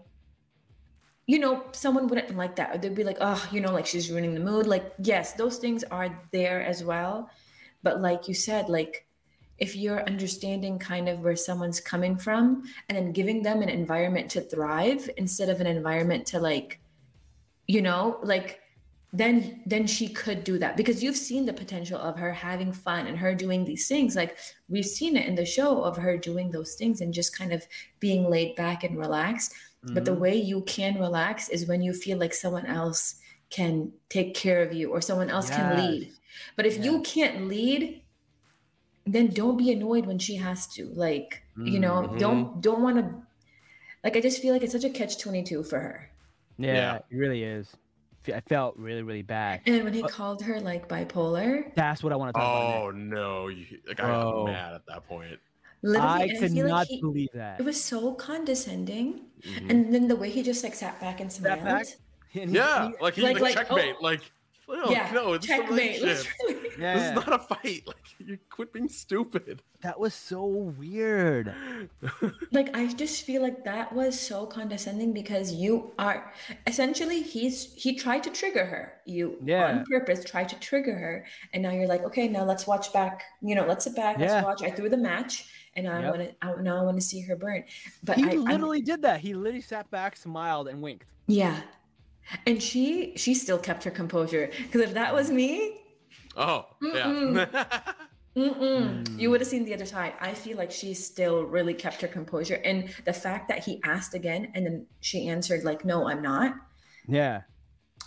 You 1.29 1.37
know, 1.37 1.63
someone 1.73 2.07
wouldn't 2.07 2.35
like 2.35 2.55
that. 2.55 2.81
They'd 2.81 2.95
be 2.95 3.03
like, 3.03 3.21
"Oh, 3.21 3.41
you 3.51 3.61
know, 3.61 3.71
like 3.71 3.85
she's 3.85 4.09
ruining 4.09 4.33
the 4.33 4.47
mood." 4.49 4.65
Like, 4.65 4.85
yes, 4.97 5.33
those 5.33 5.57
things 5.63 5.83
are 5.97 6.09
there 6.31 6.63
as 6.63 6.83
well, 6.83 7.29
but 7.83 8.01
like 8.01 8.27
you 8.27 8.33
said, 8.33 8.67
like 8.67 9.05
if 9.59 9.75
you're 9.75 10.03
understanding 10.03 10.79
kind 10.79 11.09
of 11.09 11.19
where 11.19 11.35
someone's 11.35 11.79
coming 11.79 12.17
from 12.17 12.63
and 12.87 12.97
then 12.97 13.11
giving 13.11 13.43
them 13.43 13.61
an 13.61 13.69
environment 13.69 14.29
to 14.31 14.41
thrive 14.41 15.09
instead 15.17 15.49
of 15.49 15.61
an 15.61 15.67
environment 15.67 16.25
to 16.25 16.39
like 16.39 16.79
you 17.67 17.81
know 17.81 18.19
like 18.23 18.59
then 19.11 19.61
then 19.65 19.87
she 19.87 20.07
could 20.07 20.43
do 20.43 20.57
that 20.59 20.77
because 20.77 21.03
you've 21.03 21.17
seen 21.17 21.45
the 21.45 21.53
potential 21.53 21.99
of 21.99 22.17
her 22.17 22.31
having 22.31 22.71
fun 22.71 23.07
and 23.07 23.17
her 23.17 23.33
doing 23.33 23.65
these 23.65 23.87
things 23.87 24.15
like 24.15 24.37
we've 24.69 24.85
seen 24.85 25.17
it 25.17 25.27
in 25.27 25.35
the 25.35 25.45
show 25.45 25.81
of 25.83 25.97
her 25.97 26.17
doing 26.17 26.51
those 26.51 26.75
things 26.75 27.01
and 27.01 27.13
just 27.13 27.37
kind 27.37 27.51
of 27.51 27.65
being 27.99 28.29
laid 28.29 28.55
back 28.55 28.83
and 28.83 28.97
relaxed 28.97 29.53
but 29.83 30.05
the 30.05 30.11
Mhm. 30.15 30.19
way 30.19 30.35
you 30.35 30.61
can 30.63 30.99
relax 30.99 31.49
is 31.49 31.65
when 31.67 31.81
you 31.81 31.93
feel 31.93 32.17
like 32.17 32.33
someone 32.33 32.65
else 32.65 33.15
can 33.49 33.91
take 34.09 34.33
care 34.35 34.61
of 34.61 34.73
you 34.73 34.91
or 34.91 35.01
someone 35.01 35.29
else 35.29 35.49
can 35.49 35.77
lead 35.77 36.11
but 36.55 36.65
if 36.65 36.83
you 36.83 37.01
can't 37.01 37.47
lead 37.47 38.01
then 39.05 39.27
don't 39.27 39.57
be 39.57 39.71
annoyed 39.71 40.05
when 40.05 40.19
she 40.19 40.35
has 40.35 40.67
to 40.67 40.85
like 40.93 41.41
you 41.57 41.79
know 41.79 42.15
don't 42.19 42.61
don't 42.61 42.81
want 42.83 42.97
to 42.97 43.15
like 44.03 44.15
i 44.15 44.21
just 44.21 44.41
feel 44.41 44.53
like 44.53 44.61
it's 44.61 44.73
such 44.73 44.83
a 44.83 44.89
catch 44.89 45.17
22 45.17 45.63
for 45.63 45.79
her 45.79 46.09
Yeah, 46.57 46.73
Yeah. 46.73 46.95
it 47.09 47.15
really 47.15 47.43
is. 47.43 47.67
I 48.27 48.41
felt 48.41 48.75
really, 48.77 49.01
really 49.01 49.21
bad. 49.23 49.61
and 49.65 49.83
when 49.85 49.93
he 49.93 50.01
But- 50.01 50.11
called 50.11 50.43
her 50.43 50.59
like 50.59 50.87
bipolar 50.89 51.73
That's 51.73 52.03
what 52.03 52.11
I 52.13 52.17
want 52.17 52.35
to 52.35 52.39
talk 52.39 52.69
about. 52.69 52.83
Oh 52.83 52.91
no! 52.91 53.47
You, 53.47 53.65
like 53.87 53.99
I 54.01 54.03
Bro. 54.05 54.31
got 54.31 54.45
mad 54.51 54.73
at 54.73 54.85
that 54.87 55.07
point. 55.07 55.39
Literally 55.81 56.07
I 56.07 56.23
and 56.25 56.39
could 56.39 56.51
feel 56.51 56.69
like 56.69 56.87
he- 56.87 57.01
believe 57.01 57.29
that. 57.33 57.59
it 57.59 57.63
was 57.65 57.81
so 57.83 58.13
condescending 58.13 59.21
Mhm. 59.41 59.69
and 59.69 59.93
then 59.93 60.07
the 60.07 60.15
way 60.15 60.29
he 60.29 60.43
just 60.43 60.63
like 60.63 60.75
sat 60.75 60.99
back 60.99 61.19
and 61.21 61.31
Sat 61.31 61.41
smiled 61.41 61.63
back? 61.63 61.87
And 62.35 62.49
he- 62.51 62.55
yeah, 62.57 62.89
he- 62.89 62.95
like 63.01 63.13
he 63.15 63.21
like- 63.21 63.39
like, 63.39 63.41
like, 63.41 63.53
checkmate. 63.55 63.95
oh. 63.99 64.03
Like 64.03 64.21
no, 64.67 64.91
yeah 64.91 65.09
no, 65.11 65.33
it's 65.33 65.47
checkmate 65.47 65.99
relationship. 65.99 66.31
yeah, 66.79 66.93
This 66.93 67.03
yeah. 67.03 67.09
is 67.09 67.15
not 67.15 67.33
a 67.33 67.39
fight. 67.39 67.83
Like 67.87 67.97
you 68.19 68.37
quit 68.51 68.71
being 68.71 68.87
stupid. 68.87 69.63
that 69.81 69.99
was 69.99 70.13
so 70.13 70.45
weird. 70.45 71.55
like 72.51 72.75
i 72.77 72.85
just 72.85 73.23
feel 73.23 73.41
like 73.41 73.63
that 73.63 73.91
was 73.93 74.19
so 74.19 74.45
condescending 74.45 75.11
because 75.13 75.53
you 75.53 75.91
are 75.97 76.31
essentially 76.67 77.21
he's 77.23 77.73
he 77.73 77.95
tried 77.95 78.21
to 78.23 78.29
trigger 78.29 78.65
her 78.65 78.93
you 79.05 79.37
Yeah. 79.43 79.65
on 79.69 79.85
purpose 79.85 80.23
tried 80.23 80.49
to 80.49 80.59
trigger 80.59 80.95
her 80.95 81.25
and 81.53 81.63
now 81.63 81.71
you're 81.71 81.87
like 81.87 82.03
okay 82.03 82.27
now 82.27 82.43
let's 82.43 82.67
watch 82.67 82.91
back 82.93 83.23
you 83.41 83.55
know 83.55 83.65
let's 83.65 83.85
sit 83.85 83.95
back 83.95 84.17
let's 84.19 84.33
Yeah. 84.33 84.43
watch 84.43 84.61
i 84.61 84.69
threw 84.69 84.89
the 84.89 84.97
match 84.97 85.45
and 85.75 85.87
i 85.87 86.01
Yep. 86.01 86.09
want 86.15 86.21
to 86.29 86.35
I, 86.41 86.61
now 86.61 86.77
i 86.79 86.83
want 86.83 86.97
to 86.97 87.03
see 87.03 87.21
her 87.21 87.35
burn 87.35 87.63
but 88.03 88.17
He 88.17 88.23
I, 88.23 88.29
I'm- 88.29 88.43
literally 88.45 88.81
did 88.81 89.01
that. 89.03 89.19
He 89.21 89.33
literally 89.33 89.61
sat 89.61 89.89
back, 89.91 90.15
smiled, 90.17 90.67
and 90.67 90.81
winked. 90.81 91.09
yeah 91.27 91.61
and 92.45 92.61
she 92.61 93.13
she 93.17 93.33
still 93.33 93.57
kept 93.57 93.83
her 93.83 93.91
composure 93.91 94.51
because 94.63 94.81
if 94.81 94.93
that 94.93 95.13
was 95.13 95.29
me 95.31 95.81
oh 96.37 96.65
yeah. 96.81 97.05
Mm-mm. 97.05 97.87
You 98.35 98.51
Mm. 98.53 99.31
would 99.31 99.41
have 99.41 99.47
seen 99.49 99.65
the 99.65 99.73
other 99.73 99.87
side. 99.87 100.13
I 100.21 100.33
feel 100.33 100.55
like 100.55 100.71
she 100.71 100.93
still 100.93 101.43
really 101.43 101.73
kept 101.73 101.99
her 102.01 102.07
composure, 102.07 102.61
and 102.63 102.87
the 103.03 103.11
fact 103.11 103.49
that 103.49 103.65
he 103.65 103.81
asked 103.83 104.13
again 104.13 104.51
and 104.53 104.65
then 104.65 104.85
she 105.01 105.27
answered 105.27 105.63
like, 105.65 105.83
"No, 105.83 106.07
I'm 106.07 106.21
not." 106.21 106.53
Yeah. 107.07 107.41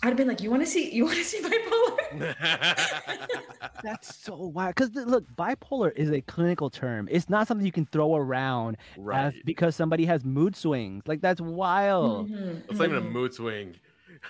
I'd 0.01 0.07
have 0.07 0.17
been 0.17 0.27
like, 0.29 0.41
"You 0.41 0.49
want 0.49 0.63
to 0.63 0.67
see? 0.75 0.89
You 0.91 1.05
want 1.05 1.17
to 1.17 1.23
see 1.25 1.39
bipolar?" 1.41 1.92
That's 3.83 4.15
so 4.15 4.35
wild. 4.35 4.75
Because 4.75 4.93
look, 4.95 5.25
bipolar 5.35 5.91
is 5.95 6.11
a 6.11 6.21
clinical 6.21 6.69
term. 6.69 7.07
It's 7.11 7.29
not 7.29 7.47
something 7.47 7.65
you 7.65 7.71
can 7.71 7.85
throw 7.85 8.15
around 8.15 8.77
right. 8.97 9.27
as 9.27 9.33
because 9.45 9.75
somebody 9.75 10.05
has 10.05 10.23
mood 10.23 10.55
swings. 10.55 11.03
Like 11.07 11.21
that's 11.21 11.41
wild. 11.41 12.29
Mhm, 12.29 12.63
It's 12.69 12.79
not 12.79 12.85
even 12.89 12.97
a 12.97 13.01
mhm. 13.01 13.11
mood 13.11 13.33
swing. 13.33 13.75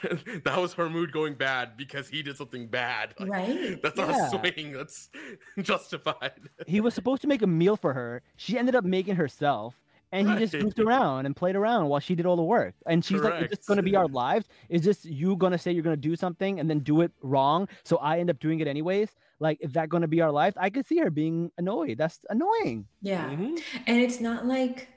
that 0.46 0.58
was 0.60 0.74
her 0.74 0.90
mood 0.90 1.12
going 1.12 1.36
bad 1.36 1.78
because 1.78 2.08
he 2.10 2.24
did 2.24 2.36
something 2.36 2.68
bad. 2.68 3.14
Like, 3.20 3.30
Right. 3.30 3.82
That's 3.82 3.96
not 3.96 4.10
Yeah. 4.10 4.28
a 4.28 4.30
swing. 4.30 4.72
That's 4.74 5.10
justified. 5.62 6.50
He 6.66 6.82
was 6.82 6.94
supposed 6.96 7.22
to 7.22 7.28
make 7.28 7.42
a 7.44 7.48
meal 7.48 7.76
for 7.76 7.94
her. 7.94 8.24
She 8.36 8.58
ended 8.58 8.76
up 8.76 8.86
making 8.86 9.16
herself. 9.18 9.76
And 10.14 10.30
he 10.30 10.36
just 10.38 10.54
Right. 10.54 10.64
goofed 10.64 10.80
around 10.80 11.26
and 11.26 11.36
played 11.36 11.56
around 11.56 11.90
while 11.90 12.00
she 12.00 12.14
did 12.16 12.26
all 12.26 12.36
the 12.36 12.44
work. 12.44 12.76
And 12.86 13.04
she's 13.04 13.22
like, 13.22 13.44
"Is 13.44 13.50
this 13.50 13.66
going 13.68 13.78
to 13.78 13.84
be 13.84 13.96
our 13.96 14.08
lives? 14.08 14.48
Is 14.70 14.84
this 14.84 15.04
you 15.06 15.36
going 15.36 15.52
to 15.52 15.58
say 15.58 15.72
you're 15.72 15.84
going 15.84 15.96
to 16.02 16.08
do 16.10 16.16
something 16.16 16.60
and 16.60 16.70
then 16.70 16.80
do 16.80 17.02
it 17.02 17.12
wrong? 17.22 17.68
So 17.84 17.98
I 17.98 18.20
end 18.20 18.30
up 18.30 18.40
doing 18.40 18.60
it 18.62 18.68
anyways? 18.68 19.10
Like, 19.40 19.58
is 19.60 19.74
that 19.74 19.90
going 19.90 20.02
to 20.02 20.08
be 20.08 20.22
our 20.22 20.32
life? 20.32 20.54
I 20.56 20.70
could 20.70 20.86
see 20.86 21.00
her 21.00 21.10
being 21.10 21.52
annoyed. 21.58 21.98
That's 21.98 22.20
annoying. 22.30 22.86
Yeah, 23.02 23.30
Mhm. 23.32 23.60
and 23.88 24.00
it's 24.02 24.22
not 24.22 24.46
like 24.46 24.88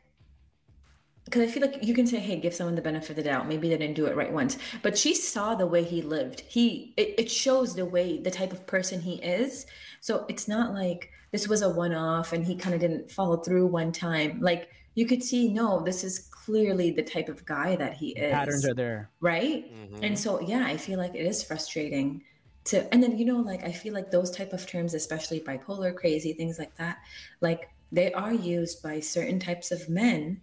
because 1.24 1.42
I 1.42 1.48
feel 1.48 1.62
like 1.62 1.82
you 1.82 1.92
can 1.92 2.06
say, 2.06 2.20
"Hey, 2.20 2.38
give 2.38 2.54
someone 2.54 2.76
the 2.76 2.82
benefit 2.82 3.10
of 3.10 3.16
the 3.16 3.22
doubt. 3.24 3.48
Maybe 3.48 3.68
they 3.68 3.76
didn't 3.76 3.96
do 3.96 4.06
it 4.06 4.14
right 4.14 4.32
once." 4.32 4.58
But 4.82 4.96
she 4.96 5.12
saw 5.12 5.56
the 5.56 5.66
way 5.66 5.82
he 5.82 6.00
lived. 6.00 6.40
He 6.46 6.94
it, 6.96 7.14
it 7.18 7.30
shows 7.30 7.74
the 7.74 7.84
way 7.84 8.18
the 8.18 8.30
type 8.30 8.52
of 8.52 8.64
person 8.66 9.00
he 9.00 9.14
is. 9.16 9.66
So 10.00 10.24
it's 10.28 10.46
not 10.46 10.72
like 10.72 11.10
this 11.32 11.48
was 11.48 11.62
a 11.62 11.68
one-off 11.70 12.32
and 12.32 12.46
he 12.46 12.54
kind 12.54 12.74
of 12.76 12.80
didn't 12.80 13.10
follow 13.10 13.38
through 13.38 13.66
one 13.66 13.90
time. 13.90 14.38
Like 14.40 14.68
you 14.96 15.06
could 15.06 15.22
see, 15.22 15.48
no, 15.48 15.80
this 15.84 16.02
is 16.02 16.18
clearly 16.18 16.90
the 16.90 17.02
type 17.02 17.28
of 17.28 17.44
guy 17.44 17.76
that 17.76 17.94
he 17.94 18.08
is. 18.10 18.32
Patterns 18.32 18.66
are 18.66 18.74
there. 18.74 19.10
right? 19.20 19.70
Mhm. 19.72 20.00
And 20.02 20.18
so 20.18 20.40
yeah, 20.40 20.64
I 20.66 20.76
feel 20.76 20.98
like 20.98 21.14
it 21.14 21.24
is 21.26 21.44
frustrating 21.44 22.24
to 22.64 22.92
and 22.92 23.00
then 23.02 23.16
you 23.18 23.24
know 23.24 23.38
like 23.38 23.62
I 23.62 23.70
feel 23.70 23.94
like 23.94 24.10
those 24.10 24.30
type 24.38 24.52
of 24.52 24.66
terms 24.66 24.92
especially 24.94 25.40
bipolar, 25.40 25.94
crazy, 25.94 26.32
things 26.32 26.58
like 26.58 26.74
that, 26.78 26.96
like 27.40 27.68
they 27.92 28.12
are 28.12 28.32
used 28.32 28.82
by 28.82 28.98
certain 29.00 29.38
types 29.38 29.70
of 29.70 29.88
men 29.88 30.40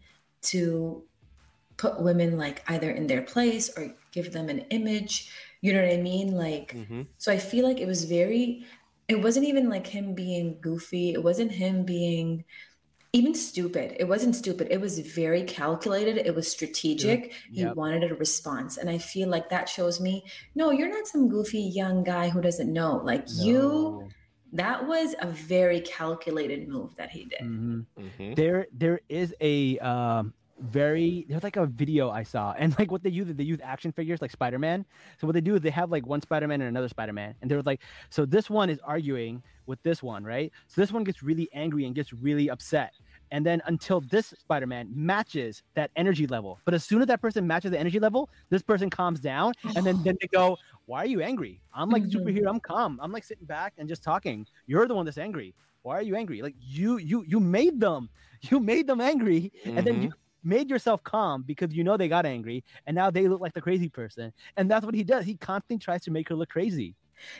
to 0.53 1.03
put 1.77 2.01
women 2.01 2.37
like 2.37 2.63
either 2.69 2.91
in 2.91 3.07
their 3.07 3.21
place 3.23 3.69
or 3.77 3.93
give 4.11 4.31
them 4.31 4.47
an 4.49 4.59
image. 4.69 5.29
You 5.61 5.73
know 5.73 5.81
what 5.81 5.93
I 5.93 5.97
mean? 5.97 6.29
Like, 6.45 6.73
Mhm. 6.75 7.07
so 7.17 7.31
I 7.31 7.37
feel 7.37 7.65
like 7.67 7.79
it 7.81 7.87
was 7.87 8.03
very, 8.05 8.65
it 9.07 9.21
wasn't 9.21 9.47
even 9.47 9.67
like 9.69 9.87
him 9.87 10.13
being 10.13 10.59
goofy. 10.61 11.11
It 11.13 11.23
wasn't 11.23 11.51
him 11.51 11.83
being 11.83 12.45
even 13.15 13.36
stupid. 13.36 13.95
It 13.99 14.06
wasn't 14.06 14.36
stupid. 14.36 14.67
It 14.71 14.82
was 14.82 14.97
very 14.99 15.43
calculated. 15.43 16.17
It 16.17 16.34
was 16.34 16.49
strategic. 16.52 17.34
He 17.52 17.62
Yep. 17.62 17.76
wanted 17.76 18.12
a 18.12 18.15
response. 18.15 18.76
And 18.78 18.89
I 18.89 18.97
feel 18.97 19.30
like 19.30 19.49
that 19.49 19.69
shows 19.69 20.02
me 20.02 20.23
no, 20.56 20.71
you're 20.71 20.89
not 20.89 21.08
some 21.08 21.30
goofy 21.30 21.62
young 21.62 22.04
guy 22.04 22.30
who 22.30 22.41
doesn't 22.41 22.73
know. 22.73 22.97
Like, 22.97 23.26
you, 23.28 24.10
that 24.52 24.88
was 24.88 25.15
a 25.21 25.28
very 25.28 25.82
calculated 25.82 26.67
move 26.67 26.95
that 26.95 27.12
he 27.12 27.26
did. 27.26 27.39
Mhm. 27.41 27.86
Mhm. 27.99 28.36
there 28.36 28.67
there 28.71 28.99
is 29.10 29.34
a 29.41 29.78
um 29.80 30.34
very 30.60 31.26
there's 31.28 31.43
like 31.43 31.58
a 31.58 31.65
video 31.65 32.10
I 32.10 32.23
saw 32.23 32.54
and 32.58 32.78
like 32.80 32.91
what 32.91 33.04
they 33.04 33.10
use 33.10 33.28
they 33.28 33.43
use 33.43 33.60
action 33.63 33.91
figures 33.91 34.21
like 34.21 34.32
Spider-Man. 34.32 34.86
So 35.19 35.28
what 35.28 35.34
they 35.34 35.41
do 35.41 35.56
is 35.56 35.62
they 35.62 35.71
have 35.71 35.91
like 35.91 36.06
one 36.06 36.21
Spider-Man 36.21 36.62
and 36.62 36.69
another 36.69 36.88
Spider-Man 36.88 37.36
and 37.41 37.49
they're 37.52 37.62
like 37.63 37.82
so 38.10 38.26
this 38.26 38.49
one 38.49 38.69
is 38.69 38.80
arguing 38.84 39.43
with 39.65 39.82
this 39.84 40.04
one, 40.04 40.23
right? 40.23 40.52
So 40.67 40.82
this 40.82 40.91
one 40.91 41.04
gets 41.04 41.23
really 41.23 41.49
angry 41.54 41.86
and 41.86 41.95
gets 41.95 42.13
really 42.13 42.49
upset. 42.49 42.93
And 43.34 43.46
then 43.46 43.62
until 43.65 44.00
this 44.02 44.28
Spider-Man 44.39 44.89
matches 44.96 45.63
that 45.76 45.91
energy 45.98 46.28
level. 46.28 46.62
But 46.65 46.74
as 46.76 46.86
soon 46.86 47.02
as 47.02 47.08
that 47.08 47.22
person 47.22 47.46
matches 47.48 47.72
the 47.72 47.80
energy 47.80 48.00
level, 48.00 48.30
this 48.50 48.62
person 48.63 48.89
calms 48.89 49.19
down 49.19 49.54
and 49.76 49.86
then 49.86 50.02
then 50.04 50.15
they 50.22 50.28
go, 50.28 50.58
"Why 50.86 51.00
are 51.00 51.06
you 51.08 51.22
angry? 51.22 51.62
I'm 51.74 51.89
like 51.91 52.04
Mhm. 52.04 52.12
superhero, 52.13 52.48
I'm 52.50 52.60
calm. 52.62 53.00
I'm 53.02 53.12
like 53.12 53.26
sitting 53.26 53.46
back 53.46 53.74
and 53.78 53.89
just 53.89 54.04
talking. 54.04 54.48
You're 54.67 54.88
the 54.88 54.96
one 54.96 55.06
that's 55.06 55.17
angry. 55.17 55.56
Why 55.82 55.96
are 55.98 56.02
you 56.04 56.15
angry? 56.15 56.41
Like 56.41 56.56
you 56.60 56.98
you 56.98 57.24
you 57.28 57.39
made 57.41 57.80
them. 57.80 58.10
You 58.52 58.60
made 58.60 58.88
them 58.88 59.02
angry 59.02 59.52
and 59.76 59.86
then 59.88 60.02
you 60.02 60.12
made 60.43 60.69
yourself 60.69 61.02
calm 61.04 61.43
because 61.43 61.74
you 61.74 61.84
know 61.84 61.96
they 61.98 62.10
got 62.10 62.26
angry 62.26 62.63
and 62.88 62.96
now 62.96 63.10
they 63.10 63.28
look 63.30 63.41
like 63.41 63.54
the 63.54 63.62
crazy 63.62 63.89
person 63.89 64.34
and 64.58 64.69
that's 64.69 64.86
what 64.86 64.93
he 64.96 65.04
does 65.04 65.24
he 65.26 65.38
constantly 65.38 65.80
tries 65.80 66.04
to 66.04 66.12
make 66.12 66.28
her 66.30 66.36
look 66.36 66.50
crazy 66.50 66.96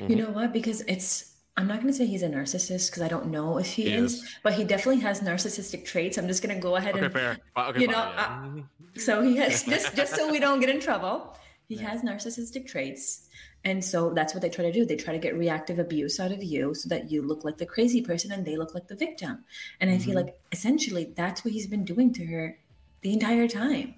You 0.08 0.16
know 0.16 0.32
what? 0.32 0.54
Because 0.54 0.82
it's, 0.88 1.33
I'm 1.56 1.68
not 1.68 1.82
going 1.82 1.88
to 1.88 1.94
say 1.94 2.06
he's 2.08 2.24
a 2.24 2.30
narcissist 2.30 2.90
because 2.90 3.04
I 3.04 3.08
don't 3.08 3.28
know 3.28 3.60
if 3.60 3.68
he, 3.68 3.84
He 3.84 3.94
is, 3.94 4.14
is. 4.24 4.36
but 4.42 4.54
he 4.54 4.64
definitely 4.64 5.02
has 5.02 5.22
narcissistic 5.22 5.86
traits. 5.86 6.18
I'm 6.18 6.28
just 6.28 6.42
going 6.42 6.56
to 6.56 6.62
go 6.62 6.76
ahead 6.78 6.96
Okay, 6.96 7.06
and 7.06 7.14
fair. 7.14 7.38
Okay, 7.56 7.82
you 7.82 7.92
fine, 7.92 8.56
know, 8.56 8.64
yeah. 8.96 9.00
So 9.02 9.22
he 9.22 9.38
has 9.38 9.64
just 9.64 9.96
just 9.96 10.16
so 10.16 10.32
we 10.32 10.40
don't 10.40 10.60
get 10.60 10.70
in 10.70 10.80
trouble. 10.80 11.38
He 11.70 11.78
has 11.78 12.02
narcissistic 12.02 12.68
traits. 12.68 13.28
And 13.66 13.84
so 13.84 14.10
that's 14.14 14.34
what 14.34 14.42
they 14.42 14.50
try 14.50 14.66
to 14.66 14.72
do. 14.74 14.86
They 14.86 14.96
try 14.98 15.14
to 15.14 15.20
get 15.20 15.38
reactive 15.38 15.80
abuse 15.80 16.20
out 16.20 16.32
of 16.32 16.44
you 16.44 16.74
so 16.74 16.90
that 16.90 17.10
you 17.10 17.22
look 17.22 17.46
like 17.46 17.58
the 17.58 17.66
crazy 17.66 18.02
person 18.02 18.32
and 18.32 18.46
they 18.46 18.58
look 18.58 18.74
like 18.74 18.88
the 18.88 18.96
victim. 18.96 19.46
And 19.80 19.90
I 19.90 19.98
feel 20.00 20.14
Mhm. 20.14 20.26
like 20.26 20.38
essentially 20.52 21.14
that's 21.16 21.46
what 21.46 21.54
he's 21.54 21.68
been 21.68 21.86
doing 21.86 22.12
to 22.14 22.26
her 22.26 22.60
the 23.02 23.14
entire 23.14 23.48
time. 23.48 23.96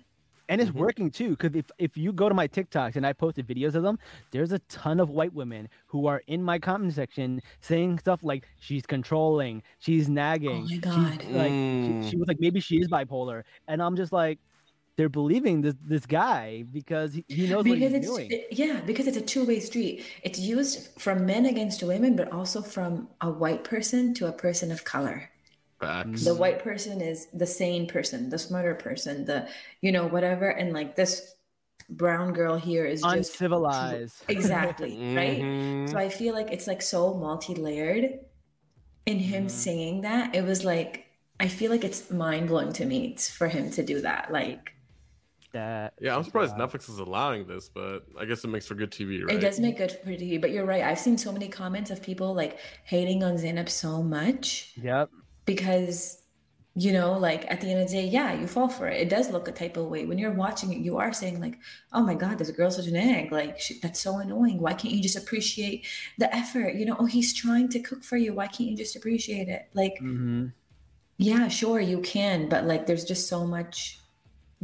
And 0.50 0.62
it's 0.62 0.72
Mhm. 0.72 0.76
working 0.76 1.10
too 1.12 1.32
because 1.32 1.56
if, 1.56 1.66
if 1.78 1.98
you 1.98 2.12
go 2.14 2.30
to 2.30 2.36
my 2.36 2.48
tiktoks 2.48 2.96
and 2.96 3.06
i 3.06 3.12
posted 3.14 3.48
videos 3.48 3.76
of 3.76 3.84
them 3.84 3.98
there's 4.32 4.52
a 4.52 4.60
ton 4.70 5.00
of 5.00 5.10
white 5.10 5.34
women 5.34 5.68
who 5.88 6.08
are 6.08 6.22
in 6.28 6.42
my 6.44 6.60
comment 6.60 6.94
section 6.94 7.42
saying 7.62 8.00
stuff 8.00 8.22
like 8.24 8.48
she's 8.60 8.86
controlling 8.86 9.62
she's 9.80 10.08
nagging 10.10 10.58
Oh 10.58 10.62
my 10.62 10.68
she's 10.68 10.80
God. 10.80 11.24
like 11.32 11.52
Mm. 11.52 12.04
she, 12.04 12.10
she 12.12 12.18
was 12.18 12.28
like 12.28 12.40
maybe 12.40 12.60
she 12.60 12.78
is 12.78 12.88
bipolar 12.88 13.44
and 13.68 13.82
i'm 13.82 13.96
just 13.96 14.12
like 14.12 14.40
they're 14.98 15.10
believing 15.10 15.62
this 15.62 15.76
this 15.86 16.06
guy 16.06 16.64
because 16.72 17.14
he, 17.14 17.26
he 17.28 17.48
knows 17.48 17.66
what 17.68 17.78
he's 17.78 17.92
it's 17.94 18.08
doing 18.08 18.32
it- 18.32 18.48
yeah 18.52 18.80
because 18.86 19.08
it's 19.08 19.18
a 19.18 19.22
two-way 19.22 19.60
street 19.60 20.04
it's 20.24 20.40
used 20.40 20.90
from 21.00 21.26
men 21.26 21.46
against 21.48 21.84
women 21.84 22.16
but 22.16 22.32
also 22.32 22.62
from 22.62 23.08
a 23.22 23.30
white 23.30 23.64
person 23.64 24.14
to 24.14 24.28
a 24.28 24.32
person 24.32 24.72
of 24.72 24.84
color 24.86 25.30
Facts. 25.80 26.24
the 26.24 26.34
white 26.36 26.60
person 26.60 27.02
is 27.02 27.28
the 27.34 27.46
sane 27.46 27.88
person 27.88 28.30
the 28.30 28.38
smarter 28.40 28.76
person 28.76 29.26
the 29.26 29.48
you 29.82 29.92
know 29.92 30.08
whatever 30.08 30.50
and 30.50 30.74
like 30.74 30.96
this 30.96 31.36
brown 31.90 32.34
girl 32.34 32.56
here 32.56 32.86
is 32.86 33.02
just 33.02 33.16
uncivilized 33.16 34.24
exactly 34.30 34.98
right 35.16 35.44
Mhm. 35.44 35.92
so 35.92 35.98
i 36.00 36.10
feel 36.10 36.34
like 36.34 36.52
it's 36.52 36.68
like 36.68 36.82
so 36.82 37.14
multi-layered 37.14 38.20
in 39.06 39.20
him 39.20 39.46
Mhm. 39.46 39.50
saying 39.50 40.02
that 40.02 40.34
it 40.36 40.44
was 40.44 40.64
like 40.64 41.06
i 41.40 41.48
feel 41.48 41.72
like 41.72 41.84
it's 41.84 42.10
mind-blowing 42.12 42.74
to 42.74 42.86
me 42.86 43.10
t- 43.16 43.18
for 43.18 43.48
him 43.48 43.70
to 43.72 43.84
do 43.84 44.02
that 44.02 44.32
like 44.32 44.72
that 45.54 45.94
Yeah, 46.02 46.18
I'm 46.18 46.24
surprised 46.24 46.58
wow. 46.58 46.66
Netflix 46.68 46.90
is 46.90 47.00
allowing 47.00 47.48
this, 47.48 47.70
but 47.70 48.04
I 48.20 48.26
guess 48.26 48.44
it 48.44 48.48
makes 48.50 48.68
for 48.68 48.76
good 48.76 48.92
TV, 48.92 49.24
right? 49.24 49.36
It 49.36 49.42
does 49.42 49.58
make 49.60 49.78
good 49.78 49.92
for 49.92 50.10
TV, 50.12 50.38
but 50.42 50.52
you're 50.52 50.66
right. 50.66 50.84
I've 50.84 51.00
seen 51.00 51.18
so 51.18 51.32
many 51.32 51.48
comments 51.48 51.92
of 51.92 52.02
people 52.02 52.34
like 52.34 52.58
hating 52.84 53.24
on 53.24 53.36
Zanab 53.38 53.70
so 53.70 54.04
much 54.04 54.74
yep 54.82 55.10
because, 55.46 56.22
you 56.76 56.92
know, 56.92 57.14
like 57.18 57.50
at 57.52 57.62
the 57.62 57.68
end 57.70 57.82
of 57.82 57.88
the 57.90 57.94
day, 57.94 58.06
yeah, 58.08 58.34
you 58.34 58.48
fall 58.48 58.70
for 58.70 58.88
it. 58.88 59.02
It 59.02 59.10
does 59.10 59.30
look 59.32 59.48
a 59.48 59.52
type 59.52 59.78
of 59.78 59.88
way. 59.88 60.06
When 60.06 60.18
you're 60.18 60.32
watching 60.34 60.74
it, 60.74 60.80
you 60.80 60.98
are 60.98 61.14
saying 61.14 61.40
like, 61.40 61.58
"Oh 61.94 62.04
my 62.04 62.16
God, 62.16 62.38
this 62.38 62.52
girl's 62.52 62.76
such 62.78 62.88
an 62.88 62.96
egg. 62.98 63.32
Like 63.32 63.60
she, 63.60 63.80
that's 63.80 64.00
so 64.02 64.18
annoying. 64.20 64.60
Why 64.60 64.74
can't 64.74 64.94
you 64.94 65.02
just 65.02 65.18
appreciate 65.18 65.86
the 66.18 66.34
effort? 66.36 66.76
You 66.76 66.86
know, 66.86 66.98
oh, 67.00 67.06
he's 67.06 67.34
trying 67.34 67.70
to 67.70 67.80
cook 67.80 68.04
for 68.04 68.18
you. 68.18 68.34
Why 68.34 68.48
can't 68.48 68.70
you 68.72 68.78
just 68.78 68.96
appreciate 68.96 69.48
it? 69.48 69.70
Like, 69.74 69.96
hmm 70.00 70.48
yeah, 71.18 71.48
sure, 71.48 71.80
you 71.80 72.02
can, 72.02 72.50
but 72.50 72.66
like, 72.66 72.86
there's 72.88 73.06
just 73.06 73.28
so 73.28 73.46
much 73.46 74.05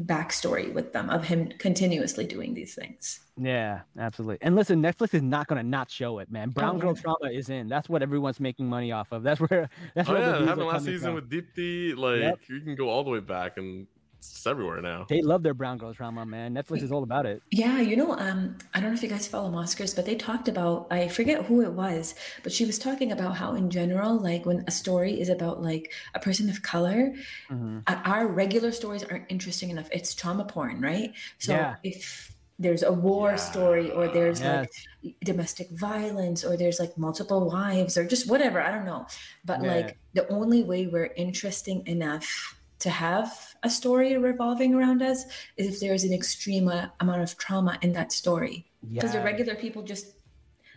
backstory 0.05 0.73
with 0.73 0.93
them 0.93 1.09
of 1.09 1.23
him 1.25 1.51
continuously 1.57 2.25
doing 2.25 2.53
these 2.53 2.75
things. 2.75 3.19
Yeah, 3.37 3.81
absolutely. 3.97 4.37
And 4.41 4.55
listen, 4.55 4.81
Netflix 4.81 5.13
is 5.13 5.21
not 5.21 5.47
gonna 5.47 5.63
not 5.63 5.89
show 5.89 6.19
it, 6.19 6.31
man. 6.31 6.49
Brown 6.49 6.75
oh, 6.75 6.79
Girl 6.79 6.93
yeah. 6.95 7.01
Trauma 7.01 7.31
is 7.31 7.49
in. 7.49 7.67
That's 7.67 7.89
what 7.89 8.01
everyone's 8.01 8.39
making 8.39 8.67
money 8.67 8.91
off 8.91 9.11
of. 9.11 9.23
That's 9.23 9.39
where. 9.39 9.69
That's 9.95 10.09
Oh 10.09 10.13
where 10.13 10.21
yeah, 10.21 10.31
the 10.31 10.37
views 10.37 10.49
having 10.49 10.65
last 10.67 10.85
season 10.85 11.07
from. 11.07 11.15
with 11.15 11.29
Deepti, 11.29 11.95
like 11.95 12.19
Yep. 12.21 12.39
you 12.49 12.61
can 12.61 12.75
go 12.75 12.89
all 12.89 13.03
the 13.03 13.09
way 13.09 13.19
back 13.19 13.57
and 13.57 13.87
it's 14.21 14.45
everywhere 14.45 14.81
now. 14.81 15.05
They 15.10 15.21
love 15.21 15.41
their 15.41 15.53
Brown 15.55 15.77
Girl 15.79 15.93
Trauma, 15.93 16.25
man. 16.25 16.53
Netflix 16.53 16.84
is 16.84 16.91
all 16.91 17.01
about 17.03 17.25
it. 17.25 17.41
Yeah, 17.49 17.79
you 17.79 17.95
know, 17.95 18.15
um, 18.17 18.57
I 18.73 18.79
don't 18.79 18.89
know 18.91 18.95
if 18.95 19.01
you 19.01 19.10
guys 19.10 19.27
follow 19.27 19.49
Oscars, 19.51 19.95
but 19.95 20.05
they 20.05 20.15
talked 20.15 20.47
about, 20.47 20.88
I 20.91 21.07
forget 21.07 21.45
who 21.45 21.62
it 21.62 21.71
was, 21.71 22.13
but 22.43 22.51
she 22.51 22.65
was 22.65 22.77
talking 22.77 23.12
about 23.12 23.36
how 23.38 23.55
in 23.55 23.69
general, 23.71 24.19
like 24.19 24.45
when 24.45 24.63
a 24.67 24.71
story 24.71 25.19
is 25.19 25.29
about 25.29 25.62
like 25.62 25.91
a 26.13 26.19
person 26.19 26.49
of 26.49 26.62
color, 26.62 27.13
Mhm. 27.49 27.84
uh, 27.88 28.01
our 28.05 28.27
regular 28.27 28.71
stories 28.71 29.03
aren't 29.03 29.25
interesting 29.29 29.69
enough. 29.71 29.89
It's 29.91 30.13
trauma 30.13 30.45
porn, 30.45 30.81
right? 30.81 31.13
So 31.39 31.53
Yeah. 31.53 31.75
if 31.84 32.36
there's 32.60 32.84
a 32.84 32.91
war 32.93 33.38
story 33.38 33.89
or 33.89 34.07
there's 34.07 34.39
Yes. 34.39 34.67
like 35.03 35.15
domestic 35.23 35.67
violence 35.71 36.43
or 36.45 36.55
there's 36.55 36.79
like 36.79 36.95
multiple 36.95 37.47
wives 37.47 37.97
or 37.97 38.05
just 38.07 38.29
whatever, 38.29 38.62
I 38.62 38.69
don't 38.69 38.86
know. 38.86 39.07
But 39.43 39.63
Yeah. 39.63 39.73
like 39.73 39.97
the 40.13 40.27
only 40.29 40.62
way 40.63 40.86
we're 40.86 41.12
interesting 41.15 41.86
enough 41.88 42.55
to 42.82 42.89
have 42.89 43.56
a 43.63 43.70
story 43.70 44.17
revolving 44.17 44.74
around 44.74 45.02
us 45.02 45.26
is 45.56 45.76
if 45.76 45.80
there's 45.80 46.04
an 46.04 46.13
extreme 46.13 46.67
uh, 46.67 46.88
amount 47.00 47.22
of 47.22 47.38
trauma 47.38 47.78
in 47.82 47.94
that 47.94 48.12
story. 48.12 48.65
Because 48.91 49.13
the 49.13 49.22
regular 49.22 49.56
people 49.56 49.84
just 49.84 50.15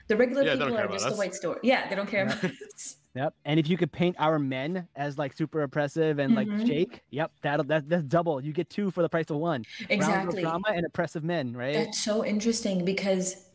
the 0.07 0.17
regular 0.17 0.43
Yeah, 0.43 0.53
people 0.53 0.77
are 0.77 0.89
just 0.89 1.09
the 1.09 1.17
white 1.17 1.35
story. 1.35 1.61
Yeah, 1.63 1.89
they 1.89 1.95
don't 1.95 2.09
care 2.09 2.25
about 2.25 2.45
us. 2.45 2.97
Yep. 3.17 3.33
And 3.45 3.61
if 3.61 3.69
you 3.69 3.77
could 3.77 3.93
paint 3.93 4.17
our 4.19 4.41
men 4.41 4.89
as 4.97 5.17
like 5.19 5.35
super 5.35 5.63
oppressive 5.63 6.19
and 6.19 6.35
like 6.35 6.49
Mhm. 6.49 6.67
Jake, 6.67 7.03
yep, 7.11 7.31
that'll 7.43 7.65
that, 7.67 7.89
that's 7.89 8.03
double. 8.03 8.41
You 8.41 8.53
get 8.53 8.69
two 8.69 8.91
for 8.91 9.03
the 9.03 9.09
price 9.09 9.31
of 9.31 9.37
one. 9.37 9.65
Exactly. 9.89 10.43
Trauma 10.43 10.71
and 10.75 10.85
oppressive 10.85 11.23
men, 11.23 11.57
right? 11.57 11.75
That's 11.75 12.03
so 12.03 12.25
interesting 12.25 12.85
because 12.85 13.47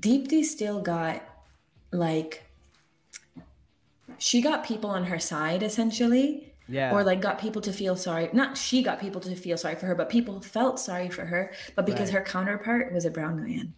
Deepti 0.00 0.42
still 0.42 0.80
got 0.80 1.22
like 1.92 2.50
she 4.16 4.40
got 4.40 4.64
people 4.64 4.88
on 4.88 5.04
her 5.04 5.18
side 5.18 5.62
essentially 5.62 6.45
yeah. 6.68 6.92
or 6.92 7.02
like 7.04 7.20
got 7.20 7.38
people 7.38 7.60
to 7.62 7.72
feel 7.72 7.96
sorry 7.96 8.28
not 8.32 8.56
she 8.56 8.82
got 8.82 9.00
people 9.00 9.20
to 9.20 9.34
feel 9.34 9.56
sorry 9.56 9.74
for 9.76 9.86
her 9.86 9.94
but 9.94 10.08
people 10.08 10.40
felt 10.40 10.78
sorry 10.80 11.08
for 11.08 11.24
her 11.24 11.52
but 11.74 11.86
because 11.86 12.12
Right. 12.12 12.18
her 12.18 12.24
counterpart 12.24 12.92
was 12.92 13.04
a 13.04 13.10
brown 13.10 13.42
man 13.44 13.74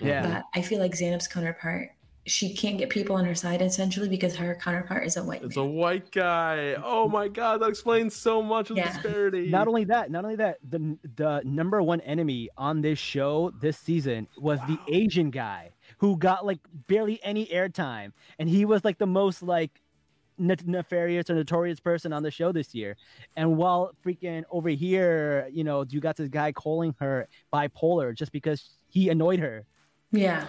yeah. 0.00 0.22
but 0.26 0.44
i 0.58 0.62
feel 0.62 0.78
like 0.78 0.92
Zanab's 0.94 1.28
counterpart 1.28 1.90
she 2.26 2.52
can't 2.54 2.76
get 2.78 2.90
people 2.90 3.16
on 3.16 3.24
her 3.24 3.34
side 3.34 3.62
essentially 3.62 4.08
because 4.08 4.36
her 4.36 4.54
counterpart 4.54 5.06
is 5.06 5.16
a 5.16 5.24
white 5.24 5.40
guy. 5.40 5.46
It's 5.46 5.56
man. 5.56 5.64
a 5.64 5.68
white 5.68 6.10
guy. 6.12 6.74
Oh 6.84 7.08
my 7.08 7.28
god, 7.28 7.62
that 7.62 7.68
explains 7.70 8.14
so 8.14 8.42
much 8.42 8.68
of 8.68 8.76
the 8.76 8.82
Yeah. 8.82 8.92
disparity. 8.92 9.48
Not 9.48 9.66
only 9.66 9.84
that, 9.84 10.10
not 10.10 10.24
only 10.24 10.36
that, 10.36 10.58
the 10.68 10.98
the 11.16 11.40
number 11.44 11.82
one 11.82 12.02
enemy 12.02 12.50
on 12.58 12.82
this 12.82 12.98
show 12.98 13.52
this 13.58 13.78
season 13.78 14.28
was 14.36 14.60
the 14.68 14.78
Asian 14.88 15.30
guy 15.30 15.70
who 15.96 16.14
got 16.18 16.44
like 16.44 16.58
barely 16.88 17.18
any 17.24 17.46
airtime, 17.46 18.12
and 18.38 18.50
he 18.50 18.66
was 18.66 18.84
like 18.84 18.98
the 18.98 19.06
most 19.06 19.42
like 19.42 19.80
ne- 19.80 19.89
nefarious 20.40 21.28
or 21.30 21.34
notorious 21.34 21.78
person 21.80 22.12
on 22.12 22.22
the 22.22 22.30
show 22.30 22.50
this 22.52 22.74
year. 22.74 22.96
And 23.36 23.56
while 23.56 23.92
freaking 24.04 24.44
over 24.50 24.70
here, 24.70 25.48
you 25.52 25.64
know, 25.64 25.84
you 25.88 26.00
got 26.00 26.16
this 26.16 26.28
guy 26.28 26.52
calling 26.52 26.94
her 26.98 27.28
bipolar 27.52 28.14
just 28.14 28.32
because 28.32 28.70
he 28.88 29.10
annoyed 29.10 29.38
her. 29.40 29.64
Yeah. 30.12 30.46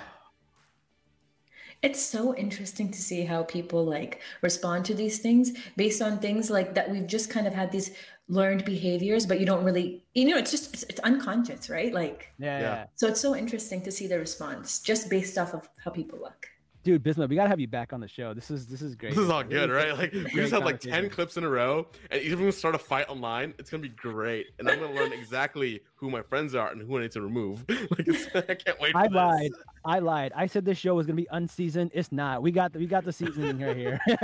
It's 1.81 2.01
so 2.01 2.35
interesting 2.35 2.91
to 2.91 3.01
see 3.01 3.23
how 3.25 3.43
people 3.43 3.83
like 3.83 4.21
respond 4.41 4.85
to 4.85 4.93
these 4.93 5.17
things 5.19 5.51
based 5.75 6.01
on 6.01 6.19
things 6.19 6.49
like 6.51 6.75
that 6.75 6.89
we've 6.91 7.07
just 7.07 7.29
kind 7.31 7.47
of 7.47 7.53
had 7.53 7.71
these 7.71 7.91
learned 8.27 8.63
behaviors, 8.65 9.25
but 9.25 9.39
you 9.39 9.45
don't 9.47 9.63
really, 9.63 10.05
you 10.13 10.25
know, 10.25 10.37
it's 10.37 10.51
just, 10.51 10.73
it's, 10.73 10.83
it's 10.83 10.99
unconscious, 11.01 11.69
right? 11.69 11.91
Like, 11.93 12.31
Yeah. 12.37 12.59
Yeah. 12.59 12.85
so 12.95 13.07
it's 13.07 13.19
so 13.19 13.35
interesting 13.35 13.81
to 13.81 13.91
see 13.91 14.07
the 14.07 14.19
response 14.19 14.79
just 14.79 15.09
based 15.09 15.37
off 15.37 15.53
of 15.53 15.67
how 15.83 15.91
people 15.91 16.19
look. 16.19 16.47
Dude, 16.83 17.03
Bisma, 17.03 17.27
we 17.29 17.35
gotta 17.35 17.49
have 17.49 17.59
you 17.59 17.67
back 17.67 17.93
on 17.93 17.99
the 17.99 18.07
show. 18.07 18.33
This 18.33 18.51
is 18.51 18.67
this 18.67 18.81
is 18.81 18.95
great. 18.95 19.11
This 19.15 19.23
is 19.23 19.29
all 19.29 19.43
good, 19.43 19.69
right? 19.69 19.97
Like 19.97 20.13
we 20.13 20.23
just 20.31 20.53
have 20.53 20.63
like 20.63 20.79
ten 20.79 21.09
clips 21.09 21.37
in 21.37 21.43
a 21.43 21.49
row, 21.49 21.87
and 22.09 22.21
each 22.21 22.31
of 22.31 22.39
them 22.39 22.51
start 22.51 22.75
a 22.75 22.79
fight 22.79 23.07
online. 23.09 23.53
It's 23.59 23.69
gonna 23.69 23.83
be 23.83 23.89
great, 23.89 24.47
and 24.59 24.69
I'm 24.69 24.79
gonna 24.79 24.93
learn 24.93 25.13
exactly 25.13 25.81
who 25.95 26.09
my 26.09 26.21
friends 26.21 26.55
are 26.55 26.69
and 26.71 26.81
who 26.81 26.97
I 26.97 27.01
need 27.01 27.11
to 27.11 27.21
remove. 27.21 27.65
Like 27.91 28.07
it's, 28.07 28.27
I 28.35 28.53
can't 28.55 28.79
wait. 28.79 28.91
For 28.93 28.97
I 28.99 29.07
this. 29.07 29.15
lied. 29.15 29.51
I 29.83 29.99
lied. 29.99 30.31
I 30.35 30.45
said 30.47 30.63
this 30.65 30.77
show 30.77 30.95
was 30.95 31.05
gonna 31.07 31.17
be 31.17 31.27
unseasoned. 31.31 31.91
It's 31.93 32.11
not. 32.11 32.41
We 32.41 32.51
got 32.51 32.71
the, 32.73 32.79
we 32.79 32.85
got 32.85 33.03
the 33.03 33.11
seasoning 33.11 33.57
here. 33.59 33.99
Here, 34.05 34.17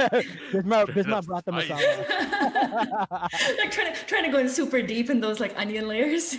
Bisma, 0.52 0.84
Straight 0.84 1.06
Bisma 1.06 1.26
brought 1.26 1.46
the 1.46 1.60
spice. 1.62 1.70
masala. 1.70 3.58
like 3.58 3.72
trying 3.72 3.94
to 3.94 4.06
trying 4.06 4.24
to 4.24 4.30
go 4.32 4.38
in 4.38 4.48
super 4.50 4.82
deep 4.82 5.10
in 5.10 5.20
those 5.20 5.40
like 5.40 5.58
onion 5.58 5.88
layers. 5.88 6.36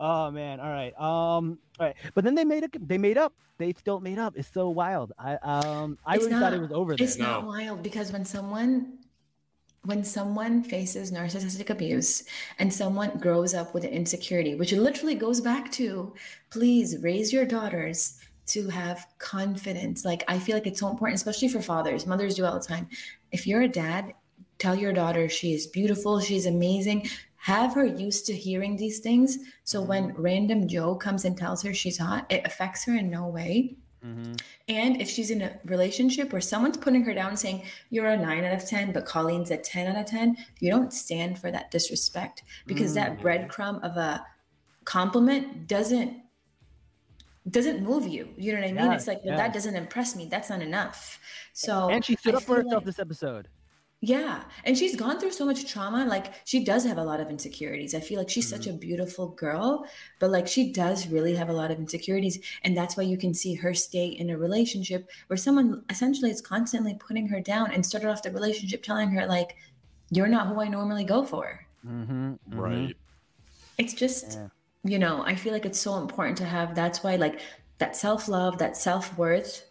Oh 0.00 0.30
man. 0.30 0.60
All 0.60 0.70
right. 0.70 0.92
Um. 0.98 1.58
All 1.78 1.86
right. 1.86 1.96
But 2.14 2.24
then 2.24 2.34
they 2.34 2.44
made 2.44 2.64
it. 2.64 2.88
They 2.88 2.98
made 2.98 3.18
up. 3.18 3.32
They 3.58 3.72
still 3.74 4.00
made 4.00 4.18
up. 4.18 4.34
It's 4.36 4.52
so 4.52 4.70
wild. 4.70 5.12
I 5.18 5.34
um. 5.42 5.98
I 6.04 6.16
It's 6.16 6.24
really 6.26 6.40
thought 6.40 6.52
it 6.54 6.60
was 6.60 6.72
over 6.72 6.96
there. 6.96 7.04
It's 7.04 7.18
not 7.18 7.42
No. 7.42 7.48
wild 7.48 7.82
because 7.82 8.12
when 8.12 8.24
someone 8.24 8.98
when 9.84 10.04
someone 10.04 10.62
faces 10.62 11.10
narcissistic 11.10 11.68
abuse 11.68 12.22
and 12.60 12.72
someone 12.72 13.10
grows 13.18 13.52
up 13.52 13.74
with 13.74 13.82
an 13.82 13.90
insecurity, 13.90 14.54
which 14.54 14.72
literally 14.72 15.16
goes 15.16 15.40
back 15.40 15.72
to 15.72 16.14
please 16.50 16.96
raise 17.02 17.32
your 17.32 17.44
daughters 17.44 18.18
to 18.46 18.68
have 18.68 19.06
confidence. 19.18 20.04
Like 20.04 20.22
I 20.28 20.38
feel 20.38 20.56
like 20.56 20.66
it's 20.68 20.78
so 20.80 20.88
important, 20.88 21.16
especially 21.16 21.48
for 21.48 21.60
fathers. 21.60 22.06
Mothers 22.06 22.36
do 22.36 22.44
all 22.44 22.54
the 22.58 22.64
time. 22.64 22.88
If 23.32 23.46
you're 23.46 23.62
a 23.62 23.68
dad, 23.68 24.14
tell 24.58 24.76
your 24.76 24.92
daughter 24.92 25.28
she 25.28 25.52
is 25.52 25.66
beautiful, 25.66 26.20
she's 26.20 26.46
amazing. 26.46 27.08
Have 27.42 27.74
her 27.74 27.84
used 27.84 28.26
to 28.26 28.34
hearing 28.34 28.76
these 28.76 29.00
things. 29.00 29.38
So 29.64 29.82
when 29.82 30.14
random 30.14 30.68
Joe 30.68 30.94
comes 30.94 31.24
and 31.24 31.36
tells 31.36 31.62
her 31.62 31.74
she's 31.74 31.98
hot, 31.98 32.26
it 32.30 32.46
affects 32.46 32.84
her 32.84 32.94
in 32.94 33.10
no 33.10 33.26
way. 33.26 33.76
Mhm. 34.04 34.40
And 34.68 35.00
if 35.02 35.08
she's 35.08 35.30
in 35.30 35.42
a 35.42 35.58
relationship 35.64 36.32
where 36.32 36.40
someone's 36.40 36.76
putting 36.76 37.04
her 37.04 37.14
down 37.14 37.36
saying, 37.36 37.64
you're 37.90 38.06
a 38.06 38.16
nine 38.16 38.44
out 38.44 38.54
of 38.54 38.64
10, 38.68 38.92
but 38.92 39.06
Colleen's 39.06 39.50
a 39.50 39.56
10 39.56 39.86
out 39.88 40.00
of 40.00 40.06
10, 40.06 40.36
you 40.60 40.70
don't 40.70 40.92
stand 40.92 41.38
for 41.38 41.50
that 41.50 41.70
disrespect 41.70 42.42
because 42.66 42.94
that 42.94 43.18
Mm. 43.18 43.22
breadcrumb 43.22 43.82
of 43.82 43.96
a 43.96 44.24
compliment 44.84 45.66
doesn't 45.68 46.18
doesn't 47.50 47.82
move 47.82 48.06
you. 48.06 48.28
You 48.36 48.52
know 48.52 48.60
what 48.60 48.68
I 48.68 48.72
mean? 48.72 48.84
Yeah, 48.84 48.94
it's 48.94 49.08
like, 49.08 49.18
well, 49.24 49.32
yeah. 49.34 49.36
that 49.36 49.52
doesn't 49.52 49.74
impress 49.74 50.14
me. 50.14 50.26
That's 50.26 50.48
not 50.48 50.62
enough. 50.62 51.18
So 51.52 51.88
And 51.90 52.04
she 52.04 52.14
stood 52.14 52.34
I 52.34 52.36
up 52.36 52.44
for 52.44 52.54
herself 52.54 52.74
like- 52.74 52.84
this 52.84 53.00
episode. 53.00 53.48
Yeah. 54.04 54.42
And 54.64 54.76
she's 54.76 54.96
gone 54.96 55.20
through 55.20 55.30
so 55.30 55.46
much 55.46 55.70
trauma. 55.72 56.04
Like 56.04 56.34
she 56.44 56.64
does 56.64 56.84
have 56.84 56.98
a 56.98 57.04
lot 57.04 57.20
of 57.20 57.30
insecurities. 57.30 57.94
I 57.94 58.00
feel 58.00 58.18
like 58.18 58.28
she's 58.28 58.48
such 58.48 58.66
a 58.66 58.72
beautiful 58.72 59.28
girl, 59.28 59.86
but 60.18 60.30
like 60.30 60.48
she 60.48 60.72
does 60.72 61.06
really 61.06 61.36
have 61.36 61.48
a 61.48 61.52
lot 61.52 61.70
of 61.70 61.78
insecurities. 61.78 62.40
And 62.64 62.76
that's 62.76 62.96
why 62.96 63.04
you 63.04 63.16
can 63.16 63.32
see 63.32 63.54
her 63.54 63.72
stay 63.74 64.06
in 64.08 64.30
a 64.30 64.36
relationship 64.36 65.08
where 65.28 65.36
someone 65.36 65.84
essentially 65.88 66.32
is 66.32 66.40
constantly 66.40 66.94
putting 66.94 67.28
her 67.28 67.40
down 67.40 67.70
and 67.70 67.86
started 67.86 68.10
off 68.10 68.24
the 68.24 68.32
relationship 68.32 68.82
telling 68.82 69.08
her, 69.12 69.24
like, 69.24 69.56
you're 70.10 70.26
not 70.26 70.48
who 70.48 70.60
I 70.60 70.66
normally 70.66 71.04
go 71.04 71.24
for. 71.24 71.64
Mm-hmm, 71.86 72.34
Right. 72.58 72.96
It's 73.78 73.94
just, 73.94 74.32
Yeah. 74.32 74.48
you 74.82 74.98
know, 74.98 75.22
I 75.24 75.36
feel 75.36 75.52
like 75.52 75.64
it's 75.64 75.80
so 75.80 75.98
important 75.98 76.36
to 76.38 76.44
have 76.44 76.74
that's 76.74 77.04
why, 77.04 77.14
like, 77.16 77.40
that 77.78 77.94
self 77.96 78.26
love, 78.26 78.58
that 78.58 78.76
self 78.76 79.16
worth. 79.16 79.64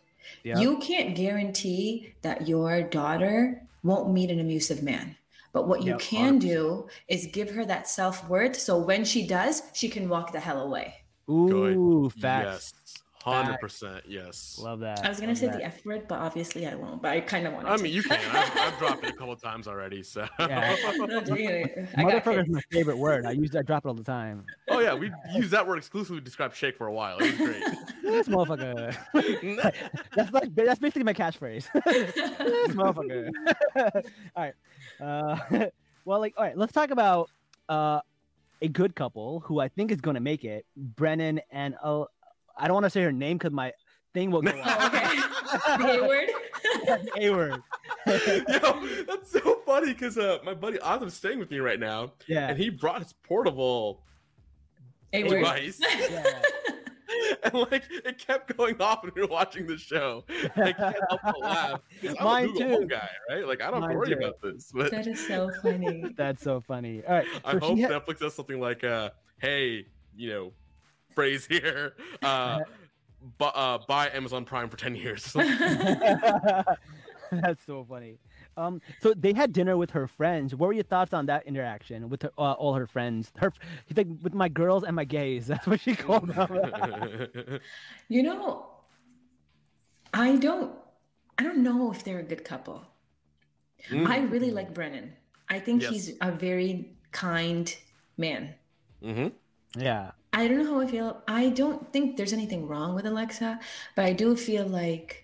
Yeah. 0.43 0.57
You 0.57 0.77
can't 0.77 1.15
guarantee 1.17 2.13
that 2.21 2.47
your 2.47 2.81
daughter 2.81 3.61
won't 3.83 4.11
meet 4.13 4.31
an 4.31 4.39
abusive 4.39 4.83
man. 4.83 5.15
But 5.53 5.67
what 5.67 5.81
you 5.83 5.91
Yep, 5.91 5.99
can 5.99 6.39
do 6.39 6.87
is 7.09 7.27
give 7.33 7.49
her 7.51 7.65
that 7.65 7.87
self 7.87 8.27
worth. 8.29 8.55
So 8.55 8.77
when 8.77 9.03
she 9.03 9.27
does, 9.27 9.63
she 9.73 9.89
can 9.89 10.07
walk 10.07 10.31
the 10.31 10.39
hell 10.39 10.61
away. 10.61 10.95
Ooh, 11.29 12.09
Good. 12.09 12.21
facts. 12.21 12.73
Yes. 12.85 12.97
Hundred 13.23 13.59
percent. 13.59 14.03
Yes. 14.07 14.59
Love 14.59 14.79
that. 14.79 15.05
I 15.05 15.09
was 15.09 15.19
going 15.19 15.29
love 15.29 15.37
to 15.37 15.39
say 15.41 15.47
that. 15.51 15.57
the 15.57 15.63
F 15.65 15.85
word, 15.85 16.07
but 16.07 16.17
obviously 16.19 16.65
I 16.65 16.73
won't. 16.73 17.03
But 17.03 17.11
I 17.11 17.21
kind 17.21 17.45
of 17.45 17.53
wanted 17.53 17.69
I 17.69 17.77
mean, 17.77 17.93
you 17.93 18.01
can. 18.01 18.19
I've, 18.35 18.57
I've 18.57 18.79
dropped 18.79 19.03
it 19.03 19.11
a 19.11 19.13
couple 19.13 19.35
times 19.35 19.67
already. 19.67 20.01
So. 20.01 20.27
Yeah. 20.39 20.75
No, 20.97 21.21
dude, 21.21 21.87
I 21.95 22.03
got 22.03 22.23
Motherfucker 22.23 22.43
is 22.43 22.49
my 22.49 22.61
favorite 22.71 22.97
word. 22.97 23.27
I 23.27 23.31
use 23.31 23.55
I 23.55 23.61
drop 23.61 23.85
it 23.85 23.89
all 23.89 23.93
the 23.93 24.03
time. 24.03 24.43
oh 24.69 24.79
yeah, 24.79 24.95
we 24.95 25.11
used 25.35 25.51
that 25.51 25.67
word 25.67 25.77
exclusively 25.77 26.17
to 26.19 26.25
describe 26.25 26.55
Shake 26.55 26.77
for 26.77 26.87
a 26.87 26.93
while. 26.93 27.19
It 27.19 27.37
was 27.37 27.47
great. 27.47 27.63
This 28.03 28.27
motherfucker. 28.27 28.95
that's 30.15 30.31
like 30.31 30.53
that's 30.55 30.79
basically 30.79 31.03
my 31.03 31.13
catchphrase. 31.13 31.67
this 31.85 32.75
motherfucker. 32.75 33.29
all 34.35 34.43
right. 34.43 34.53
Uh, 34.99 35.67
well, 36.05 36.19
like, 36.19 36.33
all 36.37 36.43
right. 36.45 36.57
Let's 36.57 36.73
talk 36.73 36.91
about 36.91 37.29
uh, 37.69 37.99
a 38.61 38.67
good 38.67 38.95
couple 38.95 39.41
who 39.41 39.59
I 39.59 39.67
think 39.67 39.91
is 39.91 40.01
going 40.01 40.15
to 40.15 40.21
make 40.21 40.43
it. 40.43 40.65
Brennon 40.75 41.41
and 41.51 41.75
uh, 41.83 42.05
I 42.57 42.67
don't 42.67 42.73
want 42.73 42.85
to 42.85 42.89
say 42.89 43.01
her 43.03 43.11
name 43.11 43.37
because 43.37 43.53
my 43.53 43.71
thing 44.13 44.31
will 44.31 44.41
go 44.41 44.51
Oh, 44.55 44.61
off. 44.61 44.93
okay. 44.93 45.17
The 45.77 45.99
A 45.99 46.07
word. 46.07 46.29
A 47.17 47.29
word. 47.29 47.61
Yo, 48.07 49.03
that's 49.05 49.31
so 49.31 49.61
funny 49.65 49.93
because 49.93 50.17
uh, 50.17 50.39
my 50.43 50.53
buddy 50.53 50.79
Adam's 50.83 51.13
staying 51.13 51.39
with 51.39 51.51
me 51.51 51.59
right 51.59 51.79
now, 51.79 52.13
Yeah. 52.27 52.47
and 52.49 52.57
he 52.57 52.69
brought 52.69 53.01
his 53.01 53.13
portable 53.13 54.03
A 55.13 55.23
word. 55.23 55.29
device, 55.39 55.79
yeah. 56.09 56.41
and 57.43 57.53
like 57.53 57.83
it 57.89 58.17
kept 58.17 58.55
going 58.57 58.81
off 58.81 59.03
when 59.03 59.11
we 59.15 59.21
were 59.21 59.27
watching 59.27 59.67
the 59.67 59.77
show. 59.77 60.23
I 60.55 60.71
can't 60.73 60.77
help 61.09 61.21
but 61.23 61.39
laugh. 61.41 61.79
'cause 62.01 62.15
I'm 62.19 62.25
Mine 62.25 62.43
a 62.43 62.47
Google 62.47 62.61
too. 62.61 62.69
Home 62.75 62.87
guy, 62.87 63.09
right? 63.29 63.47
Like 63.47 63.61
I 63.61 63.71
don't 63.71 63.81
Mine 63.81 63.95
worry 63.95 64.07
too. 64.09 64.13
about 64.15 64.41
this, 64.41 64.71
but 64.73 64.91
That 64.91 65.07
is 65.07 65.25
so 65.27 65.51
funny. 65.61 66.05
That's 66.17 66.43
so 66.43 66.59
funny. 66.61 67.03
All 67.07 67.13
right. 67.15 67.27
I 67.45 67.51
So 67.53 67.59
hope 67.59 67.77
she 67.77 67.83
ha- 67.83 67.89
Netflix 67.89 68.19
does 68.19 68.33
something 68.35 68.59
like, 68.59 68.83
uh, 68.83 69.09
"Hey, 69.39 69.85
you 70.15 70.29
know, 70.29 70.53
phrase 71.15 71.45
here, 71.45 71.95
uh, 72.21 72.59
bu- 73.37 73.45
uh, 73.45 73.79
buy 73.87 74.09
Amazon 74.09 74.45
Prime 74.45 74.69
for 74.69 74.77
ten 74.77 74.95
years." 74.95 75.33
That's 77.31 77.63
so 77.65 77.85
funny. 77.87 78.17
Um, 78.57 78.81
so 79.01 79.13
they 79.13 79.33
had 79.33 79.53
dinner 79.53 79.77
with 79.77 79.91
her 79.91 80.07
friends. 80.07 80.53
What 80.55 80.67
were 80.67 80.73
your 80.73 80.83
thoughts 80.83 81.13
on 81.13 81.25
that 81.27 81.45
interaction 81.47 82.09
with 82.09 82.23
her, 82.23 82.31
uh, 82.37 82.53
all 82.53 82.73
her 82.73 82.87
friends? 82.87 83.31
Her, 83.37 83.53
he's 83.85 83.97
like 83.97 84.07
with 84.21 84.33
my 84.33 84.49
girls 84.49 84.83
and 84.83 84.95
my 84.95 85.05
gays. 85.05 85.47
That's 85.51 85.65
what 85.67 85.79
she 85.79 85.95
called 85.95 86.29
them. 86.29 87.59
You 88.09 88.23
know, 88.23 88.65
I 90.13 90.35
don't 90.37 90.71
I 91.37 91.43
don't 91.43 91.63
know 91.63 91.91
if 91.91 92.03
they're 92.03 92.19
a 92.19 92.23
good 92.23 92.43
couple. 92.43 92.85
Mm. 93.89 94.07
I 94.07 94.19
really 94.19 94.51
like 94.51 94.73
Brennon. 94.73 95.13
I 95.49 95.59
think 95.59 95.81
Yes. 95.81 95.91
he's 95.91 96.17
a 96.21 96.31
very 96.31 96.91
kind 97.11 97.73
man. 98.17 98.55
hmm 99.01 99.27
yeah. 99.77 100.11
I 100.33 100.47
don't 100.47 100.59
know 100.63 100.73
how 100.75 100.79
I 100.81 100.87
feel. 100.87 101.21
I 101.27 101.49
don't 101.49 101.91
think 101.91 102.15
there's 102.17 102.33
anything 102.33 102.67
wrong 102.67 102.93
with 102.95 103.05
Alexa, 103.05 103.59
but 103.95 104.05
I 104.05 104.13
do 104.13 104.35
feel 104.35 104.65
like 104.65 105.20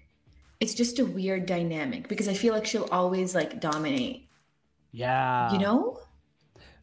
it's 0.60 0.74
just 0.74 1.00
a 1.00 1.06
weird 1.06 1.46
dynamic 1.46 2.08
because 2.08 2.28
I 2.28 2.34
feel 2.34 2.54
like 2.54 2.66
she'll 2.66 2.90
always 2.92 3.36
like 3.36 3.60
dominate. 3.60 4.28
Yeah. 4.92 5.52
You 5.54 5.60
know? 5.60 6.00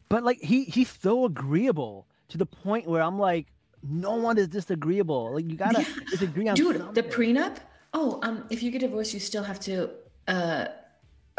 But 0.09 0.23
like 0.23 0.39
he 0.41 0.63
he's 0.65 0.89
so 0.89 1.25
agreeable 1.25 2.07
to 2.29 2.37
the 2.37 2.45
point 2.45 2.87
where 2.87 3.01
I'm 3.01 3.19
like, 3.19 3.47
no 3.83 4.15
one 4.15 4.37
is 4.37 4.47
disagreeable. 4.47 5.33
Like 5.35 5.49
you 5.49 5.57
gotta 5.57 5.81
Yeah. 5.81 5.87
disagree 6.11 6.47
on 6.47 6.55
Dude, 6.55 6.75
the 6.75 6.79
something. 6.79 7.03
prenup? 7.05 7.57
Oh, 7.93 8.19
um, 8.23 8.45
if 8.49 8.61
you 8.63 8.71
get 8.71 8.79
divorced, 8.79 9.13
you 9.13 9.19
still 9.19 9.43
have 9.43 9.59
to 9.61 9.89
uh 10.27 10.67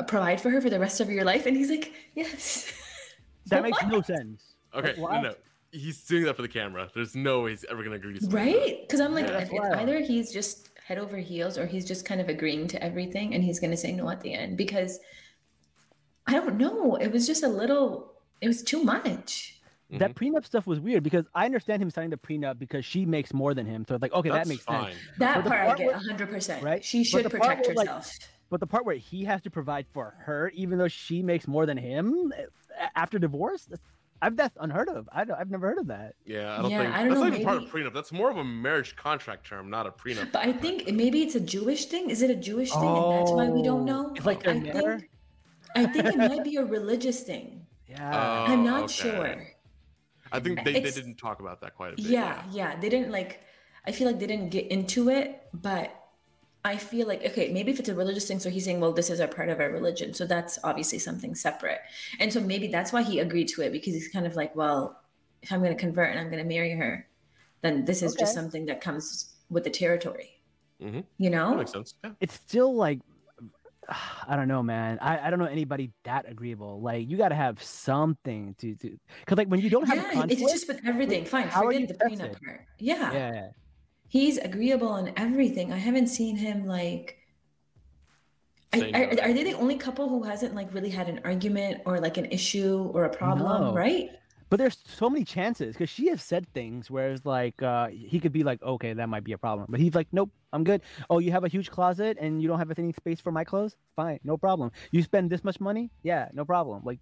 provide 0.06 0.40
for 0.40 0.50
her 0.50 0.60
for 0.60 0.68
the 0.68 0.78
rest 0.78 1.00
of 1.00 1.08
your 1.10 1.24
life. 1.24 1.46
And 1.46 1.56
he's 1.56 1.70
like, 1.70 1.92
Yes. 2.14 2.70
that 3.46 3.62
makes 3.62 3.82
What? 3.82 3.90
no 3.92 4.02
sense. 4.02 4.42
Okay, 4.74 4.94
Like, 5.00 5.22
no, 5.22 5.30
no, 5.30 5.34
he's 5.72 6.04
doing 6.04 6.24
that 6.24 6.36
for 6.36 6.42
the 6.42 6.48
camera. 6.48 6.90
There's 6.94 7.14
no 7.16 7.42
way 7.42 7.50
he's 7.50 7.64
ever 7.70 7.82
gonna 7.82 7.96
agree 7.96 8.14
to 8.14 8.20
something 8.20 8.36
Right? 8.38 8.80
Because 8.82 9.00
I'm 9.00 9.14
like, 9.14 9.26
Yeah. 9.26 9.38
if- 9.38 9.52
if 9.52 9.52
Wow. 9.52 9.72
either 9.80 10.00
he's 10.00 10.32
just 10.32 10.68
head 10.86 10.98
over 10.98 11.16
heels 11.16 11.58
or 11.58 11.66
he's 11.66 11.84
just 11.84 12.04
kind 12.04 12.20
of 12.20 12.28
agreeing 12.28 12.68
to 12.68 12.80
everything 12.80 13.34
and 13.34 13.42
he's 13.42 13.58
going 13.58 13.72
to 13.72 13.76
say 13.76 13.90
no 13.90 14.08
at 14.08 14.20
the 14.20 14.32
end 14.32 14.56
because 14.56 15.00
I 16.28 16.32
don't 16.32 16.56
know. 16.56 16.94
It 16.94 17.10
was 17.10 17.26
just 17.26 17.42
a 17.42 17.48
little, 17.48 18.12
it 18.40 18.46
was 18.46 18.62
too 18.62 18.84
much. 18.84 19.60
That 19.90 20.14
mm-hmm. 20.14 20.36
prenup 20.36 20.44
stuff 20.44 20.64
was 20.64 20.78
weird 20.78 21.02
because 21.02 21.26
I 21.34 21.44
understand 21.44 21.82
him 21.82 21.90
signing 21.90 22.10
the 22.10 22.16
prenup 22.16 22.60
because 22.60 22.84
she 22.84 23.04
makes 23.04 23.34
more 23.34 23.52
than 23.52 23.66
him. 23.66 23.84
So 23.88 23.96
it's 23.96 24.02
like, 24.02 24.12
okay, 24.12 24.30
That's 24.30 24.48
that 24.48 24.52
makes 24.52 24.62
fine. 24.62 24.92
sense. 24.92 25.04
That 25.18 25.34
But 25.34 25.44
the 25.44 25.50
part 25.50 25.68
I 25.68 25.74
get 25.74 25.86
where- 25.86 26.28
100%. 26.28 26.62
right? 26.62 26.84
She 26.84 27.02
should 27.02 27.28
protect 27.28 27.66
where, 27.66 27.74
like, 27.74 27.88
herself. 27.88 28.12
But 28.48 28.60
the 28.60 28.66
part 28.68 28.84
where 28.84 28.94
he 28.94 29.24
has 29.24 29.42
to 29.42 29.50
provide 29.50 29.86
for 29.92 30.14
her, 30.20 30.52
even 30.54 30.78
though 30.78 30.86
she 30.86 31.20
makes 31.20 31.48
more 31.48 31.66
than 31.66 31.76
him 31.76 32.32
after 32.94 33.18
divorce, 33.18 33.64
that's, 33.64 33.82
I've, 34.22 34.36
that's 34.36 34.56
unheard 34.60 34.88
of. 34.88 35.08
I, 35.12 35.24
don't- 35.24 35.38
I've 35.38 35.50
never 35.50 35.68
heard 35.68 35.78
of 35.78 35.86
that. 35.88 36.14
Yeah, 36.24 36.58
I 36.58 36.62
don't 36.62 36.70
Yeah, 36.70 36.82
think 36.82 36.94
I 36.94 36.98
don't 37.00 37.08
that's 37.08 37.20
know, 37.20 37.24
not 37.28 37.32
even 37.34 37.44
part 37.46 37.62
of 37.62 37.68
prenup. 37.70 37.94
That's 37.94 38.12
more 38.12 38.30
of 38.30 38.36
a 38.38 38.44
marriage 38.44 38.96
contract 38.96 39.46
term, 39.46 39.68
not 39.70 39.86
a 39.86 39.90
prenup. 39.90 40.30
But 40.32 40.42
I 40.46 40.52
think 40.52 40.90
maybe 40.92 41.22
it's 41.22 41.34
a 41.34 41.40
Jewish 41.40 41.86
thing. 41.86 42.10
Is 42.10 42.22
it 42.22 42.30
a 42.30 42.34
Jewish 42.34 42.70
thing? 42.72 42.82
and 42.96 43.12
that's 43.12 43.30
why 43.30 43.48
we 43.48 43.62
don't 43.62 43.82
Oh, 43.88 44.12
know? 44.12 44.14
like 44.24 44.46
I 44.48 44.54
mirror? 44.54 44.98
think, 45.00 45.10
I 45.74 45.86
think 45.86 46.06
it 46.06 46.16
might 46.16 46.44
be 46.44 46.56
a 46.56 46.64
religious 46.64 47.22
thing. 47.22 47.66
Yeah. 47.88 48.10
Oh, 48.48 48.52
I'm 48.52 48.64
not 48.64 48.80
oh, 48.80 48.84
okay. 48.84 48.92
sure. 48.92 49.46
I 50.32 50.40
think 50.40 50.64
they, 50.64 50.72
they 50.80 50.90
didn't 50.90 51.16
talk 51.16 51.40
about 51.40 51.60
that 51.60 51.76
quite 51.76 51.92
a 51.92 51.96
bit. 51.96 52.06
Yeah, 52.06 52.42
yeah. 52.50 52.74
They 52.80 52.88
didn't 52.88 53.12
like 53.12 53.40
I 53.86 53.92
feel 53.92 54.08
like 54.08 54.18
they 54.18 54.26
didn't 54.26 54.48
get 54.50 54.66
into 54.68 55.10
it, 55.10 55.42
but 55.54 55.94
I 56.66 56.76
feel 56.76 57.06
like 57.06 57.24
okay, 57.24 57.52
maybe 57.52 57.70
if 57.70 57.78
it's 57.78 57.88
a 57.88 57.94
religious 57.94 58.26
thing, 58.26 58.40
so 58.40 58.50
he's 58.50 58.64
saying, 58.64 58.80
well, 58.80 58.92
this 58.92 59.08
is 59.08 59.20
a 59.20 59.28
part 59.28 59.48
of 59.48 59.60
our 59.60 59.70
religion. 59.70 60.12
So 60.14 60.26
that's 60.26 60.58
obviously 60.64 60.98
something 60.98 61.34
separate. 61.34 61.78
And 62.18 62.32
so 62.32 62.40
maybe 62.40 62.66
that's 62.66 62.92
why 62.92 63.02
he 63.02 63.20
agreed 63.20 63.48
to 63.54 63.62
it, 63.62 63.70
because 63.72 63.94
he's 63.94 64.08
kind 64.08 64.26
of 64.26 64.34
like, 64.34 64.54
well, 64.56 65.00
if 65.42 65.52
I'm 65.52 65.62
gonna 65.62 65.76
convert 65.86 66.10
and 66.10 66.18
I'm 66.18 66.28
gonna 66.28 66.44
marry 66.56 66.72
her, 66.72 67.06
then 67.62 67.84
this 67.84 68.02
is 68.02 68.14
just 68.16 68.34
something 68.34 68.66
that 68.66 68.80
comes 68.80 69.06
with 69.48 69.62
the 69.64 69.70
territory. 69.70 70.30
Mhm. 70.82 71.04
You 71.18 71.30
That 71.30 71.36
know? 71.36 71.54
makes 71.54 71.72
sense. 71.72 71.94
Yeah. 72.02 72.10
it's 72.20 72.34
still 72.34 72.74
like 72.74 72.98
I 74.26 74.34
don't 74.34 74.48
know, 74.48 74.62
man. 74.64 74.98
I, 75.00 75.12
I 75.26 75.30
don't 75.30 75.38
know 75.38 75.44
anybody 75.46 75.92
that 76.02 76.28
agreeable. 76.28 76.80
Like 76.80 77.08
you 77.08 77.16
got 77.16 77.28
to 77.28 77.36
have 77.36 77.62
something 77.62 78.54
to 78.58 78.74
to 78.82 78.98
because 79.20 79.38
like 79.38 79.48
when 79.48 79.60
you 79.60 79.70
don't 79.70 79.86
have 79.86 79.98
a 79.98 80.02
Yeah, 80.02 80.12
conflict, 80.12 80.42
it's 80.42 80.52
just 80.52 80.66
with 80.68 80.80
everything. 80.84 81.24
Fine, 81.24 81.48
how 81.48 81.64
are 81.64 81.72
you 81.72 81.86
forget 81.86 81.98
the 82.00 82.04
prenup 82.10 82.18
tested? 82.32 82.42
part. 82.44 82.60
Yeah. 82.80 83.12
yeah, 83.12 83.48
He's 84.08 84.38
agreeable 84.38 84.88
on 84.88 85.12
everything. 85.16 85.72
I 85.72 85.76
haven't 85.78 86.08
seen 86.08 86.36
him 86.36 86.66
like. 86.66 87.18
I, 88.72 88.78
Say 88.80 88.92
are, 88.92 89.06
are 89.30 89.32
they 89.32 89.44
the 89.44 89.54
only 89.54 89.76
couple 89.76 90.08
who 90.08 90.22
hasn't 90.24 90.54
like 90.54 90.72
really 90.74 90.90
had 90.90 91.08
an 91.08 91.20
argument 91.24 91.82
or 91.86 92.00
like 92.00 92.16
an 92.16 92.26
issue 92.26 92.90
or 92.94 93.04
a 93.04 93.10
problem, 93.10 93.62
No. 93.62 93.74
right? 93.74 94.10
but 94.48 94.58
there's 94.58 94.78
so 94.86 95.10
many 95.10 95.24
chances 95.24 95.74
because 95.74 95.90
she 95.90 96.06
has 96.08 96.22
said 96.22 96.46
things 96.54 96.88
whereas 96.88 97.26
like 97.26 97.60
uh 97.64 97.88
he 97.88 98.20
could 98.20 98.30
be 98.32 98.44
like 98.44 98.62
okay 98.62 98.92
that 98.92 99.08
might 99.08 99.24
be 99.24 99.32
a 99.32 99.38
problem 99.38 99.66
but 99.68 99.80
he's 99.80 99.92
like 99.96 100.06
nope 100.12 100.30
i'm 100.52 100.62
good 100.62 100.80
oh 101.10 101.18
you 101.18 101.32
have 101.32 101.42
a 101.42 101.48
huge 101.48 101.68
closet 101.68 102.16
and 102.20 102.40
you 102.40 102.46
don't 102.46 102.60
have 102.60 102.70
any 102.78 102.92
space 102.92 103.18
for 103.18 103.32
my 103.32 103.42
clothes 103.42 103.74
fine 103.96 104.20
no 104.22 104.36
problem 104.36 104.70
you 104.92 105.02
spend 105.02 105.28
this 105.30 105.42
much 105.42 105.58
money 105.58 105.90
yeah 106.04 106.28
no 106.32 106.44
problem 106.44 106.80
like 106.84 107.00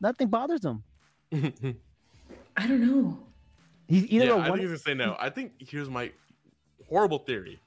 nothing 0.00 0.26
bothers 0.26 0.64
him 0.64 0.82
I 2.56 2.66
don't 2.66 2.80
know. 2.80 3.18
he's 3.86 4.06
either 4.06 4.24
yeah, 4.26 4.32
a 4.32 4.36
I 4.38 4.40
think 4.42 4.50
one 4.50 4.58
he's 4.58 4.68
gonna 4.68 4.78
say 4.78 4.94
no. 4.94 5.16
I 5.20 5.30
think 5.30 5.52
here's 5.60 5.88
my 5.88 6.10
horrible 6.88 7.18
theory. 7.18 7.60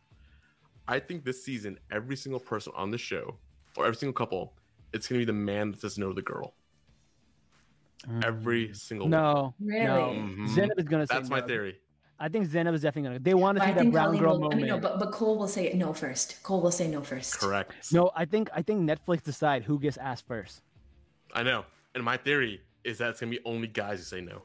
I 0.87 0.99
think 0.99 1.25
this 1.25 1.43
season, 1.43 1.77
every 1.91 2.15
single 2.15 2.39
person 2.39 2.73
on 2.75 2.91
the 2.91 2.97
show, 2.97 3.35
or 3.75 3.85
every 3.85 3.97
single 3.97 4.13
couple, 4.13 4.53
it's 4.93 5.07
gonna 5.07 5.19
be 5.19 5.25
the 5.25 5.33
man 5.33 5.71
that 5.71 5.81
says 5.81 5.97
no 5.97 6.09
to 6.09 6.13
the 6.13 6.21
girl. 6.21 6.53
Every 8.23 8.73
single 8.73 9.09
one. 9.09 9.11
Mm. 9.11 9.21
no 9.33 9.53
Really? 9.59 9.85
no 9.85 10.09
Mhm. 10.13 10.47
Zanab 10.55 10.79
is 10.79 10.85
gonna 10.85 11.07
say 11.07 11.15
That's 11.15 11.29
my 11.29 11.39
no. 11.39 11.47
theory. 11.47 11.79
I 12.19 12.29
think 12.29 12.47
Zanab 12.47 12.73
is 12.73 12.81
definitely 12.81 13.09
gonna. 13.09 13.19
They 13.19 13.33
want 13.33 13.57
to 13.57 13.59
But 13.59 13.67
see 13.67 13.73
that 13.73 13.79
think 13.81 13.91
brown 13.93 14.05
Colleen 14.05 14.21
girl 14.21 14.31
will, 14.31 14.37
I 14.37 14.41
moment. 14.55 14.57
mean, 14.61 14.67
no, 14.69 14.79
but, 14.79 14.97
but 14.99 15.11
Cole 15.11 15.37
will 15.37 15.47
say 15.47 15.71
no 15.73 15.93
first. 15.93 16.41
Cole 16.43 16.61
will 16.61 16.71
say 16.71 16.87
no 16.87 17.01
first. 17.03 17.39
Correct. 17.39 17.91
No, 17.91 18.11
I 18.15 18.25
think 18.25 18.49
I 18.53 18.61
think 18.61 18.89
Netflix 18.89 19.23
decide 19.23 19.63
who 19.63 19.77
gets 19.79 19.97
asked 19.97 20.25
first. 20.27 20.61
I 21.33 21.43
know. 21.43 21.65
And 21.95 22.03
my 22.03 22.17
theory 22.17 22.61
is 22.83 22.99
that 22.99 23.09
it's 23.09 23.19
gonna 23.19 23.31
be 23.31 23.39
only 23.45 23.67
guys 23.67 23.99
who 23.99 24.05
say 24.05 24.21
no. 24.21 24.43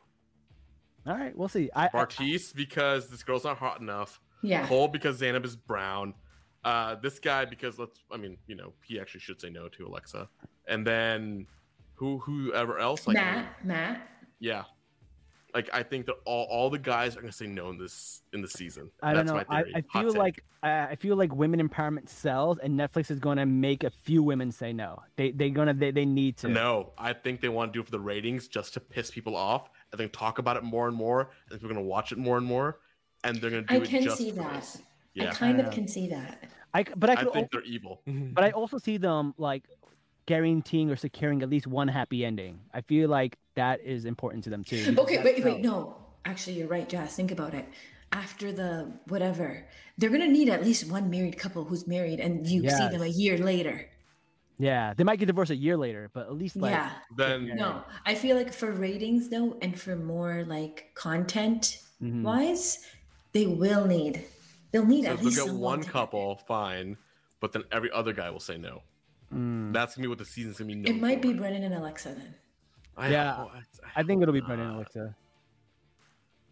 All 1.07 1.15
right, 1.17 1.37
we'll 1.37 1.49
see. 1.49 1.71
I, 1.75 1.87
I 1.87 1.89
Bartise 1.89 2.55
because 2.55 3.09
this 3.09 3.23
girl's 3.23 3.45
not 3.45 3.59
hot 3.59 3.81
enough. 3.81 4.21
Yeah. 4.43 4.67
Cole 4.67 4.89
because 4.89 5.21
Zanab 5.21 5.45
is 5.45 5.57
brown. 5.57 6.15
Uh, 6.65 6.95
this 6.97 7.19
guy 7.19 7.45
because 7.45 7.79
let's 7.79 8.05
I 8.13 8.17
mean 8.17 8.37
you 8.47 8.55
know 8.55 8.73
he 8.85 9.01
actually 9.01 9.21
should 9.21 9.41
say 9.41 9.51
no 9.51 9.69
to 9.69 9.87
Alexa. 9.87 10.29
And 10.69 10.87
then 10.87 11.47
who 11.95 12.19
whoever 12.19 12.79
else 12.79 13.07
like 13.07 13.15
Matt, 13.15 13.65
Matt. 13.65 14.09
yeah. 14.39 14.65
Like 15.55 15.69
I 15.73 15.83
think 15.83 16.07
that 16.07 16.15
all, 16.25 16.47
all 16.51 16.71
the 16.71 16.79
guys 16.79 17.17
are 17.17 17.21
gonna 17.21 17.31
say 17.33 17.47
no 17.47 17.69
in 17.71 17.79
this 17.79 18.23
in 18.33 18.41
the 18.41 18.49
season. 18.49 18.91
I 19.03 19.13
don't 19.13 19.27
know. 19.27 19.35
my 19.35 19.45
I. 19.51 19.65
I 19.75 19.81
feel 19.93 20.11
take. 20.11 20.19
like 20.19 20.45
I 20.63 20.87
I 20.87 20.97
feel 20.97 21.17
like 21.17 21.35
women 21.35 21.67
empowerment 21.69 22.09
sells, 22.09 22.59
and 22.59 22.79
Netflix 22.79 23.11
is 23.11 23.19
going 23.19 23.37
to 23.37 23.45
make 23.45 23.85
a 23.85 23.91
few 23.91 24.23
women 24.23 24.51
say 24.51 24.73
no. 24.73 25.03
They 25.17 25.31
they 25.31 25.51
gonna 25.51 25.75
they, 25.75 25.91
they 25.91 26.07
need 26.07 26.39
to. 26.39 26.49
no. 26.49 26.93
I 26.97 27.13
think 27.13 27.41
they 27.41 27.51
want 27.51 27.73
to 27.73 27.77
do 27.77 27.83
it 27.83 27.85
for 27.85 27.91
the 27.91 28.01
ratings 28.01 28.49
just 28.49 28.73
to 28.75 28.81
piss 28.81 29.11
people 29.11 29.37
off, 29.37 29.69
and 29.91 30.01
then 30.01 30.09
talk 30.09 30.39
about 30.39 30.57
it 30.57 30.63
more 30.63 30.89
and 30.89 30.97
more, 30.97 31.31
and 31.51 31.61
people 31.61 31.71
are 31.71 31.75
gonna 31.75 31.87
watch 31.87 32.13
it 32.13 32.19
more 32.19 32.39
and 32.39 32.47
more, 32.47 32.79
and 33.25 33.37
they're 33.41 33.51
gonna 33.51 33.63
do 33.63 33.75
I 33.75 33.79
it 33.79 33.89
can 33.89 34.03
just 34.03 34.19
see 34.19 34.31
for 34.31 34.37
that. 34.37 34.55
this. 34.55 34.79
I 35.21 35.27
kind 35.27 35.61
I 35.61 35.65
of 35.65 35.73
can 35.73 35.87
see 35.87 36.09
that. 36.09 36.45
I 36.75 36.85
c- 36.85 36.93
but 36.97 37.11
I 37.11 37.15
I, 37.15 37.17
think 37.25 37.37
al- 37.37 37.49
they're 37.53 37.63
evil. 37.65 38.01
but 38.07 38.45
I 38.45 38.51
also 38.51 38.79
see 38.79 38.97
them 38.97 39.35
like 39.39 39.65
guaranteeing 40.27 40.91
or 40.91 40.97
securing 40.97 41.43
at 41.43 41.51
least 41.51 41.67
one 41.67 41.89
happy 41.89 42.25
ending. 42.25 42.61
I 42.73 42.81
feel 42.81 43.09
like 43.09 43.37
that 43.55 43.81
is 43.83 44.05
important 44.05 44.45
to 44.45 44.51
them 44.51 44.65
too. 44.65 44.95
Okay, 44.99 45.17
that 45.17 45.25
wait, 45.25 45.45
wait, 45.45 45.61
no. 45.61 45.97
Actually, 46.25 46.55
you're 46.55 46.69
right, 46.69 46.89
Jazz. 46.89 47.15
Think 47.17 47.33
about 47.33 47.55
it. 47.55 47.67
After 48.13 48.53
the 48.53 48.93
whatever, 49.09 49.67
they're 49.99 50.11
gonna 50.11 50.29
need 50.29 50.49
at 50.49 50.65
least 50.65 50.91
one 50.91 51.11
married 51.11 51.39
couple 51.39 51.65
who's 51.65 51.87
married, 51.87 52.21
and 52.21 52.47
you 52.47 52.69
see 52.69 52.89
them 52.89 53.03
a 53.03 53.07
year 53.07 53.39
later. 53.39 53.89
Yeah, 54.59 54.95
they 54.95 55.03
might 55.03 55.19
get 55.19 55.27
divorced 55.27 55.51
a 55.51 55.57
year 55.57 55.77
later, 55.77 56.11
but 56.13 56.27
at 56.27 56.35
least 56.35 56.57
like 56.57 56.73
yeah. 56.73 56.91
then 57.17 57.57
No, 57.57 57.83
I 58.07 58.15
feel 58.15 58.37
like 58.37 58.53
for 58.53 58.71
ratings 58.71 59.29
though, 59.29 59.57
and 59.63 59.79
for 59.79 59.97
more 59.97 60.45
like 60.47 60.93
content 60.95 61.79
mhm. 62.03 62.23
wise, 62.23 62.87
they 63.33 63.47
will 63.47 63.87
need. 63.87 64.25
They'll 64.71 64.87
need 64.87 65.05
so 65.05 65.11
at 65.13 65.17
they'll 65.17 65.25
least 65.27 65.39
get 65.39 65.47
someone 65.47 65.61
one 65.81 65.83
couple, 65.85 66.37
fine, 66.47 66.97
but 67.41 67.53
then 67.53 67.65
every 67.73 67.91
other 67.91 68.13
guy 68.13 68.31
will 68.31 68.41
say 68.41 68.57
no. 68.59 68.83
Mm. 69.33 69.73
That's 69.73 69.95
gonna 69.95 70.05
be 70.05 70.09
what 70.09 70.19
the 70.19 70.25
season's 70.25 70.59
gonna 70.59 70.75
be. 70.75 70.81
It 70.89 70.93
known 70.93 71.01
might 71.01 71.23
be 71.23 71.33
for. 71.33 71.39
Brennon 71.41 71.65
and 71.65 71.75
Alexa 71.75 72.09
then. 72.11 72.35
I, 72.97 73.09
Yeah, 73.11 73.33
hope- 73.35 73.51
I 73.97 74.03
think 74.03 74.23
it'll 74.23 74.35
be 74.35 74.41
Brennon 74.41 74.67
and 74.67 74.77
Alexa. 74.77 75.17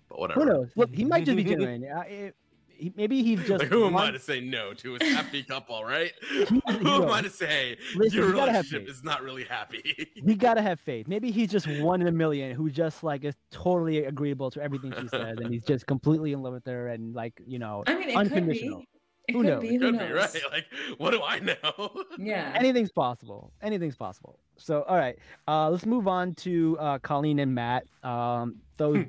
But 0.09 0.19
whatever. 0.19 0.41
Who 0.41 0.47
knows? 0.47 0.69
Look, 0.77 0.95
he 0.95 1.05
might 1.05 1.25
just 1.27 1.37
be 1.37 1.45
genuine. 1.45 1.85
Uh, 1.85 2.01
it- 2.09 2.37
he, 2.81 2.93
maybe 2.97 3.23
he's 3.23 3.41
just 3.47 3.61
like, 3.61 3.69
who 3.69 3.87
am 3.87 3.97
I 3.97 4.11
to 4.11 4.19
say 4.19 4.41
no 4.41 4.73
to 4.75 4.97
a 4.97 5.05
happy 5.05 5.43
couple, 5.49 5.85
right? 5.85 6.13
he 6.31 6.45
who 6.45 7.05
am. 7.05 7.11
I 7.11 7.23
to 7.23 7.31
say 7.31 7.77
Listen, 7.95 8.19
your 8.19 8.29
you 8.29 8.35
gotta 8.35 8.53
have 8.53 8.65
relationship 8.65 8.89
is 8.89 9.05
not 9.05 9.23
really 9.23 9.45
happy? 9.45 10.09
we 10.25 10.35
gotta 10.35 10.63
have 10.63 10.81
faith. 10.81 11.07
Maybe 11.09 11.31
he's 11.31 11.51
just 11.51 11.67
one 11.81 12.01
in 12.01 12.09
a 12.09 12.13
million 12.13 12.55
who 12.55 12.71
just 12.71 13.03
like 13.05 13.25
is 13.25 13.37
totally 13.51 14.05
agreeable 14.05 14.51
to 14.53 14.63
everything 14.63 14.93
she 15.01 15.09
says, 15.09 15.39
and 15.39 15.53
he's 15.53 15.65
just 15.65 15.87
completely 15.87 16.33
in 16.33 16.43
love 16.43 16.55
with 16.55 16.67
her, 16.67 16.89
and 16.89 17.15
like 17.15 17.35
you 17.47 17.59
know, 17.59 17.85
I 17.87 17.95
mean, 17.95 18.09
it 18.11 18.17
unconditional. 18.17 18.79
could 18.79 18.85
be. 18.85 18.87
It 19.29 19.33
Who 19.35 19.43
could 19.43 19.49
knows? 19.49 19.61
be. 19.63 19.69
Who 19.69 19.79
Could 19.79 19.95
knows? 19.95 20.09
be 20.09 20.15
right. 20.15 20.53
Like, 20.53 20.67
what 20.99 21.11
do 21.13 21.23
I 21.23 21.39
know? 21.39 22.05
Yeah. 22.19 22.53
Anything's 22.57 22.91
possible. 22.91 23.53
Anything's 23.63 23.95
possible. 23.97 24.41
So, 24.57 24.83
all 24.89 24.97
right, 24.97 25.17
uh, 25.47 25.71
let's 25.71 25.87
move 25.87 26.09
on 26.09 26.35
to 26.37 26.77
uh, 26.81 26.99
Colleen 26.99 27.39
and 27.39 27.55
Matt. 27.55 27.85
Um, 28.03 28.57
so 28.77 29.05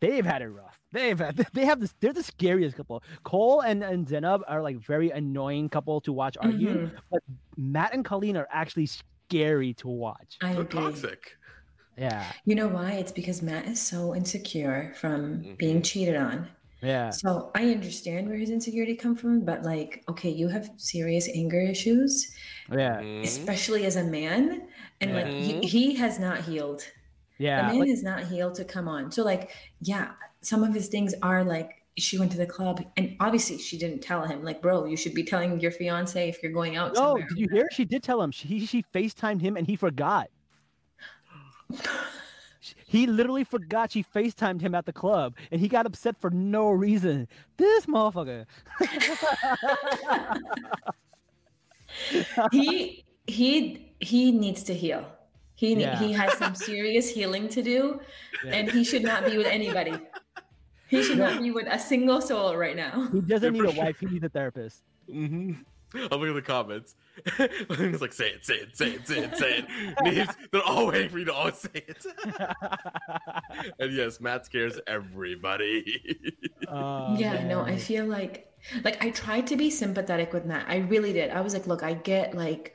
they've 0.00 0.26
had 0.26 0.42
it 0.42 0.48
rough. 0.48 0.81
They've 0.92 1.20
they 1.52 1.64
have 1.64 1.80
this. 1.80 1.94
They're 2.00 2.12
the 2.12 2.22
scariest 2.22 2.76
couple. 2.76 3.02
Cole 3.24 3.60
and 3.62 3.82
and 3.82 4.06
Zanab 4.06 4.42
are 4.46 4.62
like 4.62 4.76
very 4.78 5.10
annoying 5.10 5.68
couple 5.68 6.00
to 6.02 6.12
watch 6.12 6.36
argue, 6.40 6.86
Mhm. 6.88 6.90
but 7.10 7.22
Matt 7.56 7.94
and 7.94 8.04
Colleen 8.04 8.36
are 8.36 8.48
actually 8.50 8.86
scary 8.86 9.74
to 9.74 9.88
watch. 9.88 10.36
I 10.42 10.52
They're 10.52 10.62
agree. 10.62 10.80
toxic. 10.80 11.36
Yeah, 11.98 12.24
You 12.46 12.54
know 12.54 12.68
why? 12.68 12.92
It's 12.92 13.12
because 13.12 13.42
Matt 13.42 13.66
is 13.66 13.78
so 13.80 14.14
insecure 14.14 14.94
from 14.96 15.42
Mhm. 15.44 15.58
being 15.58 15.82
cheated 15.82 16.16
on. 16.16 16.48
yeah, 16.80 17.10
So 17.10 17.50
I 17.54 17.70
understand 17.70 18.28
where 18.28 18.38
his 18.38 18.48
insecurity 18.50 18.96
come 18.96 19.14
from, 19.14 19.44
but 19.44 19.62
like, 19.62 20.02
okay, 20.08 20.30
you 20.30 20.48
have 20.48 20.70
serious 20.78 21.28
anger 21.28 21.60
issues, 21.60 22.34
yeah, 22.72 23.00
Mhm. 23.00 23.22
especially 23.22 23.84
as 23.86 23.96
a 23.96 24.04
man, 24.04 24.66
and 25.02 25.12
like 25.14 25.26
he, 25.28 25.52
Mhm. 25.54 25.64
he 25.64 25.94
has 25.96 26.18
not 26.18 26.40
healed. 26.44 26.82
yeah. 27.38 27.62
the 27.62 27.68
man 27.72 27.80
like- 27.80 27.88
has 27.90 28.02
not 28.04 28.24
healed 28.24 28.54
to 28.54 28.64
come 28.64 28.86
on. 28.88 29.10
So 29.10 29.24
like, 29.24 29.50
yeah, 29.80 30.12
some 30.42 30.62
of 30.62 30.74
his 30.74 30.88
things 30.88 31.14
are 31.22 31.44
like 31.44 31.70
she 31.98 32.18
went 32.18 32.32
to 32.32 32.38
the 32.38 32.46
club, 32.46 32.82
and 32.96 33.16
obviously 33.20 33.58
she 33.58 33.78
didn't 33.78 34.00
tell 34.00 34.24
him. 34.24 34.42
Like, 34.42 34.62
bro, 34.62 34.86
you 34.86 34.96
should 34.96 35.14
be 35.14 35.24
telling 35.24 35.60
your 35.60 35.70
fiance 35.70 36.28
if 36.28 36.42
you're 36.42 36.52
going 36.52 36.76
out. 36.76 36.94
No, 36.94 37.00
somewhere. 37.00 37.24
Oh, 37.24 37.28
did 37.28 37.38
you 37.38 37.48
hear? 37.50 37.68
She 37.72 37.84
did 37.84 38.02
tell 38.02 38.22
him. 38.22 38.30
She 38.30 38.66
she 38.66 38.84
FaceTimed 38.94 39.40
him 39.40 39.56
and 39.56 39.66
he 39.66 39.76
forgot. 39.76 40.28
He 42.86 43.06
literally 43.06 43.44
forgot 43.44 43.92
she 43.92 44.04
FaceTimed 44.04 44.60
him 44.60 44.74
at 44.74 44.86
the 44.86 44.92
club 44.92 45.34
and 45.50 45.60
he 45.60 45.68
got 45.68 45.86
upset 45.86 46.20
for 46.20 46.30
no 46.30 46.70
reason. 46.70 47.26
This 47.56 47.86
motherfucker. 47.86 48.46
he 52.52 53.04
he 53.26 53.94
he 54.00 54.32
needs 54.32 54.62
to 54.64 54.74
heal. 54.74 55.04
He 55.54 55.74
Yeah. 55.74 55.98
he 55.98 56.12
has 56.12 56.32
some 56.38 56.54
serious 56.54 57.08
healing 57.10 57.48
to 57.48 57.62
do, 57.62 58.00
Yeah. 58.44 58.52
and 58.54 58.70
he 58.70 58.84
should 58.84 59.02
not 59.02 59.24
be 59.24 59.36
with 59.36 59.46
anybody. 59.46 59.94
He 60.92 61.02
should 61.02 61.16
not 61.18 61.40
be 61.40 61.50
with 61.50 61.66
a 61.70 61.78
single 61.78 62.20
soul 62.20 62.54
right 62.54 62.76
now. 62.76 63.08
He 63.10 63.20
doesn't 63.32 63.54
Yeah, 63.54 63.62
need 63.62 63.70
a 63.70 63.72
sure. 63.74 63.84
wife, 63.84 63.98
he 63.98 64.06
needs 64.06 64.24
a 64.24 64.28
therapist. 64.28 64.82
Mm-hmm. 65.10 65.52
I'll 66.10 66.18
look 66.18 66.28
at 66.28 66.34
the 66.34 66.42
comments. 66.42 66.94
it's 67.38 68.00
like, 68.02 68.12
say 68.12 68.28
it, 68.28 68.44
say 68.44 68.56
it, 68.56 68.76
say 68.76 68.90
it, 68.92 69.06
say 69.08 69.18
it, 69.24 69.36
say 69.36 69.58
it. 69.58 69.66
Neves, 69.98 70.34
they're 70.50 70.62
all 70.62 70.86
waiting 70.88 71.08
for 71.08 71.18
you 71.18 71.24
to 71.26 71.32
always 71.34 71.56
say 71.56 71.70
it. 71.74 72.04
and 73.78 73.92
yes, 73.92 74.20
Matt 74.20 74.44
scares 74.46 74.78
everybody. 74.86 76.34
Oh, 76.68 77.16
yeah, 77.18 77.42
no, 77.46 77.60
I 77.62 77.76
feel 77.76 78.06
like 78.06 78.48
like 78.84 79.02
I 79.04 79.10
tried 79.10 79.46
to 79.48 79.56
be 79.56 79.68
sympathetic 79.70 80.32
with 80.32 80.44
Matt. 80.46 80.66
I 80.68 80.78
really 80.78 81.12
did. 81.12 81.30
I 81.30 81.40
was 81.40 81.52
like, 81.52 81.66
look, 81.66 81.82
I 81.82 81.94
get 81.94 82.34
like 82.34 82.74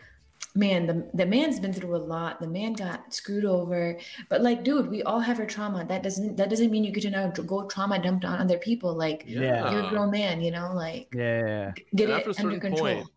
man, 0.57 0.87
the 0.87 1.09
the 1.13 1.25
man's 1.25 1.59
been 1.59 1.71
through 1.73 1.95
a 1.95 2.03
lot. 2.15 2.39
The 2.41 2.47
man 2.47 2.73
got 2.73 3.13
screwed 3.13 3.45
over. 3.45 3.99
But 4.29 4.41
like, 4.41 4.63
dude, 4.63 4.89
we 4.89 5.03
all 5.03 5.19
have 5.19 5.39
our 5.39 5.45
trauma. 5.45 5.85
That 5.85 6.03
doesn't 6.03 6.35
that 6.37 6.49
doesn't 6.49 6.71
mean 6.71 6.83
you 6.83 6.91
get 6.91 7.01
to 7.03 7.09
now 7.11 7.27
go 7.29 7.67
trauma 7.67 7.99
dumped 8.01 8.25
on 8.25 8.39
other 8.39 8.57
people. 8.57 8.93
Like 8.93 9.23
Yeah. 9.27 9.71
you're 9.71 9.85
a 9.85 9.89
grown 9.89 10.11
man, 10.11 10.41
you 10.41 10.51
know, 10.51 10.71
like 10.73 11.07
Yeah. 11.13 11.73
get 11.95 12.09
And 12.09 12.13
it 12.13 12.27
after 12.27 12.29
a 12.31 12.33
under 12.39 12.55
certain 12.55 12.59
control. 12.59 12.95
point, 12.95 13.09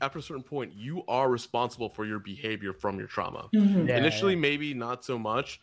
after 0.00 0.18
a 0.18 0.22
certain 0.22 0.42
point, 0.42 0.72
you 0.74 1.04
are 1.06 1.28
responsible 1.30 1.90
for 1.90 2.06
your 2.06 2.18
behavior 2.18 2.72
from 2.72 2.98
your 2.98 3.08
trauma. 3.08 3.48
Mhm. 3.54 3.86
Yeah, 3.88 3.98
Initially, 3.98 4.34
maybe 4.34 4.72
not 4.72 5.04
so 5.04 5.18
much, 5.18 5.60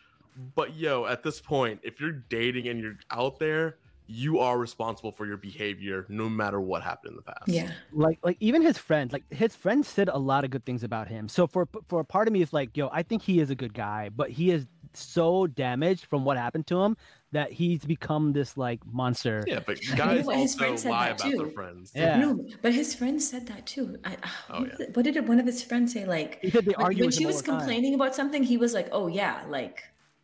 but 0.54 0.74
yo, 0.76 1.06
at 1.06 1.22
this 1.24 1.40
point, 1.40 1.80
if 1.82 2.00
you're 2.00 2.12
dating 2.12 2.68
and 2.68 2.78
you're 2.80 2.98
out 3.10 3.38
there, 3.40 3.78
you 4.10 4.38
are 4.38 4.58
responsible 4.58 5.12
for 5.12 5.26
your 5.26 5.36
behavior, 5.36 6.06
no 6.08 6.28
matter 6.28 6.60
what 6.60 6.82
happened 6.82 7.10
in 7.12 7.16
the 7.16 7.22
past. 7.22 7.46
Yeah. 7.46 7.70
like 7.92 8.18
like 8.22 8.36
even 8.40 8.62
his 8.62 8.78
friends 8.78 9.12
like 9.12 9.24
his 9.30 9.54
friends 9.54 9.86
said 9.86 10.08
a 10.08 10.18
lot 10.18 10.44
of 10.44 10.50
good 10.50 10.64
things 10.64 10.82
about 10.82 11.08
him 11.08 11.28
so 11.28 11.46
for 11.46 11.68
for 11.88 12.00
a 12.00 12.04
part 12.04 12.26
of 12.26 12.32
me 12.32 12.40
it's 12.42 12.52
like 12.54 12.74
yo 12.76 12.88
i 12.90 13.02
think 13.02 13.20
he 13.22 13.38
is 13.38 13.50
a 13.50 13.54
good 13.54 13.74
guy 13.74 14.08
but 14.08 14.30
he 14.30 14.50
is 14.50 14.66
so 14.94 15.46
damaged 15.46 16.06
from 16.06 16.24
what 16.24 16.36
happened 16.38 16.66
to 16.66 16.80
him 16.80 16.96
that 17.32 17.52
he's 17.52 17.84
become 17.84 18.32
this 18.32 18.56
like 18.56 18.80
monster. 18.86 19.44
Yeah, 19.46 19.60
but 19.66 19.76
know 19.90 19.96
guys 19.96 20.24
what? 20.24 20.36
His 20.38 20.52
also 20.54 20.58
friend 20.58 20.80
said 20.80 20.90
lie 20.90 21.08
that 21.08 21.20
about 21.20 21.30
their 21.36 21.46
too. 21.46 21.52
friends. 21.52 21.92
Yeah. 21.94 22.18
No, 22.18 22.46
but 22.62 22.72
his 22.72 22.94
friends 22.94 23.28
said 23.28 23.46
that 23.48 23.66
too. 23.66 23.98
I, 24.02 24.14
uh, 24.14 24.16
Oh, 24.48 24.60
what, 24.60 24.68
yeah. 24.70 24.74
did- 24.86 24.96
what 24.96 25.04
did 25.04 25.28
one 25.28 25.38
of 25.38 25.44
his 25.44 25.62
friends 25.62 25.92
say? 25.92 26.06
Like 26.06 26.38
He 26.40 26.48
said 26.50 26.64
they 26.64 26.72
when, 26.72 26.86
argue 26.86 27.04
when 27.04 27.10
she 27.10 27.26
was 27.26 27.42
the 27.42 27.48
time. 27.50 27.58
complaining 27.58 27.92
about 27.94 28.14
something, 28.14 28.42
he 28.42 28.56
was 28.56 28.72
like, 28.72 28.88
"Oh 28.92 29.08
yeah, 29.08 29.44
like 29.48 29.82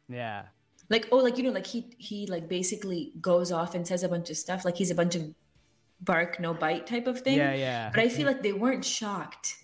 Yeah. 0.09 0.45
Like 0.91 1.09
oh 1.13 1.17
like 1.19 1.37
you 1.39 1.45
know 1.45 1.51
like 1.51 1.67
he 1.67 1.87
he 1.99 2.27
like 2.27 2.49
basically 2.49 3.13
goes 3.21 3.51
off 3.53 3.75
and 3.75 3.87
says 3.87 4.03
a 4.03 4.09
bunch 4.09 4.31
of 4.31 4.37
stuff 4.37 4.65
like 4.65 4.77
he's 4.77 4.91
a 4.91 4.95
bunch 4.95 5.15
of 5.15 5.23
bark 6.01 6.39
no 6.41 6.53
bite 6.55 6.87
type 6.87 7.07
of 7.07 7.21
thing. 7.21 7.39
Yeah, 7.39 7.55
yeah. 7.55 7.91
But 7.91 8.01
I 8.01 8.09
feel 8.09 8.27
like 8.27 8.43
they 8.43 8.53
weren't 8.53 8.85
shocked 8.85 9.57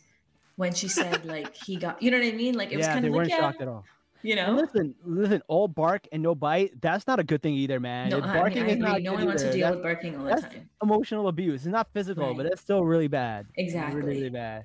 when 0.57 0.73
she 0.73 0.89
said 0.89 1.25
like 1.35 1.55
he 1.57 1.77
got 1.77 2.03
you 2.03 2.11
know 2.11 2.18
what 2.18 2.27
I 2.27 2.33
mean? 2.33 2.55
Like 2.55 2.73
it 2.73 2.77
was 2.77 2.87
yeah, 2.87 2.93
kind 2.95 3.05
they 3.05 3.09
of 3.09 3.12
like 3.14 3.18
weren't 3.18 3.31
yeah, 3.31 3.39
shocked 3.41 3.61
at 3.62 3.68
all. 3.68 3.85
you 4.23 4.35
And 4.37 4.57
know. 4.57 4.62
listen, 4.62 4.95
listen, 5.05 5.43
all 5.49 5.68
bark 5.68 6.07
and 6.12 6.23
no 6.23 6.35
bite, 6.35 6.81
that's 6.81 7.07
not 7.07 7.18
a 7.21 7.25
good 7.25 7.43
thing 7.43 7.55
either, 7.55 7.81
man. 7.81 8.11
No, 8.11 8.18
If 8.18 8.25
I, 8.25 8.39
barking 8.39 8.62
mean, 8.66 8.77
is 8.77 8.79
not. 8.79 9.03
No 9.03 9.12
one 9.14 9.27
wants 9.27 9.43
to 9.43 9.53
deal 9.53 9.66
That's 9.66 9.77
with 9.77 9.83
barking 9.83 10.16
all 10.16 10.25
the 10.25 10.31
that's- 10.31 10.53
time. 10.53 10.68
emotional 10.83 11.29
abuse. 11.29 11.62
It's 11.66 11.73
not 11.73 11.89
physical, 11.93 12.35
but 12.35 12.47
it's 12.47 12.61
still 12.61 12.85
really 12.85 13.09
bad. 13.09 13.47
Exactly. 13.57 14.01
Really, 14.01 14.16
really 14.18 14.31
bad. 14.31 14.64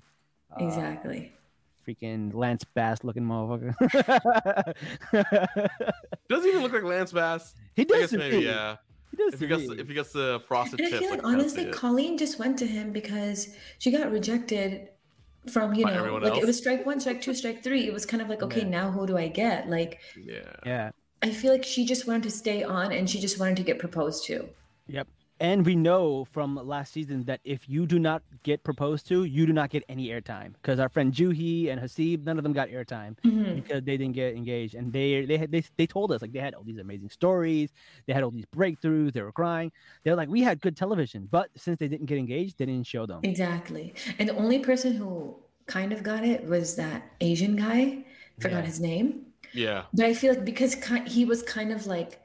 Uh, 0.51 0.65
Exactly. 0.65 1.33
Freaking 1.87 2.33
Lance 2.33 2.63
Bass 2.63 3.03
looking 3.03 3.23
motherfucker. 3.23 3.73
Doesn't 6.29 6.49
even 6.49 6.61
look 6.63 6.73
like 6.73 6.83
Lance 6.83 7.11
Bass. 7.11 7.53
he 7.75 7.83
I 7.83 7.85
does 7.85 8.11
guess 8.11 8.13
maybe, 8.13 8.37
me. 8.37 8.45
yeah. 8.45 8.77
He 9.11 9.17
does 9.17 9.33
If 9.35 9.39
he 9.39 9.47
gets 9.47 9.63
if 9.63 9.87
he 9.87 9.93
gets 9.93 10.11
the 10.11 10.41
frosted 10.47 10.79
And 10.81 10.93
I 10.93 10.97
feel 10.99 11.07
I 11.07 11.15
like 11.15 11.23
honestly. 11.23 11.65
Colleen 11.71 12.17
just 12.17 12.39
went 12.39 12.57
to 12.59 12.65
him 12.67 12.91
because 12.91 13.55
she 13.79 13.91
got 13.91 14.11
rejected 14.11 14.89
from 15.51 15.73
you 15.75 15.85
By 15.85 15.93
know 15.93 16.15
like 16.15 16.31
else? 16.33 16.39
it 16.43 16.45
was 16.47 16.57
strike 16.57 16.85
one, 16.85 16.99
strike 16.99 17.21
two, 17.21 17.33
strike 17.33 17.63
three. 17.63 17.85
It 17.87 17.93
was 17.93 18.05
kind 18.05 18.21
of 18.21 18.29
like 18.29 18.41
okay, 18.43 18.61
Yeah. 18.61 18.69
now 18.69 18.91
who 18.91 19.05
do 19.07 19.17
I 19.17 19.27
get? 19.27 19.69
Like 19.69 19.99
yeah. 20.21 20.39
yeah. 20.65 20.91
I 21.21 21.29
feel 21.31 21.51
like 21.51 21.63
she 21.63 21.85
just 21.85 22.07
wanted 22.07 22.23
to 22.23 22.31
stay 22.31 22.63
on 22.63 22.91
and 22.91 23.09
she 23.09 23.19
just 23.19 23.39
wanted 23.39 23.57
to 23.57 23.63
get 23.63 23.79
proposed 23.79 24.25
to. 24.25 24.49
Yep. 24.87 25.07
And 25.41 25.65
we 25.65 25.75
know 25.75 26.23
from 26.25 26.55
last 26.55 26.93
season 26.93 27.25
that 27.25 27.41
if 27.43 27.67
you 27.67 27.85
do 27.85 27.99
not 27.99 28.23
get 28.43 28.63
proposed 28.63 29.05
to, 29.09 29.25
you 29.25 29.45
do 29.45 29.51
not 29.51 29.69
get 29.69 29.83
any 29.89 30.07
airtime. 30.07 30.53
Because 30.53 30.79
our 30.79 30.87
friend 30.87 31.13
Juhi 31.13 31.69
and 31.69 31.81
Hasib, 31.81 32.23
none 32.23 32.37
of 32.37 32.43
them 32.43 32.53
got 32.53 32.69
airtime 32.69 33.17
Mhm. 33.19 33.55
because 33.55 33.83
they 33.83 33.97
didn't 33.97 34.13
get 34.15 34.33
engaged. 34.35 34.75
And 34.75 34.93
they 34.93 35.25
they 35.25 35.37
had 35.37 35.51
they, 35.51 35.63
they 35.75 35.85
told 35.87 36.13
us 36.13 36.21
like 36.21 36.31
they 36.31 36.39
had 36.39 36.53
all 36.53 36.63
these 36.63 36.77
amazing 36.77 37.09
stories, 37.09 37.71
they 38.05 38.13
had 38.13 38.23
all 38.23 38.31
these 38.31 38.45
breakthroughs, 38.55 39.11
they 39.11 39.21
were 39.21 39.33
crying. 39.33 39.73
They're 40.03 40.15
like, 40.15 40.29
we 40.29 40.41
had 40.41 40.61
good 40.61 40.77
television, 40.77 41.27
but 41.29 41.49
since 41.57 41.79
they 41.79 41.89
didn't 41.89 42.05
get 42.05 42.17
engaged, 42.17 42.57
they 42.57 42.65
didn't 42.65 42.87
show 42.87 43.05
them. 43.05 43.19
Exactly. 43.23 43.93
And 44.19 44.29
the 44.29 44.35
only 44.37 44.59
person 44.59 44.93
who 44.95 45.35
kind 45.65 45.91
of 45.91 46.01
got 46.01 46.23
it 46.23 46.45
was 46.45 46.75
that 46.77 47.03
Asian 47.19 47.55
guy. 47.57 48.05
Forgot 48.39 48.59
Yeah. 48.63 48.65
his 48.67 48.79
name. 48.79 49.25
Yeah. 49.53 49.83
But 49.93 50.05
I 50.05 50.13
feel 50.13 50.33
like 50.33 50.45
because 50.45 50.75
he 51.07 51.25
was 51.25 51.41
kind 51.43 51.71
of 51.71 51.87
like, 51.87 52.21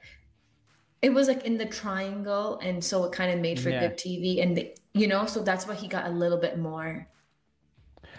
it 1.02 1.10
was 1.10 1.28
like 1.28 1.44
in 1.44 1.56
the 1.56 1.66
triangle, 1.66 2.58
and 2.62 2.82
so 2.84 3.04
it 3.04 3.12
kind 3.12 3.32
of 3.32 3.40
made 3.40 3.58
for 3.60 3.70
Yeah. 3.70 3.80
good 3.80 3.96
TV, 3.96 4.42
and 4.42 4.56
the, 4.56 4.74
you 4.92 5.06
know, 5.06 5.26
so 5.26 5.42
that's 5.42 5.66
why 5.66 5.74
he 5.74 5.88
got 5.88 6.06
a 6.06 6.10
little 6.10 6.38
bit 6.38 6.58
more. 6.58 7.08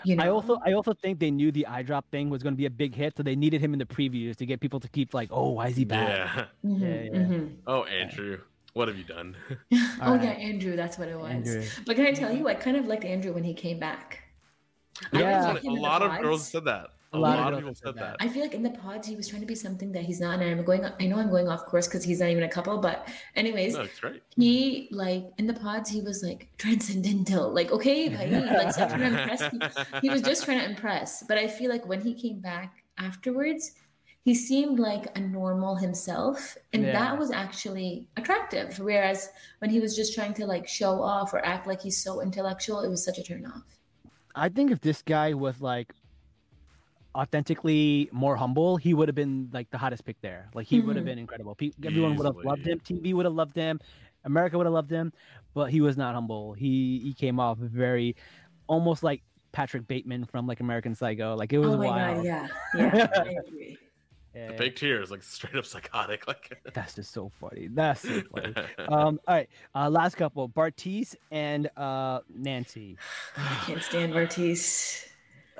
You 0.03 0.15
know, 0.15 0.23
I 0.23 0.29
also 0.29 0.57
I 0.65 0.73
also 0.73 0.93
think 0.93 1.19
they 1.19 1.29
knew 1.29 1.51
the 1.51 1.67
eye 1.67 1.83
drop 1.83 2.09
thing 2.09 2.29
was 2.31 2.41
going 2.41 2.53
to 2.53 2.57
be 2.57 2.65
a 2.65 2.71
big 2.71 2.95
hit, 2.95 3.15
so 3.17 3.21
they 3.23 3.35
needed 3.35 3.61
him 3.61 3.73
in 3.73 3.79
the 3.79 3.85
previews 3.85 4.35
to 4.37 4.45
get 4.47 4.59
people 4.59 4.79
to 4.79 4.89
keep 4.89 5.13
like, 5.13 5.29
oh, 5.31 5.49
why 5.51 5.67
is 5.67 5.77
he 5.77 5.85
back? 5.85 6.09
Yeah. 6.09 6.45
Mhm, 6.65 6.81
yeah, 6.81 7.01
yeah. 7.03 7.19
mhm. 7.19 7.55
Oh, 7.67 7.83
Andrew, 7.83 8.39
what 8.73 8.87
have 8.87 8.97
you 8.97 9.03
done? 9.03 9.35
oh 9.73 9.77
Alright. 10.01 10.23
yeah, 10.23 10.31
Andrew, 10.31 10.75
that's 10.75 10.97
what 10.97 11.07
it 11.07 11.19
was. 11.19 11.29
Andrew. 11.29 11.63
But 11.85 11.95
can 11.97 12.05
I 12.07 12.13
tell 12.13 12.31
you, 12.35 12.47
I 12.47 12.55
kind 12.55 12.77
of 12.77 12.87
liked 12.87 13.05
Andrew 13.05 13.31
when 13.33 13.43
he 13.43 13.53
came 13.53 13.77
back. 13.79 14.23
I 15.13 15.19
Yeah. 15.19 15.51
a 15.51 15.53
liked 15.53 15.65
him 15.65 15.69
in 15.73 15.75
the 15.75 15.81
lot 15.81 16.01
of 16.01 16.19
girls 16.21 16.47
said 16.47 16.65
that. 16.65 16.89
A, 17.13 17.17
A 17.17 17.19
lot 17.19 17.37
lot, 17.39 17.47
of 17.51 17.53
of 17.53 17.59
people 17.59 17.75
said 17.75 17.87
said 17.87 17.95
that. 17.95 18.15
I 18.21 18.29
feel 18.29 18.41
like 18.41 18.53
in 18.53 18.63
the 18.63 18.69
pods 18.69 19.05
he 19.05 19.15
was 19.17 19.27
trying 19.27 19.41
to 19.41 19.45
be 19.47 19.53
something 19.55 19.91
that 19.91 20.03
he's 20.03 20.21
not, 20.21 20.39
and 20.39 20.49
I'm 20.49 20.63
going. 20.63 20.85
I 20.85 21.05
know 21.07 21.17
I'm 21.19 21.29
going 21.29 21.49
off 21.49 21.65
course 21.65 21.85
because 21.87 22.05
he's 22.05 22.21
not 22.21 22.29
even 22.29 22.43
a 22.43 22.49
couple. 22.49 22.77
But 22.77 23.07
anyways, 23.35 23.73
No, 23.75 23.81
it's 23.81 23.99
great. 23.99 24.23
he 24.37 24.87
like 24.91 25.25
in 25.37 25.45
the 25.45 25.53
pods 25.53 25.89
he 25.89 25.99
was 26.01 26.23
like 26.23 26.47
transcendental. 26.57 27.53
Like 27.53 27.71
okay, 27.71 28.07
bhai, 28.09 28.29
like 28.57 28.71
stop 28.71 28.89
trying 28.89 29.11
to 29.11 29.21
impress 29.21 29.51
me. 29.53 29.59
He 30.01 30.09
was 30.09 30.21
just 30.21 30.45
trying 30.45 30.59
to 30.59 30.65
impress. 30.69 31.23
But 31.27 31.37
I 31.37 31.47
feel 31.47 31.69
like 31.69 31.85
when 31.85 31.99
he 32.01 32.13
came 32.13 32.39
back 32.39 32.83
afterwards, 32.97 33.73
he 34.23 34.33
seemed 34.33 34.79
like 34.79 35.05
a 35.17 35.19
normal 35.19 35.75
himself, 35.75 36.55
and 36.71 36.83
Yeah. 36.83 36.93
that 36.93 37.17
was 37.19 37.29
actually 37.31 38.07
attractive. 38.15 38.79
Whereas 38.79 39.29
when 39.59 39.69
he 39.69 39.79
was 39.81 39.95
just 39.97 40.13
trying 40.15 40.33
to 40.35 40.45
like 40.45 40.65
show 40.67 41.01
off 41.01 41.33
or 41.33 41.45
act 41.45 41.67
like 41.67 41.81
he's 41.81 42.01
so 42.01 42.21
intellectual, 42.21 42.81
it 42.81 42.89
was 42.89 43.03
such 43.03 43.17
a 43.17 43.23
turn 43.23 43.45
off. 43.45 43.63
I 44.33 44.47
think 44.47 44.71
if 44.71 44.79
this 44.79 45.01
guy 45.01 45.33
was 45.33 45.59
like 45.59 45.93
authentically 47.15 48.09
more 48.11 48.35
humble, 48.35 48.77
he 48.77 48.93
would 48.93 49.07
have 49.07 49.15
been 49.15 49.49
like 49.51 49.69
the 49.71 49.77
hottest 49.77 50.05
pick 50.05 50.17
there. 50.21 50.49
Like 50.53 50.67
he 50.67 50.79
would 50.79 50.95
have 50.95 51.03
Mhm. 51.03 51.05
been 51.05 51.19
incredible. 51.19 51.55
Pe- 51.55 51.71
everyone 51.83 52.15
would 52.15 52.25
have 52.25 52.35
loved 52.43 52.65
him. 52.65 52.79
TV 52.79 53.13
would 53.13 53.25
have 53.25 53.33
loved 53.33 53.55
him. 53.55 53.79
America 54.23 54.57
would 54.57 54.65
have 54.65 54.73
loved 54.73 54.91
him. 54.91 55.11
But 55.53 55.71
he 55.71 55.81
was 55.81 55.97
not 55.97 56.15
humble. 56.15 56.53
He 56.53 56.99
he 56.99 57.13
came 57.13 57.39
off 57.39 57.57
very, 57.57 58.15
almost 58.67 59.03
like 59.03 59.23
Patrick 59.51 59.87
Bateman 59.87 60.25
from 60.25 60.47
like 60.47 60.59
American 60.61 60.95
Psycho. 60.95 61.35
Like 61.35 61.51
it 61.51 61.59
was 61.59 61.73
oh 61.73 61.77
my 61.77 61.87
wild. 61.87 62.17
god, 62.17 62.25
yeah, 62.25 62.47
yeah, 62.93 63.07
I 63.13 63.35
agree. 63.47 63.77
Yeah, 64.33 64.47
The 64.51 64.53
big 64.53 64.75
tears, 64.77 65.11
like 65.11 65.23
straight 65.23 65.55
up 65.55 65.65
psychotic. 65.65 66.25
Like 66.27 66.57
That's 66.73 66.95
just 66.95 67.11
so 67.11 67.29
funny. 67.41 67.67
That's 67.69 68.01
so 68.01 68.21
funny. 68.33 68.53
um, 68.87 69.19
all 69.27 69.35
right, 69.35 69.49
uh, 69.75 69.89
last 69.89 70.15
couple: 70.15 70.47
Bartise 70.47 71.15
and 71.29 71.69
uh, 71.75 72.21
Nancy. 72.33 72.97
I 73.37 73.55
can't 73.65 73.83
stand 73.83 74.13
Bartise. 74.13 75.03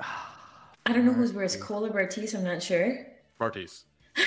I 0.84 0.92
don't 0.92 1.04
know 1.06 1.12
who's 1.12 1.32
worse, 1.32 1.56
Cole 1.56 1.86
or 1.86 1.90
Bartise. 1.90 2.34
I'm 2.34 2.44
not 2.44 2.62
sure. 2.62 3.06
Bartise. 3.40 3.84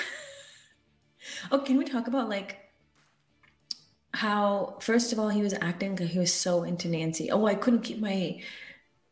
Oh, 1.52 1.60
can 1.60 1.78
we 1.78 1.86
talk 1.86 2.08
about 2.08 2.30
like 2.30 2.60
how 4.14 4.78
first 4.80 5.12
of 5.12 5.20
all 5.20 5.30
he 5.30 5.42
was 5.42 5.54
acting 5.60 5.98
he 5.98 6.20
was 6.20 6.34
so 6.34 6.64
into 6.64 6.88
Nancy. 6.88 7.32
Oh, 7.32 7.46
I 7.46 7.56
couldn't 7.56 7.82
keep 7.82 8.00
my, 8.00 8.42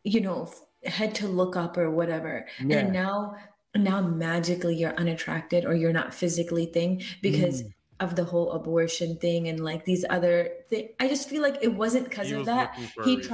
you 0.03 0.21
know, 0.21 0.51
head 0.85 1.15
to 1.15 1.27
look 1.27 1.55
up 1.55 1.77
or 1.77 1.89
whatever. 1.89 2.47
Yeah. 2.63 2.77
And 2.79 2.93
now, 2.93 3.35
now 3.75 4.01
magically 4.01 4.75
you're 4.75 4.95
unattracted 4.95 5.65
or 5.65 5.73
you're 5.73 5.93
not 5.93 6.13
physically 6.13 6.65
thing 6.67 7.01
because 7.21 7.63
Mm. 7.63 7.73
of 7.99 8.15
the 8.15 8.23
whole 8.25 8.51
abortion 8.51 9.17
thing 9.17 9.47
and 9.47 9.59
like 9.63 9.85
these 9.85 10.05
other 10.09 10.49
thing. 10.69 10.89
I 10.99 11.07
just 11.07 11.29
feel 11.29 11.41
like 11.41 11.57
it 11.61 11.73
wasn't 11.73 12.09
because 12.09 12.31
of 12.31 12.45
that. 12.45 12.75
He 13.03 13.17
reason. 13.17 13.29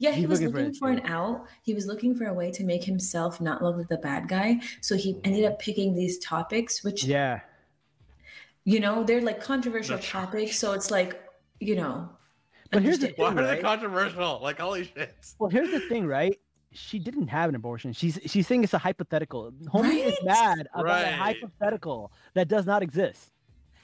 Tried. 0.00 0.08
Yeah, 0.10 0.14
he 0.14 0.20
He's 0.22 0.28
was 0.28 0.40
looking 0.42 0.72
for 0.74 0.78
for 0.78 0.90
an 0.90 1.00
out. 1.06 1.46
He 1.62 1.74
was 1.74 1.86
looking 1.86 2.14
for 2.14 2.26
a 2.26 2.34
way 2.34 2.50
to 2.52 2.64
make 2.64 2.84
himself 2.84 3.40
not 3.40 3.62
look 3.62 3.76
like 3.76 3.88
the 3.88 3.98
bad 3.98 4.28
guy. 4.28 4.60
So 4.80 4.96
he 4.96 5.18
ended 5.24 5.44
up 5.44 5.58
picking 5.58 5.94
these 5.94 6.18
topics, 6.18 6.82
which 6.84 7.04
Yeah, 7.04 7.40
you 8.64 8.80
know 8.80 9.02
they're 9.04 9.20
like 9.22 9.40
controversial 9.42 9.96
The 9.96 10.02
topics 10.02 10.58
so 10.58 10.72
it's 10.72 10.90
like 10.90 11.20
you 11.60 11.74
know 11.74 12.08
But 12.70 12.82
here's 12.82 12.98
the 12.98 13.08
understand- 13.08 13.36
Why 13.36 13.42
thing, 13.42 13.50
are 13.52 13.56
they 13.56 13.62
controversial? 13.62 14.40
Like 14.42 14.58
holy 14.58 14.84
shit. 14.84 15.14
Well, 15.38 15.50
here's 15.50 15.70
the 15.70 15.80
thing, 15.88 16.06
right? 16.06 16.38
She 16.72 16.98
didn't 16.98 17.28
have 17.28 17.48
an 17.48 17.54
abortion. 17.54 17.92
She's 17.94 18.20
she's 18.26 18.46
saying 18.46 18.62
it's 18.62 18.74
a 18.74 18.78
hypothetical. 18.78 19.52
Homie 19.74 20.04
is 20.04 20.18
mad 20.22 20.68
about 20.74 21.02
a 21.04 21.12
hypothetical 21.12 22.12
that 22.34 22.46
does 22.48 22.66
not 22.66 22.82
exist. 22.82 23.32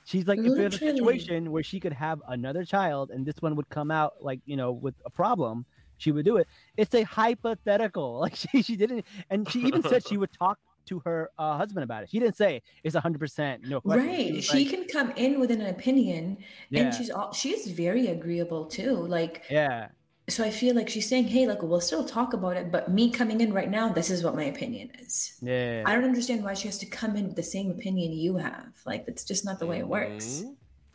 She's 0.06 0.26
like, 0.26 0.38
if 0.38 0.54
there's 0.54 0.74
a 0.74 0.78
situation 0.78 1.50
where 1.50 1.62
she 1.62 1.80
could 1.80 1.94
have 1.94 2.20
another 2.28 2.62
child 2.62 3.10
and 3.10 3.24
this 3.24 3.36
one 3.40 3.56
would 3.56 3.70
come 3.70 3.90
out 3.90 4.16
like 4.20 4.40
you 4.44 4.54
know 4.56 4.70
with 4.70 4.94
a 5.06 5.10
problem, 5.10 5.64
she 6.05 6.12
would 6.12 6.24
do 6.24 6.36
it. 6.36 6.46
It's 6.76 6.94
a 6.94 7.02
hypothetical. 7.02 8.20
Like 8.24 8.36
she 8.36 8.62
she 8.62 8.76
didn't, 8.76 9.05
and 9.30 9.50
she 9.50 9.61
even 9.61 9.82
said 9.82 10.07
she 10.07 10.16
would 10.16 10.32
talk 10.32 10.59
to 10.86 11.00
her 11.00 11.30
uh, 11.38 11.57
husband 11.57 11.82
about 11.84 12.02
it. 12.02 12.11
She 12.11 12.18
didn't 12.18 12.36
say 12.36 12.62
it's 12.84 12.94
hundred 12.94 13.18
percent 13.18 13.66
no 13.66 13.80
question. 13.80 14.07
right 14.07 14.44
she 14.44 14.64
like, 14.64 14.70
can 14.74 14.84
come 14.96 15.11
in 15.16 15.40
with 15.40 15.50
an 15.50 15.62
opinion 15.62 16.36
Yeah. 16.70 16.82
and 16.82 16.94
she's 16.94 17.11
all 17.11 17.32
she's 17.32 17.66
very 17.84 18.09
agreeable 18.09 18.66
too 18.66 18.94
like 19.18 19.42
yeah, 19.50 19.88
so 20.28 20.44
i 20.44 20.50
feel 20.50 20.74
like 20.74 20.88
she's 20.94 21.09
saying 21.09 21.26
hey 21.34 21.46
like 21.46 21.62
we'll 21.62 21.80
still 21.80 22.05
talk 22.05 22.30
about 22.38 22.57
it 22.61 22.70
but 22.70 22.90
me 22.98 23.11
coming 23.11 23.40
in 23.40 23.50
right 23.52 23.70
now 23.70 23.86
this 23.98 24.11
is 24.11 24.22
what 24.22 24.34
my 24.40 24.44
opinion 24.55 24.90
is 25.02 25.34
yeah. 25.40 25.82
i 25.86 25.94
don't 25.94 26.05
understand 26.05 26.44
why 26.44 26.55
she 26.61 26.68
has 26.68 26.78
to 26.84 26.86
come 27.00 27.16
in 27.16 27.24
with 27.28 27.36
the 27.36 27.48
same 27.57 27.70
opinion 27.70 28.12
you 28.12 28.36
have 28.36 28.72
like 28.84 29.07
that's 29.07 29.24
just 29.24 29.42
not 29.48 29.59
the 29.59 29.66
way 29.66 29.78
it 29.78 29.88
works 29.88 30.44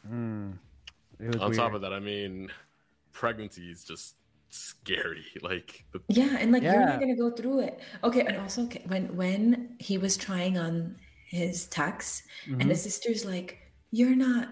Mhm. 0.07 0.14
Mm. 0.14 0.53
It 1.20 1.28
was 1.34 1.41
On 1.41 1.51
top 1.51 1.74
of 1.74 1.82
that, 1.82 1.93
I 1.93 1.99
mean, 1.99 2.49
pregnancy 3.12 3.70
is 3.70 3.84
just 3.84 4.16
scary. 4.50 5.26
Like 5.41 5.86
Yeah, 6.08 6.38
and 6.39 6.52
like 6.52 6.64
you're 6.64 6.86
not 6.86 7.00
gonna 7.00 7.16
go 7.16 7.32
through 7.32 7.60
it. 7.62 7.80
Okay, 8.04 8.22
and 8.22 8.38
also 8.38 8.64
okay, 8.64 8.84
when 8.88 9.16
when 9.16 9.76
he 9.80 9.97
was 9.97 10.18
trying 10.18 10.58
on 10.58 10.97
his 11.28 11.68
tux, 11.68 12.24
and 12.47 12.62
Mhm. 12.62 12.70
his 12.70 12.82
sister's 12.84 13.24
like, 13.26 13.60
"You're 13.91 14.16
not, 14.16 14.50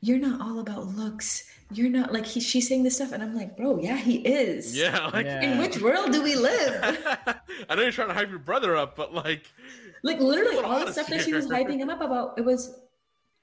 you're 0.00 0.18
not 0.18 0.40
all 0.40 0.58
about 0.58 0.86
looks. 0.88 1.48
You're 1.72 1.88
not 1.90 2.12
like 2.12 2.26
he." 2.26 2.40
She's 2.40 2.66
saying 2.68 2.82
this 2.82 2.96
stuff, 2.96 3.12
and 3.12 3.22
I'm 3.22 3.34
like, 3.34 3.56
"Bro, 3.56 3.80
yeah, 3.80 3.96
he 3.96 4.16
is. 4.18 4.76
yeah, 4.76 5.06
like 5.14 5.26
Yeah. 5.26 5.42
In 5.42 5.58
which 5.58 5.80
world 5.80 6.12
do 6.12 6.22
we 6.22 6.34
live? 6.34 6.74
I 7.68 7.74
know 7.74 7.82
you're 7.82 7.92
trying 7.92 8.08
to 8.08 8.14
hype 8.14 8.28
your 8.30 8.38
brother 8.40 8.76
up, 8.76 8.96
but 8.96 9.14
like 9.14 9.46
Like 10.02 10.18
literally, 10.20 10.56
all 10.56 10.62
the 10.62 10.68
honest 10.68 10.92
stuff 10.94 11.08
that 11.08 11.22
she 11.22 11.32
was 11.32 11.46
hyping 11.46 11.78
him 11.78 11.90
up 11.90 12.00
about, 12.00 12.38
it 12.38 12.44
was 12.44 12.78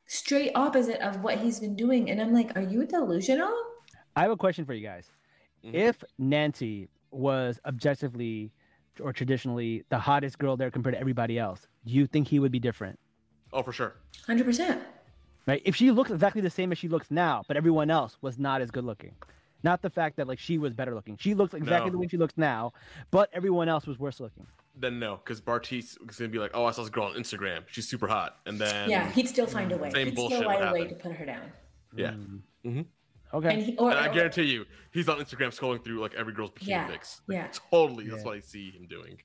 straight 0.06 0.52
opposite 0.56 1.00
of 1.02 1.24
what 1.24 1.40
he's 1.40 1.60
been 1.60 1.76
doing. 1.76 2.10
And 2.12 2.22
I'm 2.22 2.34
like, 2.34 2.56
"Are 2.58 2.62
you 2.62 2.86
delusional?" 2.86 3.54
I 4.16 4.22
have 4.24 4.32
a 4.32 4.38
question 4.38 4.66
for 4.66 4.74
you 4.74 4.86
guys. 4.86 5.10
Mhm. 5.66 5.74
If 5.74 6.04
Nancy 6.18 6.90
was 7.12 7.60
objectively 7.66 8.52
or 9.00 9.14
traditionally 9.14 9.84
the 9.90 9.98
hottest 10.00 10.38
girl 10.40 10.58
there 10.58 10.70
compared 10.72 10.94
to 10.96 11.00
everybody 11.00 11.40
else, 11.40 11.68
do 11.86 11.94
you 11.94 12.06
think 12.08 12.28
he 12.28 12.40
would 12.40 12.52
be 12.52 12.60
different? 12.60 13.00
Oh, 13.52 13.64
for 13.64 13.72
sure. 13.72 13.96
Hundred 14.26 14.46
percent. 14.46 14.82
right? 15.46 15.62
If 15.66 15.76
she 15.76 15.92
looks 15.92 16.10
exactly 16.10 16.42
the 16.42 16.50
same 16.50 16.72
as 16.72 16.78
she 16.78 16.88
looks 16.88 17.12
now, 17.12 17.44
but 17.48 17.58
everyone 17.58 17.90
else 17.92 18.18
was 18.22 18.40
not 18.40 18.62
as 18.62 18.72
good 18.72 18.86
looking. 18.86 19.14
Not 19.62 19.82
the 19.82 19.90
fact 19.90 20.16
that 20.18 20.28
like 20.28 20.40
she 20.40 20.58
was 20.58 20.74
better 20.74 20.94
looking. 20.96 21.18
She 21.18 21.34
looks 21.34 21.54
exactly 21.54 21.90
No. 21.90 21.94
the 21.94 21.98
way 22.00 22.08
she 22.08 22.18
looks 22.18 22.34
now, 22.38 22.72
but 23.12 23.30
everyone 23.34 23.68
else 23.70 23.86
was 23.86 24.00
worse 24.00 24.20
looking. 24.20 24.48
Then 24.76 25.00
no, 25.00 25.18
because 25.18 25.40
Bartise 25.42 25.98
is 26.10 26.18
gonna 26.18 26.30
be 26.30 26.40
like, 26.40 26.52
"Oh, 26.54 26.66
I 26.66 26.72
saw 26.72 26.82
this 26.82 26.90
girl 26.90 27.06
on 27.06 27.14
Instagram. 27.16 27.64
She's 27.68 27.88
super 27.88 28.08
hot," 28.08 28.38
and 28.46 28.60
then 28.60 28.90
Yeah, 28.90 29.10
he'd 29.12 29.28
still 29.28 29.46
find 29.46 29.72
a 29.72 29.78
way. 29.78 29.90
Same 29.92 30.08
he'd 30.08 30.16
bullshit 30.16 30.38
still 30.40 30.48
would 30.50 30.58
find 30.58 30.70
a 30.70 30.74
way 30.74 30.84
to 30.88 30.96
happen. 30.96 31.12
put 31.12 31.18
her 31.18 31.26
down. 31.26 31.52
yeah. 31.96 32.14
Okay. 33.34 33.54
And 33.54 33.64
he, 33.64 33.76
or, 33.78 33.90
And 33.92 34.00
I 34.00 34.08
or- 34.10 34.14
guarantee 34.14 34.44
you, 34.44 34.66
he's 34.92 35.10
on 35.10 35.18
Instagram 35.20 35.50
scrolling 35.58 35.84
through 35.84 36.00
like 36.02 36.14
every 36.14 36.34
girl's 36.34 36.52
bikini 36.52 36.68
Yeah, 36.68 36.88
pics. 36.88 37.22
yeah. 37.28 37.48
Totally, 37.72 38.06
that's 38.08 38.20
Yeah. 38.20 38.26
what 38.26 38.38
I 38.38 38.40
see 38.42 38.70
him 38.72 38.86
doing. 38.88 39.18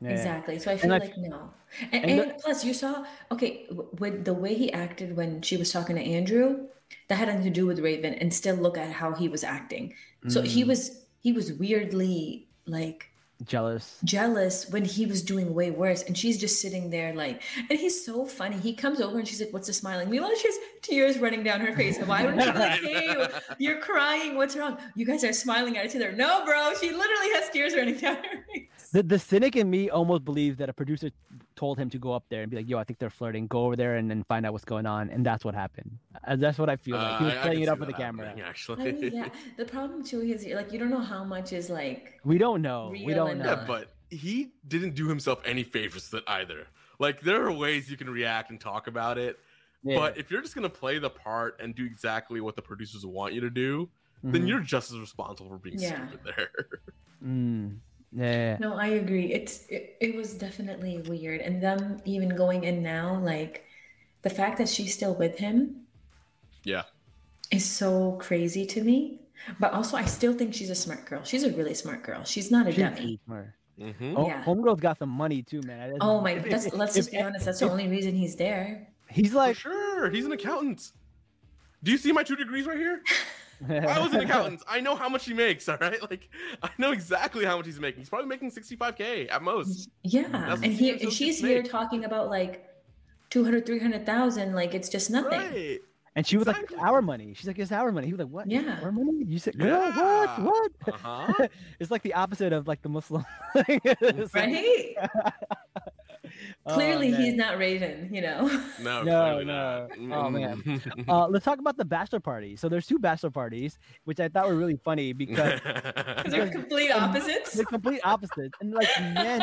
Yeah. 0.00 0.10
Exactly. 0.10 0.58
So 0.58 0.70
I 0.70 0.76
feel 0.76 0.92
I- 0.92 0.98
like 0.98 1.16
no. 1.18 1.50
And, 1.92 2.04
and 2.04 2.20
and 2.20 2.38
plus, 2.38 2.64
you 2.64 2.74
saw 2.74 3.04
okay 3.32 3.66
with 3.70 4.24
the 4.24 4.34
way 4.34 4.54
he 4.54 4.72
acted 4.72 5.16
when 5.16 5.42
she 5.42 5.56
was 5.56 5.72
talking 5.72 5.96
to 5.96 6.02
Andrew, 6.02 6.68
that 7.08 7.16
had 7.16 7.28
nothing 7.28 7.44
to 7.44 7.50
do 7.50 7.66
with 7.66 7.80
Raven, 7.80 8.14
and 8.14 8.32
still 8.32 8.56
look 8.56 8.76
at 8.78 8.92
how 8.92 9.12
he 9.14 9.28
was 9.28 9.42
acting. 9.42 9.94
So 10.28 10.42
he 10.42 10.62
Mm. 10.64 10.68
was 10.68 11.02
he 11.20 11.32
was 11.32 11.52
weirdly 11.54 12.46
like 12.66 13.10
Jealous. 13.44 13.98
jealous 14.04 14.68
when 14.70 14.84
he 14.84 15.04
was 15.06 15.22
doing 15.22 15.52
way 15.54 15.70
worse, 15.70 16.02
and 16.04 16.16
she's 16.16 16.38
just 16.38 16.60
sitting 16.60 16.90
there 16.90 17.12
like, 17.14 17.42
and 17.68 17.78
he's 17.78 18.04
so 18.04 18.26
funny. 18.26 18.58
He 18.58 18.74
comes 18.74 19.00
over 19.00 19.18
and 19.18 19.26
she's 19.28 19.40
like, 19.40 19.52
"What's 19.52 19.66
the 19.66 19.72
smiling?" 19.74 20.08
Meanwhile, 20.10 20.36
she 20.36 20.48
has 20.48 20.58
tears 20.86 21.18
running 21.18 21.42
down 21.42 21.60
her 21.60 21.74
face. 21.74 21.98
And 21.98 22.08
why 22.08 22.24
would 22.24 22.40
she 22.42 22.50
be 22.50 22.58
like, 22.58 22.80
"Hey, 22.80 23.26
you're 23.58 23.80
crying. 23.80 24.36
What's 24.36 24.56
wrong?" 24.56 24.78
You 24.94 25.04
guys 25.06 25.24
are 25.24 25.32
smiling 25.32 25.76
at 25.76 25.84
each 25.86 25.96
other. 25.96 26.12
No, 26.12 26.44
bro, 26.44 26.72
she 26.80 26.90
literally 26.90 27.30
has 27.34 27.50
tears 27.50 27.74
running 27.74 27.96
down 27.98 28.16
her 28.16 28.44
face. 28.52 28.90
The, 28.92 29.02
the 29.02 29.18
cynic 29.18 29.56
in 29.56 29.68
me 29.68 29.90
almost 29.90 30.24
believes 30.24 30.56
that 30.58 30.68
a 30.68 30.72
producer 30.72 31.10
told 31.56 31.76
him 31.78 31.90
to 31.90 31.98
go 31.98 32.12
up 32.12 32.24
there 32.30 32.42
and 32.42 32.50
be 32.50 32.56
like, 32.56 32.68
"Yo, 32.68 32.78
I 32.78 32.84
think 32.84 32.98
they're 32.98 33.10
flirting. 33.10 33.46
Go 33.48 33.64
over 33.66 33.76
there 33.76 33.96
and 33.96 34.10
then 34.10 34.22
find 34.24 34.46
out 34.46 34.52
what's 34.52 34.64
going 34.64 34.86
on." 34.86 35.10
And 35.10 35.26
that's 35.26 35.44
what 35.44 35.54
happened. 35.54 35.98
Uh, 36.26 36.36
that's 36.36 36.58
what 36.58 36.70
I 36.70 36.76
feel 36.76 36.96
like. 36.96 37.18
He 37.18 37.24
was 37.24 37.34
Uh, 37.34 37.36
I- 37.36 37.40
I 37.40 37.42
playing 37.42 37.62
it 37.62 37.68
up 37.68 37.78
with 37.78 37.88
the 37.88 37.94
camera. 37.94 38.26
happening, 38.26 38.44
I 38.44 38.48
Actually, 38.48 38.92
mean, 38.92 39.12
yeah. 39.12 39.28
The 39.56 39.64
problem 39.64 40.02
too 40.04 40.20
is 40.20 40.46
like 40.46 40.72
you 40.72 40.78
don't 40.78 40.90
know 40.90 41.00
how 41.14 41.24
much 41.24 41.52
is 41.52 41.68
like 41.70 42.20
We 42.24 42.38
don't 42.38 42.62
know. 42.62 42.90
we 42.92 43.12
don't 43.14 43.38
know. 43.38 43.44
Yeah, 43.44 43.64
but 43.66 43.92
he 44.08 44.52
didn't 44.68 44.94
do 44.94 45.08
himself 45.08 45.42
any 45.44 45.64
favors 45.64 46.10
with 46.12 46.22
it 46.22 46.24
either. 46.28 46.66
Like 46.98 47.20
there 47.20 47.44
are 47.44 47.52
ways 47.52 47.90
you 47.90 47.96
can 47.96 48.08
react 48.08 48.50
and 48.50 48.58
talk 48.60 48.86
about 48.86 49.18
it, 49.18 49.38
Yeah. 49.86 49.96
but 49.98 50.18
if 50.18 50.30
you're 50.30 50.42
just 50.42 50.54
gonna 50.54 50.68
play 50.68 50.98
the 50.98 51.10
part 51.10 51.60
and 51.60 51.74
do 51.74 51.84
exactly 51.84 52.40
what 52.40 52.56
the 52.56 52.62
producers 52.62 53.06
want 53.06 53.32
you 53.34 53.40
to 53.40 53.50
do, 53.50 53.88
then 54.22 54.42
Mhm. 54.42 54.48
you're 54.48 54.60
just 54.60 54.90
as 54.92 54.98
responsible 54.98 55.50
for 55.50 55.58
being 55.58 55.78
Yeah. 55.78 56.08
stupid 56.08 56.20
there. 56.36 56.50
Mm. 57.24 57.78
Yeah. 58.12 58.58
no, 58.60 58.74
I 58.74 58.88
agree. 58.88 59.32
It's 59.32 59.66
it, 59.68 59.96
it 60.00 60.14
was 60.14 60.34
definitely 60.34 60.98
weird, 61.08 61.40
and 61.40 61.62
them 61.62 62.00
even 62.04 62.28
going 62.36 62.64
in 62.64 62.82
now, 62.82 63.18
like 63.20 63.64
the 64.22 64.28
fact 64.30 64.58
that 64.58 64.68
she's 64.68 64.92
still 64.92 65.14
with 65.14 65.38
him 65.38 65.86
yeah, 66.64 66.82
is 67.50 67.64
so 67.64 68.18
crazy 68.20 68.66
to 68.66 68.82
me. 68.82 69.20
But 69.60 69.72
also, 69.72 69.96
I 69.96 70.04
still 70.04 70.32
think 70.34 70.52
she's 70.54 70.70
a 70.70 70.74
smart 70.74 71.04
girl. 71.06 71.22
She's 71.24 71.42
a 71.44 71.52
really 71.52 71.74
smart 71.74 72.02
girl. 72.02 72.24
She's 72.24 72.50
not 72.50 72.66
a 72.66 72.70
She's 72.72 72.80
dummy. 72.82 72.96
pretty 72.96 73.20
smart. 73.26 73.52
hmm 73.78 74.14
Oh, 74.16 74.26
Yeah. 74.26 74.42
Homegirl's 74.44 74.80
got 74.80 74.98
some 74.98 75.10
money 75.10 75.42
too, 75.42 75.60
man. 75.62 75.78
That's- 75.92 75.98
Oh 76.00 76.20
my! 76.20 76.34
That's 76.38 76.72
let's 76.80 76.94
just 76.94 77.10
be 77.12 77.20
honest. 77.20 77.44
That's 77.46 77.60
the 77.60 77.70
only 77.70 77.88
reason 77.88 78.14
he's 78.14 78.36
there. 78.36 78.88
He's 79.10 79.30
for 79.30 79.36
like, 79.36 79.56
sure. 79.56 80.10
He's 80.10 80.24
an 80.26 80.32
accountant. 80.32 80.92
Do 81.82 81.92
you 81.92 81.98
see 81.98 82.12
my 82.12 82.22
two 82.22 82.36
degrees 82.36 82.66
right 82.66 82.76
here? 82.78 83.02
I 83.68 84.00
was 84.00 84.12
an 84.12 84.20
accountant. 84.20 84.62
I 84.68 84.80
know 84.80 84.94
how 84.94 85.08
much 85.08 85.24
he 85.24 85.32
makes. 85.32 85.68
All 85.70 85.78
right, 85.80 86.00
like 86.10 86.28
I 86.62 86.68
know 86.78 86.92
exactly 86.92 87.44
how 87.44 87.56
much 87.56 87.66
he's 87.66 87.80
making. 87.80 88.00
He's 88.00 88.08
probably 88.10 88.28
making 88.28 88.50
65k 88.50 89.32
at 89.32 89.42
most. 89.42 89.88
Yeah, 90.02 90.28
That's 90.28 90.60
and 90.62 90.72
what 90.72 90.80
he 90.80 90.92
CMs 90.92 91.02
and 91.04 91.12
she's 91.12 91.42
make. 91.42 91.52
here 91.52 91.62
talking 91.62 92.04
about 92.04 92.28
like 92.28 92.68
200, 93.30 93.64
300,000. 93.64 94.54
Like 94.54 94.74
it's 94.74 94.88
just 94.88 95.10
nothing. 95.10 95.40
Right. 95.40 95.78
And 96.16 96.26
she 96.26 96.38
was 96.38 96.46
like, 96.46 96.56
Exactly. 96.56 96.76
"It's 96.78 96.84
our 96.84 97.02
money." 97.02 97.34
She's 97.34 97.46
like, 97.46 97.58
"It's 97.58 97.70
our 97.72 97.92
money." 97.92 98.06
He 98.06 98.12
was 98.14 98.20
like, 98.20 98.30
"What? 98.30 98.50
Yeah. 98.50 98.80
our 98.82 98.90
money?" 98.90 99.22
You 99.26 99.38
said, 99.38 99.58
"Girl, 99.58 99.68
Yeah. 99.68 100.40
what? 100.40 100.72
What?" 100.86 100.94
Uh-huh. 100.94 101.48
it's 101.78 101.90
like 101.90 102.00
the 102.00 102.14
opposite 102.14 102.54
of 102.54 102.66
like 102.66 102.80
the 102.80 102.88
Muslim. 102.88 103.22
Right? 104.34 104.96
Oh, 106.68 106.74
Clearly, 106.74 107.12
man. 107.12 107.20
he's 107.20 107.34
not 107.34 107.58
Raven. 107.58 108.08
You 108.12 108.22
know. 108.22 108.62
No, 108.80 109.02
No, 109.02 109.42
no. 109.42 109.88
Oh, 110.12 110.28
man. 110.30 110.82
Uh, 111.08 111.26
let's 111.28 111.44
talk 111.44 111.58
about 111.58 111.76
the 111.76 111.84
bachelor 111.84 112.20
party. 112.20 112.56
So 112.56 112.68
there's 112.68 112.86
two 112.86 112.98
bachelor 112.98 113.30
parties, 113.30 113.78
which 114.04 114.20
I 114.20 114.28
thought 114.28 114.46
were 114.48 114.54
really 114.56 114.78
funny 114.84 115.12
because 115.12 115.60
They're 116.26 116.48
complete 116.50 116.90
opposites. 116.90 117.52
they're 117.54 117.64
complete 117.64 118.00
opposites. 118.04 118.56
And 118.60 118.72
like 118.72 118.88
men 119.00 119.42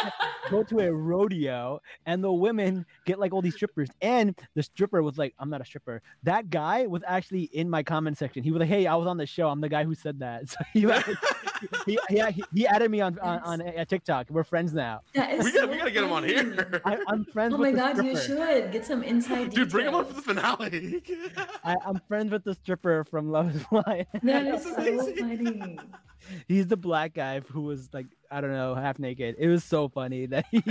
go 0.49 0.63
to 0.63 0.79
a 0.79 0.93
rodeo, 0.93 1.79
and 2.05 2.23
the 2.23 2.31
women 2.31 2.85
get 3.05 3.19
like 3.19 3.33
all 3.33 3.41
these 3.41 3.55
strippers. 3.55 3.89
And 4.01 4.35
the 4.55 4.63
stripper 4.63 5.01
was 5.01 5.17
like, 5.17 5.33
"I'm 5.39 5.49
not 5.49 5.61
a 5.61 5.65
stripper." 5.65 6.01
That 6.23 6.49
guy 6.49 6.85
was 6.87 7.01
actually 7.07 7.43
in 7.53 7.69
my 7.69 7.83
comment 7.83 8.17
section. 8.17 8.43
He 8.43 8.51
was 8.51 8.59
like, 8.59 8.69
"Hey, 8.69 8.85
I 8.87 8.95
was 8.95 9.07
on 9.07 9.17
the 9.17 9.25
show. 9.25 9.47
I'm 9.49 9.61
the 9.61 9.69
guy 9.69 9.83
who 9.83 9.95
said 9.95 10.19
that." 10.19 10.43
So 10.53 10.59
he 10.73 10.81
he, 11.85 11.97
he, 12.09 12.21
he, 12.31 12.43
he 12.53 12.67
added 12.67 12.91
me 12.91 12.99
on 13.01 13.17
on, 13.19 13.39
on 13.39 13.61
uh, 13.61 13.85
TikTok. 13.85 14.29
We're 14.29 14.43
friends 14.43 14.73
now. 14.73 14.99
That 15.15 15.33
is 15.33 15.43
we 15.45 15.51
gotta, 15.53 15.67
we 15.67 15.77
gotta 15.77 15.91
get 15.91 16.03
him 16.03 16.11
on 16.11 16.23
here. 16.25 16.81
I, 16.85 16.97
I'm 17.13 17.25
friends 17.33 17.53
Oh 17.53 17.57
with 17.57 17.75
my 17.75 17.93
the 17.93 17.93
god, 17.93 18.05
you 18.05 18.17
should 18.17 18.71
get 18.71 18.85
some 18.85 19.03
inside 19.03 19.49
Dude, 19.53 19.69
bring 19.69 19.87
him 19.87 19.95
on 19.95 20.05
for 20.05 20.13
the 20.13 20.21
finale. 20.21 21.03
I, 21.63 21.75
I'm 21.85 22.01
friends 22.07 22.31
with 22.31 22.43
the 22.43 22.55
stripper 22.55 23.03
from 23.03 23.31
Love 23.31 23.55
Is 23.55 23.63
Blind. 23.65 24.07
That 24.23 24.45
is 24.47 24.63
That's 24.63 24.75
so 24.75 25.15
funny. 25.15 25.77
He's 26.47 26.67
the 26.67 26.77
black 26.77 27.13
guy 27.13 27.41
who 27.41 27.61
was 27.61 27.89
like, 27.93 28.07
I 28.31 28.41
don't 28.41 28.51
know, 28.51 28.75
half 28.75 28.97
naked. 28.97 29.35
It 29.37 29.47
was 29.47 29.63
so 29.63 29.89
funny 29.89 30.25
that 30.27 30.45
he, 30.51 30.63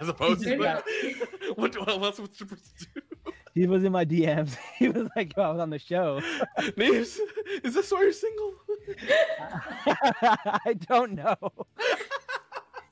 As 0.00 0.08
opposed 0.08 0.42
to 0.44 0.56
like, 0.56 0.84
what, 1.56 1.76
what 1.76 2.02
else 2.02 2.20
would 2.20 2.32
strippers 2.32 2.72
do? 2.78 3.32
he 3.54 3.66
was 3.66 3.82
in 3.84 3.92
my 3.92 4.04
DMs. 4.04 4.56
He 4.78 4.88
was 4.88 5.08
like, 5.16 5.36
Yo, 5.36 5.42
I 5.42 5.50
was 5.50 5.60
on 5.60 5.70
the 5.70 5.78
show. 5.78 6.20
Names, 6.76 7.18
is 7.64 7.74
this 7.74 7.90
why 7.90 8.02
you're 8.02 8.12
single? 8.12 8.54
I 10.22 10.74
don't 10.88 11.12
know. 11.12 11.36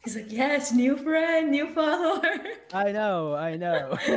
He's 0.08 0.16
like, 0.16 0.32
yes, 0.32 0.72
new 0.72 0.96
friend, 0.96 1.50
new 1.50 1.68
follower. 1.74 2.22
I 2.72 2.92
know, 2.92 3.34
I 3.34 3.56
know. 3.58 3.98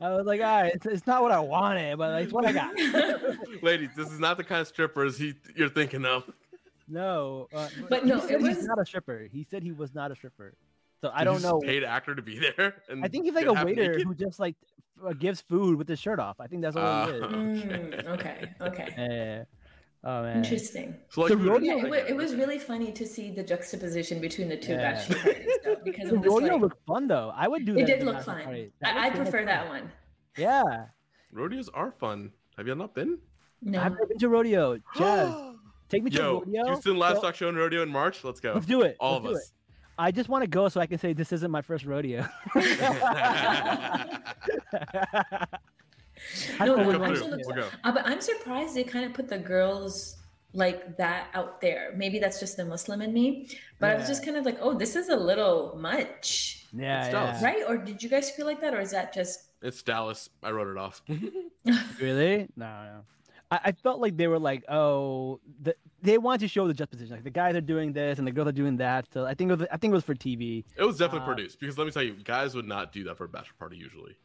I 0.00 0.10
was 0.10 0.26
like, 0.26 0.40
all 0.40 0.62
right, 0.62 0.74
it's, 0.74 0.84
it's 0.86 1.06
not 1.06 1.22
what 1.22 1.30
I 1.30 1.38
wanted, 1.38 1.96
but 1.98 2.10
like, 2.10 2.24
it's 2.24 2.32
what 2.32 2.44
I 2.44 2.50
got. 2.52 2.74
Ladies, 3.62 3.90
this 3.96 4.10
is 4.10 4.18
not 4.18 4.38
the 4.38 4.42
kind 4.42 4.60
of 4.60 4.66
strippers 4.66 5.16
he 5.16 5.34
you're 5.54 5.68
thinking 5.68 6.04
of. 6.04 6.28
No, 6.88 7.46
uh, 7.54 7.68
But 7.88 8.02
he 8.02 8.08
no, 8.08 8.18
said 8.18 8.30
it 8.32 8.40
he's 8.40 8.56
was- 8.56 8.66
not 8.66 8.80
a 8.80 8.84
stripper. 8.84 9.28
He 9.30 9.44
said 9.48 9.62
he 9.62 9.70
was 9.70 9.94
not 9.94 10.10
a 10.10 10.16
stripper. 10.16 10.54
So 11.00 11.12
I 11.14 11.22
don't 11.22 11.40
know. 11.40 11.60
Paid 11.60 11.84
actor 11.84 12.16
to 12.16 12.22
be 12.22 12.40
there. 12.56 12.74
And 12.88 13.04
I 13.04 13.08
think 13.08 13.24
he's 13.26 13.34
like 13.34 13.46
a 13.46 13.52
waiter 13.52 13.92
naked? 13.92 14.02
who 14.02 14.16
just 14.16 14.40
like 14.40 14.56
uh, 15.06 15.12
gives 15.12 15.40
food 15.42 15.78
with 15.78 15.88
his 15.88 16.00
shirt 16.00 16.18
off. 16.18 16.40
I 16.40 16.48
think 16.48 16.62
that's 16.62 16.74
all 16.74 17.06
he 17.06 17.12
is. 17.12 17.22
Mm, 17.22 18.06
okay, 18.08 18.50
okay. 18.62 18.94
Yeah. 18.98 19.44
Oh 20.04 20.22
man. 20.22 20.38
Interesting. 20.38 20.96
So 21.10 21.22
like, 21.22 21.30
The 21.30 21.36
rodeo- 21.36 21.76
Yeah, 21.76 21.84
it, 21.84 21.90
wa- 21.90 21.96
it 21.96 22.16
was 22.16 22.34
really 22.34 22.58
funny 22.58 22.90
to 22.92 23.06
see 23.06 23.30
the 23.30 23.42
juxtaposition 23.42 24.20
between 24.20 24.48
the 24.48 24.56
two 24.56 24.72
Yeah. 24.72 24.92
bachelor 24.92 25.18
parties, 25.20 25.58
though, 25.64 25.76
because 25.84 26.10
The 26.10 26.18
was 26.18 26.26
rodeo 26.26 26.52
like, 26.54 26.60
looked 26.62 26.86
fun 26.86 27.06
though. 27.06 27.32
I 27.36 27.46
would 27.46 27.64
do 27.64 27.74
that. 27.74 27.80
it 27.82 27.86
did 27.86 28.02
look 28.04 28.20
fun. 28.22 28.38
I, 28.38 28.42
I 28.42 28.44
looked 29.04 29.16
so 29.16 29.22
much 29.22 29.30
prefer 29.30 29.44
that 29.44 29.68
fun. 29.68 29.82
one. 29.82 29.92
Yeah. 30.36 30.86
rodeos 31.30 31.68
are 31.68 31.92
fun. 31.92 32.32
Have 32.56 32.66
you 32.66 32.74
not 32.74 32.94
been? 32.94 33.18
No, 33.62 33.80
I've 33.80 33.92
never 33.92 34.06
been 34.06 34.18
to 34.18 34.28
rodeo. 34.28 34.78
Jazz, 34.96 35.32
take 35.88 36.02
me 36.02 36.10
to 36.10 36.16
Yo, 36.16 36.38
rodeo. 36.40 36.64
Houston 36.66 36.94
So- 36.94 36.98
Livestock 36.98 37.34
Show 37.36 37.48
and 37.48 37.56
Rodeo 37.56 37.82
in 37.82 37.88
March. 37.88 38.24
Let's 38.24 38.40
go. 38.40 38.54
Let's 38.54 38.66
do 38.66 38.82
it. 38.82 38.96
All 38.98 39.20
Let's 39.20 39.26
of 39.26 39.32
us. 39.36 39.42
it. 39.42 39.48
I 39.98 40.10
just 40.10 40.28
want 40.28 40.42
to 40.42 40.48
go 40.48 40.68
so 40.68 40.80
I 40.80 40.86
can 40.86 40.98
say 40.98 41.12
this 41.12 41.32
isn't 41.32 41.50
my 41.50 41.62
first 41.62 41.84
rodeo. 41.84 42.26
I've 46.60 46.66
No, 46.68 46.72
always 46.72 46.86
no, 46.86 46.92
Come 46.92 47.00
wanted 47.00 47.18
through. 47.18 47.28
to 47.28 47.34
actually 47.34 47.42
do 47.42 47.44
We'll 47.46 47.56
go. 47.56 47.68
uh, 47.84 47.92
but 47.92 48.06
I'm 48.06 48.20
surprised 48.20 48.74
they 48.74 48.84
kind 48.84 49.04
of 49.04 49.12
put 49.14 49.28
the 49.28 49.38
girls 49.38 50.16
like 50.54 50.96
that 50.98 51.28
out 51.34 51.60
there. 51.60 51.92
Maybe 51.96 52.18
that's 52.18 52.38
just 52.38 52.56
the 52.56 52.64
Muslim 52.64 53.00
in 53.02 53.12
me, 53.12 53.48
but 53.78 53.90
I 53.90 53.94
was 53.96 54.06
just 54.06 54.24
kind 54.24 54.36
of 54.36 54.44
like, 54.44 54.58
oh, 54.60 54.74
this 54.74 54.96
is 54.96 55.08
a 55.08 55.16
little 55.16 55.76
much, 55.80 56.66
Yeah, 56.72 57.08
yeah. 57.10 57.42
Right? 57.44 57.62
Or 57.66 57.76
did 57.78 58.02
you 58.02 58.08
guys 58.10 58.30
feel 58.30 58.44
like 58.46 58.60
that, 58.60 58.74
or 58.74 58.80
is 58.80 58.90
that 58.90 59.14
just? 59.14 59.44
It's 59.62 59.82
Dallas. 59.82 60.28
I 60.42 60.50
wrote 60.50 60.68
it 60.68 60.76
off. 60.76 61.00
Really? 62.00 62.48
No, 62.56 62.66
no. 62.66 63.00
I, 63.50 63.60
I 63.66 63.72
felt 63.72 64.00
like 64.00 64.16
they 64.16 64.26
were 64.28 64.38
like, 64.38 64.64
oh, 64.68 65.40
the, 65.62 65.74
they 66.02 66.18
wanted 66.18 66.40
to 66.40 66.48
show 66.48 66.66
the 66.66 66.74
juxtaposition. 66.74 67.14
Like 67.16 67.24
the 67.24 67.30
guys 67.30 67.54
are 67.54 67.60
doing 67.60 67.92
this 67.92 68.18
and 68.18 68.26
the 68.26 68.32
girls 68.32 68.48
are 68.48 68.52
doing 68.52 68.76
that. 68.78 69.06
So 69.12 69.24
I 69.26 69.34
think 69.34 69.50
it 69.52 69.58
was, 69.58 69.68
I 69.70 69.76
think 69.76 69.92
it 69.92 69.94
was 69.94 70.04
for 70.04 70.14
TV. 70.14 70.64
It 70.76 70.82
was 70.84 70.98
definitely 70.98 71.20
Uh, 71.24 71.34
produced 71.34 71.60
because 71.60 71.78
let 71.78 71.84
me 71.86 71.90
tell 71.92 72.02
you, 72.02 72.14
guys 72.24 72.54
would 72.54 72.66
not 72.66 72.92
do 72.92 73.04
that 73.04 73.16
for 73.18 73.24
a 73.24 73.28
bachelor 73.28 73.54
party 73.58 73.76
usually. 73.76 74.16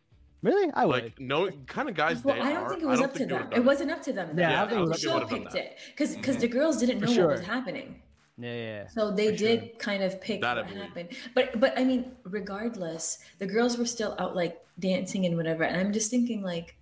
Really? 0.43 0.71
I 0.73 0.85
would. 0.85 1.03
Like 1.03 1.19
no 1.19 1.49
kind 1.65 1.89
of 1.89 1.95
guys 1.95 2.23
Well, 2.23 2.35
they 2.35 2.41
I 2.41 2.53
don't 2.53 2.63
are. 2.63 2.69
think 2.69 2.83
it 2.83 2.85
was 2.87 3.01
up 3.01 3.13
to 3.15 3.25
them. 3.25 3.49
It 3.53 3.63
wasn't 3.65 3.91
up 3.91 4.01
to 4.03 4.13
them. 4.13 4.35
though. 4.35 4.41
Yeah, 4.41 4.49
I 4.49 4.51
Yeah, 4.51 4.59
don't 4.59 4.69
think 4.69 4.81
it 4.81 4.93
the 4.93 4.99
show 4.99 5.25
picked 5.25 5.55
it 5.55 5.77
because 5.91 6.15
because 6.15 6.37
Mhm. 6.37 6.41
the 6.41 6.47
girls 6.47 6.77
didn't 6.77 6.99
For 6.99 7.05
know 7.07 7.27
what 7.27 7.37
was 7.37 7.45
happening. 7.45 8.01
yeah, 8.37 8.53
yeah. 8.53 8.87
So 8.87 9.09
they 9.11 9.31
For 9.31 9.37
did 9.37 9.79
kind 9.79 10.03
of 10.03 10.21
pick 10.21 10.41
That 10.41 10.57
I 10.57 10.61
what 10.61 10.69
believe. 10.69 10.83
happened. 10.83 11.09
But 11.33 11.59
but 11.59 11.77
I 11.77 11.83
mean, 11.83 12.11
regardless, 12.23 13.19
the 13.39 13.47
girls 13.47 13.77
were 13.77 13.85
still 13.85 14.15
out 14.19 14.35
like 14.35 14.63
dancing 14.79 15.25
and 15.25 15.35
whatever. 15.35 15.63
And 15.63 15.75
I'm 15.79 15.91
just 15.91 16.11
thinking 16.11 16.43
like, 16.43 16.75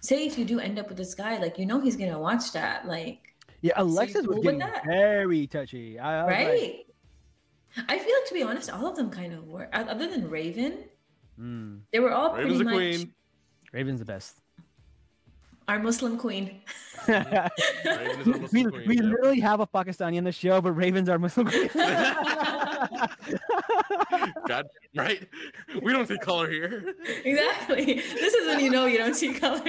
say 0.00 0.24
if 0.24 0.38
you 0.38 0.44
do 0.44 0.60
end 0.60 0.78
up 0.78 0.88
with 0.88 0.96
this 0.96 1.14
guy, 1.14 1.36
like 1.38 1.58
you 1.58 1.66
know 1.66 1.80
he's 1.80 1.96
gonna 1.96 2.18
watch 2.18 2.52
that, 2.52 2.86
like 2.86 3.34
Yeah, 3.60 3.72
Alexis 3.76 4.24
cool 4.24 4.36
was 4.36 4.44
getting 4.44 4.62
very 4.86 5.46
touchy. 5.48 5.98
I, 5.98 6.20
I 6.20 6.24
was 6.24 6.30
like, 6.32 6.46
right. 6.48 6.86
I 7.88 7.98
feel 7.98 8.14
like 8.18 8.26
to 8.28 8.34
be 8.34 8.42
honest, 8.42 8.70
all 8.72 8.86
of 8.86 8.96
them 8.96 9.10
kind 9.10 9.32
of 9.32 9.46
were. 9.48 9.68
Other 9.72 10.08
than 10.08 10.30
Raven, 10.30 10.84
Mm. 11.40 11.80
They 11.92 12.00
were 12.00 12.12
all 12.12 12.34
Raven's 12.34 12.58
pretty 12.58 12.58
the 12.58 12.64
much 12.64 12.74
queen. 12.74 13.14
Raven's 13.72 14.00
the 14.00 14.04
best. 14.04 14.34
our 15.68 15.78
Muslim 15.78 16.18
queen. 16.18 16.60
Raven 17.08 18.20
is 18.20 18.28
our 18.28 18.38
Muslim 18.38 18.50
we 18.52 18.64
queen, 18.70 18.88
we 18.88 18.96
yeah. 18.96 19.02
literally 19.02 19.40
have 19.40 19.60
a 19.60 19.66
Pakistani 19.66 20.16
in 20.16 20.24
the 20.24 20.32
show, 20.32 20.60
but 20.60 20.72
Raven's 20.72 21.08
our 21.08 21.18
Muslim 21.18 21.46
queen. 21.46 21.70
God, 24.46 24.66
right? 24.94 25.26
We 25.82 25.92
don't 25.92 26.06
see 26.08 26.18
color 26.18 26.50
here. 26.50 26.94
exactly. 27.24 27.94
This 27.94 28.34
is 28.34 28.46
when 28.46 28.60
you 28.60 28.70
know 28.70 28.86
you 28.86 28.98
don't 28.98 29.14
see 29.14 29.32
color. 29.32 29.62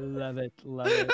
love 0.00 0.38
it, 0.38 0.52
love 0.64 0.88
it. 0.88 1.12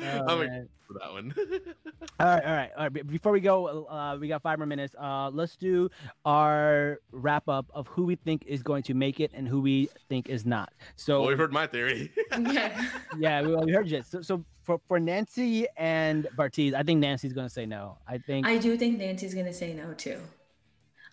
Oh, 0.00 0.24
I'm 0.26 0.38
man. 0.46 0.68
for 0.86 0.94
that 0.94 1.12
one. 1.12 1.34
All 2.20 2.26
right, 2.26 2.44
all 2.44 2.52
right, 2.54 2.70
all 2.76 2.82
right. 2.84 3.06
Before 3.06 3.32
we 3.32 3.40
go, 3.40 3.86
uh, 3.86 4.16
we 4.20 4.28
got 4.28 4.42
five 4.42 4.58
more 4.58 4.66
minutes. 4.66 4.94
Uh, 4.98 5.28
let's 5.32 5.56
do 5.56 5.88
our 6.24 6.98
wrap 7.10 7.48
up 7.48 7.66
of 7.74 7.86
who 7.88 8.04
we 8.04 8.14
think 8.16 8.44
is 8.46 8.62
going 8.62 8.82
to 8.84 8.94
make 8.94 9.18
it 9.20 9.30
and 9.34 9.48
who 9.48 9.60
we 9.60 9.88
think 10.08 10.28
is 10.28 10.46
not. 10.46 10.72
So, 10.96 11.20
well, 11.20 11.28
we've 11.30 11.38
heard 11.38 11.52
my 11.52 11.66
theory. 11.66 12.12
yeah. 12.38 12.86
yeah, 13.18 13.42
we, 13.42 13.54
we 13.56 13.72
heard 13.72 13.88
you. 13.90 14.02
So, 14.02 14.22
so 14.22 14.44
for, 14.62 14.80
for 14.86 15.00
Nancy 15.00 15.66
and 15.76 16.28
Bartise, 16.36 16.74
I 16.74 16.82
think 16.82 17.00
Nancy's 17.00 17.32
going 17.32 17.46
to 17.46 17.52
say 17.52 17.66
no. 17.66 17.98
I 18.06 18.18
think. 18.18 18.46
I 18.46 18.58
do 18.58 18.76
think 18.76 18.98
Nancy's 18.98 19.34
gonna 19.34 19.52
say 19.54 19.72
no 19.74 19.92
too. 19.94 20.20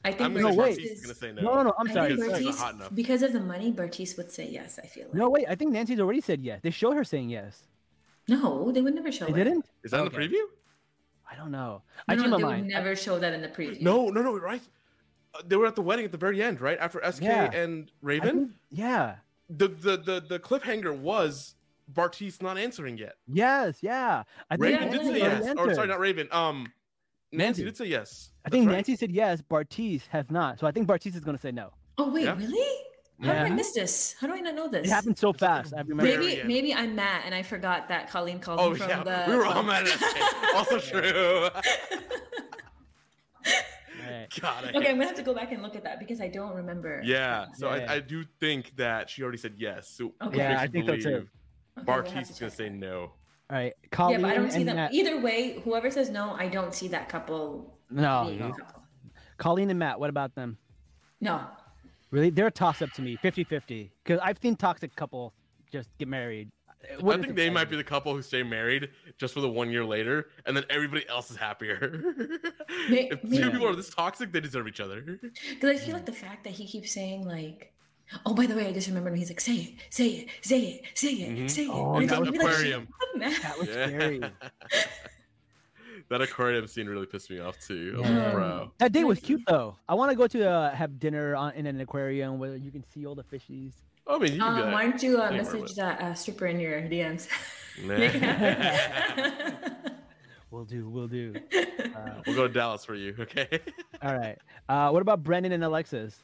I 0.06 0.12
think 0.12 0.22
I'm 0.22 0.34
No, 0.36 0.54
wait. 0.54 0.78
is 0.78 1.02
gonna 1.02 1.16
say 1.16 1.32
no. 1.32 1.42
no, 1.42 1.54
no, 1.56 1.64
no. 1.64 1.74
I'm 1.80 1.90
I 1.90 1.94
sorry. 1.94 2.08
think 2.16 2.20
Because 2.22 2.32
sorry. 2.32 2.44
he's 2.46 2.46
not 2.46 2.56
Bartise- 2.56 2.60
hot 2.64 2.76
enough. 2.76 2.96
because 2.96 3.22
of 3.24 3.34
the 3.34 3.40
money, 3.40 3.72
Bartise 3.74 4.16
would 4.18 4.32
say 4.32 4.48
yes. 4.50 4.80
I 4.82 4.88
feel 4.88 5.06
like. 5.06 5.14
No, 5.16 5.30
wait. 5.30 5.46
I 5.50 5.56
think 5.56 5.72
Nancy's 5.72 6.00
already 6.00 6.22
said 6.22 6.42
yes. 6.42 6.60
They 6.62 6.72
showed 6.72 6.96
her 6.96 7.04
saying 7.04 7.30
yes. 7.30 7.64
No, 8.30 8.72
they 8.72 8.82
would 8.82 8.96
never 8.96 9.12
show 9.12 9.26
They 9.26 9.42
it. 9.42 9.44
didn't. 9.46 9.66
Is 9.84 9.92
that 9.92 10.00
in 10.00 10.06
the 10.06 10.12
preview? 10.18 10.42
I 11.30 11.36
don't 11.36 11.52
know. 11.52 11.82
No, 12.08 12.14
I 12.14 12.16
no, 12.16 12.22
changed 12.24 12.32
my 12.32 12.38
they 12.38 12.44
mind. 12.44 12.62
would 12.66 12.70
never 12.74 12.96
show 12.96 13.20
that 13.20 13.34
in 13.34 13.42
the 13.42 13.48
preview. 13.50 13.82
No, 13.82 14.10
no, 14.10 14.22
no, 14.22 14.38
right? 14.38 14.62
Uh, 15.34 15.42
they 15.46 15.56
were 15.56 15.68
at 15.68 15.76
the 15.76 15.82
wedding 15.82 16.06
at 16.06 16.12
the 16.12 16.18
very 16.18 16.42
end, 16.42 16.60
right? 16.62 16.78
After 16.80 17.00
SK 17.12 17.22
Yeah. 17.24 17.52
and 17.52 17.92
Raven. 18.02 18.38
think- 18.40 18.52
yeah. 18.72 19.16
The, 19.52 19.68
the 19.68 19.98
the 19.98 20.22
the 20.28 20.40
cliffhanger 20.40 20.96
was 20.96 21.56
Bartise 21.92 22.40
not 22.42 22.58
answering 22.60 22.98
yet. 23.00 23.14
Yes. 23.28 23.80
Yeah. 23.82 24.24
I 24.50 24.58
think 24.58 24.64
Raven 24.80 24.92
Yeah, 24.92 24.98
did 24.98 25.02
say 25.08 25.18
yeah. 25.20 25.26
already 25.26 25.46
yes. 25.46 25.56
Or 25.58 25.74
sorry, 25.74 25.88
not 25.88 26.00
Raven. 26.00 26.28
Um, 26.32 26.68
Nancy 27.32 27.62
Nancy. 27.62 27.64
did 27.66 27.78
say 27.78 27.86
yes. 27.86 28.30
I 28.46 28.50
think 28.50 28.68
right. 28.68 28.74
Nancy 28.74 28.96
said 28.96 29.12
yes. 29.12 29.42
Bartise 29.42 30.06
has 30.10 30.30
not. 30.30 30.60
So 30.60 30.68
I 30.68 30.72
think 30.72 30.88
Bartise 30.88 31.16
is 31.16 31.24
going 31.24 31.36
to 31.38 31.42
say 31.42 31.52
no. 31.52 31.74
Oh 31.98 32.12
wait, 32.12 32.26
Yeah. 32.26 32.36
really? 32.38 32.78
How 33.22 33.34
Yeah. 33.34 33.44
did 33.44 33.52
I 33.52 33.56
miss 33.56 33.72
this? 33.74 34.16
How 34.20 34.28
do 34.28 34.34
I 34.34 34.40
not 34.40 34.56
know 34.56 34.70
this? 34.70 34.88
It 34.88 34.92
happened 34.92 35.18
so 35.18 35.34
fast. 35.34 35.74
I 35.74 35.82
remember. 35.82 36.04
Maybe 36.04 36.40
end. 36.40 36.48
maybe 36.48 36.74
I'm 36.74 36.96
mad 36.96 37.24
and 37.26 37.36
I 37.36 37.44
forgot 37.44 37.90
that 37.90 38.10
Colleen 38.10 38.40
called 38.40 38.60
Oh 38.62 38.72
me 38.72 38.78
from 38.78 38.90
yeah, 38.90 39.04
the. 39.04 39.26
we 39.32 39.36
were 39.36 39.46
all 39.46 39.64
mad 39.64 39.84
at 39.88 39.90
SK. 40.00 40.18
also 40.56 40.80
true. 40.80 41.50
Right. 44.02 44.28
God, 44.42 44.64
I 44.66 44.70
Okay, 44.70 44.90
I'm 44.90 44.96
gonna 44.96 45.06
have 45.08 45.16
to 45.18 45.24
go 45.24 45.34
back 45.34 45.52
and 45.52 45.62
look 45.62 45.76
at 45.76 45.84
that 45.84 46.00
because 46.00 46.22
I 46.22 46.30
don't 46.30 46.56
remember. 46.56 47.02
Yeah, 47.04 47.48
so 47.56 47.74
Yeah. 47.74 47.86
I, 47.92 47.96
I 47.96 48.00
do 48.00 48.24
think 48.40 48.76
that 48.78 49.10
she 49.10 49.22
already 49.24 49.38
said 49.38 49.56
yes. 49.58 49.90
So 49.90 50.14
Okay. 50.22 50.38
Yeah, 50.38 50.60
I 50.60 50.68
think 50.68 50.88
so 50.88 50.96
too. 50.96 51.02
believe 51.02 51.16
Okay, 51.16 51.28
we'll 51.86 51.96
have 51.96 52.06
Bartise 52.06 52.12
to 52.14 52.20
is 52.34 52.40
gonna 52.40 52.50
check 52.50 52.58
say 52.58 52.70
no. 52.70 53.02
All 53.02 53.12
right. 53.52 53.74
Colleen. 53.92 54.12
Yeah, 54.12 54.18
Colleen 54.18 54.22
but 54.22 54.32
I 54.32 54.36
don't 54.36 54.52
see 54.52 54.64
them. 54.64 54.76
Matt. 54.78 54.94
Either 54.94 55.20
way, 55.20 55.60
whoever 55.64 55.92
says 55.92 56.10
no, 56.10 56.32
I 56.32 56.48
don't 56.48 56.74
see 56.74 56.88
that 56.90 57.10
couple 57.10 57.78
No, 57.90 58.26
being 58.28 58.40
no. 58.40 58.48
a 58.48 58.52
couple. 58.52 58.84
Colleen 59.38 59.70
and 59.70 59.80
Matt. 59.80 60.00
What 60.00 60.10
about 60.10 60.34
them? 60.36 60.58
No. 61.22 61.42
Really? 62.12 62.30
They're 62.30 62.48
a 62.48 62.52
toss 62.52 62.82
up 62.82 62.92
to 62.94 63.02
me. 63.02 63.18
50-50. 63.24 63.90
Because 64.04 64.20
I've 64.24 64.38
seen 64.42 64.56
toxic 64.56 64.96
couple 64.96 65.34
just 65.72 65.90
get 65.98 66.08
married. 66.08 66.50
It 66.82 67.04
I 67.04 67.18
think 67.18 67.36
they 67.36 67.50
might 67.50 67.70
be 67.70 67.76
the 67.76 67.84
couple 67.84 68.14
who 68.14 68.22
stay 68.22 68.42
married 68.42 68.90
just 69.18 69.34
for 69.34 69.42
the 69.42 69.50
one 69.50 69.70
year 69.70 69.84
later, 69.84 70.30
and 70.46 70.56
then 70.56 70.64
everybody 70.70 71.08
else 71.10 71.30
is 71.30 71.36
happier. 71.36 72.02
May- 72.90 73.10
if 73.12 73.22
two 73.22 73.28
maybe. 73.28 73.52
people 73.52 73.68
are 73.68 73.76
this 73.76 73.90
toxic, 73.90 74.32
they 74.32 74.40
deserve 74.40 74.66
each 74.66 74.80
other. 74.80 75.02
Because 75.02 75.70
I 75.82 75.84
feel 75.84 75.94
like 75.94 76.06
the 76.06 76.14
fact 76.14 76.46
that 76.46 76.54
he 76.54 76.66
keeps 76.66 76.94
saying 76.94 77.26
like, 77.28 77.74
"Oh, 78.26 78.34
by 78.34 78.46
the 78.46 78.56
way, 78.56 78.66
I 78.68 78.72
just 78.72 78.88
remembered." 78.88 79.18
He's 79.18 79.30
like, 79.30 79.42
"Say 79.42 79.56
it, 79.56 79.74
say 79.90 80.08
it, 80.08 80.30
say 80.42 80.60
it, 80.62 80.86
say 80.98 81.10
it, 81.16 81.38
Mhm. 81.38 81.50
say 81.50 81.64
it." 81.66 81.70
Oh, 81.70 81.96
And 81.98 82.10
that 82.10 82.22
it's 82.22 82.30
was 82.32 82.40
like, 82.40 82.48
aquarium. 82.48 82.88
"Shut 82.88 83.10
up, 83.10 83.20
man." 83.20 83.30
me. 83.32 83.38
That 83.44 83.60
was 83.60 83.68
scary. 83.70 84.22
that 86.10 86.22
aquarium 86.22 86.68
scene 86.68 86.88
really 86.88 87.06
pissed 87.06 87.30
me 87.30 87.40
off 87.40 87.58
too. 87.60 87.94
I 87.98 88.00
was 88.02 88.10
Yeah. 88.10 88.32
bro. 88.32 88.72
That 88.80 88.92
date 88.92 89.04
was 89.06 89.20
cute 89.20 89.42
though. 89.48 89.76
I 89.88 89.94
want 89.96 90.12
to 90.12 90.18
go 90.18 90.28
to 90.28 90.50
uh, 90.50 90.76
have 90.76 91.00
dinner 91.00 91.36
on, 91.36 91.54
in 91.54 91.66
an 91.68 91.80
aquarium 91.82 92.40
where 92.40 92.56
you 92.56 92.72
can 92.72 92.84
see 92.84 93.06
all 93.06 93.16
the 93.16 93.24
fishies. 93.24 93.74
I 94.08 94.18
mean, 94.18 94.34
you 94.34 94.40
can 94.40 94.64
Um, 94.64 94.72
why 94.72 94.84
don't 94.90 95.02
you 95.04 95.22
uh, 95.22 95.32
message 95.32 95.76
that 95.76 96.02
uh, 96.02 96.14
stripper 96.16 96.48
in 96.48 96.60
your 96.60 96.82
DMs? 96.82 97.28
Nah. 97.84 97.88
Make 97.98 98.16
it 98.16 98.22
happen. 98.24 99.94
We'll 100.52 100.66
do. 100.66 100.90
We'll 100.90 101.08
do. 101.08 101.36
Uh, 101.36 102.22
we'll 102.26 102.36
go 102.36 102.48
to 102.48 102.54
Dallas 102.54 102.84
for 102.84 102.96
you, 102.96 103.16
okay? 103.20 103.48
all 104.02 104.18
right. 104.18 104.38
Uh, 104.68 104.90
what 104.90 105.04
about 105.04 105.24
Brennon 105.24 105.52
and 105.52 105.64
Alexis? 105.64 106.18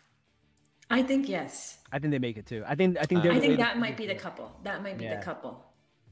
I 0.90 1.04
think 1.04 1.30
yes. 1.30 1.78
I 1.92 2.00
think 2.00 2.10
they 2.12 2.18
make 2.20 2.38
it 2.38 2.46
too. 2.48 2.64
I 2.68 2.74
think. 2.76 2.98
I 3.00 3.04
think 3.06 3.20
Uh, 3.20 3.24
they're. 3.24 3.32
I 3.34 3.40
think 3.40 3.58
that 3.58 3.78
might 3.78 3.98
be 3.98 4.08
the 4.08 4.16
couple. 4.16 4.52
That 4.64 4.82
might 4.82 4.98
be 4.98 5.04
Yeah. 5.06 5.20
the 5.20 5.24
couple. 5.24 5.64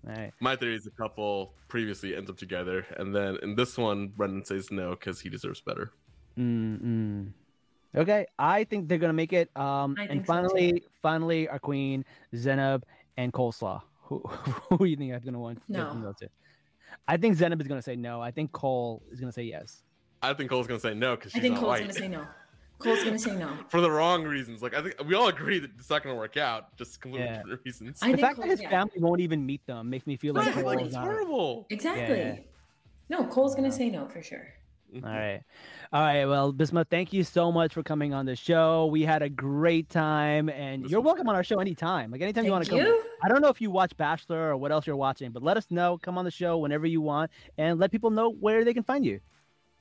All 0.07 0.13
right. 0.15 0.33
My 0.39 0.55
theory 0.55 0.75
is 0.75 0.85
a 0.85 0.91
couple 0.91 1.53
previously 1.67 2.15
ends 2.15 2.29
up 2.29 2.37
together, 2.37 2.85
and 2.97 3.15
then 3.15 3.37
in 3.41 3.55
this 3.55 3.77
one, 3.77 4.09
Brennon 4.09 4.43
says 4.43 4.69
no 4.71 4.91
because 4.91 5.21
he 5.21 5.29
deserves 5.29 5.61
better. 5.61 5.91
Mm-mm. 6.37 7.31
Okay, 7.95 8.25
I 8.39 8.63
think 8.63 8.89
they're 8.89 8.97
gonna 8.97 9.13
make 9.13 9.33
it. 9.33 9.55
Um, 9.55 9.95
I 9.97 10.03
and 10.03 10.09
think 10.09 10.25
so, 10.25 10.33
finally, 10.33 10.83
finally, 11.01 11.47
our 11.47 11.59
queen 11.59 12.03
Zanab 12.33 12.83
and 13.17 13.31
Coleslaw. 13.31 13.81
Who, 14.07 14.19
who 14.19 14.77
do 14.79 14.85
you 14.85 14.97
think 14.97 15.13
is 15.13 15.23
gonna 15.23 15.39
win? 15.39 15.59
No. 15.69 15.85
gonna 15.85 16.01
go 16.01 16.13
to? 16.19 16.29
I 17.07 17.17
think 17.17 17.37
Zanab 17.37 17.61
is 17.61 17.67
gonna 17.67 17.81
say 17.81 17.95
no. 17.95 18.21
I 18.21 18.31
think 18.31 18.51
Cole 18.51 19.01
is 19.11 19.19
gonna 19.19 19.31
say 19.31 19.43
yes. 19.43 19.83
I 20.21 20.33
think 20.33 20.49
Cole's 20.49 20.67
gonna 20.67 20.79
say 20.79 20.93
no 20.93 21.15
because 21.15 21.33
I 21.33 21.37
she's 21.37 21.41
think 21.43 21.53
not 21.55 21.59
Cole's 21.61 21.69
white 21.69 21.81
gonna 21.81 21.93
say 21.93 22.07
no. 22.09 22.27
Cole's 22.83 23.03
gonna 23.03 23.19
say 23.19 23.35
no. 23.35 23.49
for 23.69 23.81
the 23.81 23.89
wrong 23.89 24.23
reasons. 24.23 24.61
Like 24.61 24.73
I 24.75 24.81
think 24.81 24.95
we 25.05 25.15
all 25.15 25.27
agree 25.27 25.59
that 25.59 25.71
it's 25.77 25.89
not 25.89 26.03
gonna 26.03 26.15
work 26.15 26.37
out, 26.37 26.75
just 26.77 27.01
completely 27.01 27.27
Yeah. 27.27 27.37
different 27.37 27.61
reasons. 27.65 27.99
I 28.01 28.07
the 28.11 28.17
think 28.17 28.27
fact 28.27 28.39
that 28.39 28.47
his 28.49 28.61
yeah. 28.61 28.69
family 28.69 28.93
won't 28.99 29.21
even 29.21 29.45
meet 29.45 29.65
them 29.65 29.89
makes 29.89 30.05
me 30.07 30.15
feel 30.17 30.33
like 30.33 30.55
Right, 30.55 30.65
like 30.65 30.81
it's 30.81 30.93
not- 30.93 31.03
horrible. 31.05 31.65
Exactly. 31.69 32.17
yeah. 32.17 32.35
No, 33.09 33.25
Cole's 33.25 33.55
gonna 33.55 33.71
say 33.71 33.89
no 33.89 34.07
for 34.07 34.21
sure. 34.21 34.47
All 34.95 35.09
right. 35.09 35.41
All 35.91 36.01
right. 36.01 36.25
Well, 36.25 36.53
Bisma, 36.53 36.85
thank 36.87 37.11
you 37.13 37.23
so 37.23 37.51
much 37.51 37.73
for 37.73 37.81
coming 37.81 38.13
on 38.13 38.27
the 38.27 38.35
show. 38.35 38.85
We 38.85 39.01
had 39.01 39.23
a 39.23 39.29
great 39.29 39.89
time, 39.89 40.49
and 40.49 40.83
This 40.83 40.91
you're 40.91 41.01
was 41.01 41.05
welcome 41.07 41.27
on 41.29 41.35
our 41.35 41.43
show 41.43 41.57
anytime. 41.59 42.11
Like 42.11 42.21
anytime 42.21 42.45
you 42.45 42.51
want 42.51 42.65
to 42.65 42.69
come. 42.69 42.79
you. 42.79 43.03
I 43.23 43.27
don't 43.27 43.41
know 43.41 43.47
if 43.47 43.59
you 43.59 43.71
watch 43.71 43.97
Bachelor 43.97 44.51
or 44.51 44.57
what 44.57 44.71
else 44.71 44.85
you're 44.85 44.95
watching, 44.95 45.31
but 45.31 45.41
let 45.41 45.57
us 45.57 45.65
know. 45.71 45.97
Come 45.97 46.19
on 46.19 46.25
the 46.25 46.31
show 46.31 46.59
whenever 46.59 46.85
you 46.85 47.01
want, 47.01 47.31
and 47.57 47.79
let 47.79 47.89
people 47.89 48.11
know 48.11 48.29
where 48.29 48.63
they 48.63 48.73
can 48.75 48.83
find 48.83 49.03
you. 49.03 49.19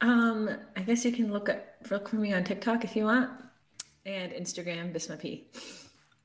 Um, 0.03 0.51
I 0.77 0.83
guess 0.83 1.05
you 1.05 1.13
can 1.13 1.33
look 1.33 1.49
at 1.49 1.77
look 1.91 2.09
for 2.09 2.17
me 2.17 2.33
on 2.33 2.43
TikTok 2.45 2.85
if 2.85 2.97
you 2.97 3.05
want, 3.05 3.31
and 4.05 4.33
Instagram 4.33 4.93
Bisma 4.93 5.19
P. 5.19 5.47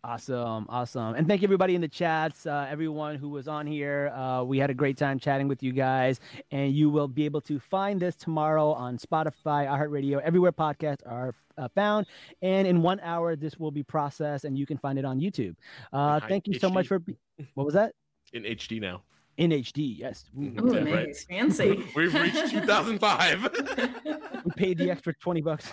Awesome, 0.03 0.65
awesome, 0.69 1.15
and 1.15 1.27
thank 1.27 1.41
you 1.41 1.45
everybody 1.47 1.75
in 1.75 1.81
the 1.81 1.87
chats, 1.87 2.45
uh, 2.47 2.65
everyone 2.69 3.15
who 3.17 3.29
was 3.29 3.47
on 3.47 3.67
here. 3.67 4.09
Uh, 4.15 4.41
we 4.43 4.57
had 4.57 4.69
a 4.69 4.73
great 4.73 4.97
time 4.97 5.19
chatting 5.19 5.47
with 5.47 5.61
you 5.61 5.73
guys, 5.73 6.19
and 6.51 6.73
you 6.73 6.89
will 6.89 7.07
be 7.07 7.25
able 7.25 7.41
to 7.41 7.59
find 7.59 7.99
this 7.99 8.15
tomorrow 8.15 8.71
on 8.71 8.97
Spotify, 8.97 9.67
iHeartRadio, 9.67 10.21
everywhere 10.21 10.51
podcasts 10.53 11.05
are 11.05 11.35
uh, 11.57 11.67
found. 11.75 12.05
And 12.41 12.67
in 12.67 12.81
one 12.81 12.99
hour, 13.01 13.35
this 13.35 13.57
will 13.57 13.71
be 13.71 13.83
processed, 13.83 14.45
and 14.45 14.57
you 14.57 14.65
can 14.65 14.77
find 14.77 14.97
it 14.97 15.05
on 15.05 15.19
YouTube. 15.19 15.55
Uh, 15.93 16.19
thank 16.29 16.47
you 16.47 16.57
so 16.57 16.69
much 16.69 16.87
for. 16.87 16.99
be- 16.99 17.17
What 17.53 17.65
was 17.65 17.73
that? 17.75 17.93
In 18.33 18.43
HD 18.43 18.79
now. 18.79 19.01
In 19.37 19.51
HD, 19.51 19.97
yes. 19.99 20.25
Ooh, 20.35 20.41
Mhm. 20.49 20.73
Yeah, 20.73 20.79
nice, 20.83 20.93
right. 20.93 21.17
fancy. 21.29 21.83
We've 21.95 22.13
reached 22.13 22.49
2005. 22.51 23.43
we 24.45 24.51
paid 24.55 24.77
the 24.79 24.89
extra 24.89 25.13
twenty 25.13 25.41
bucks. 25.41 25.69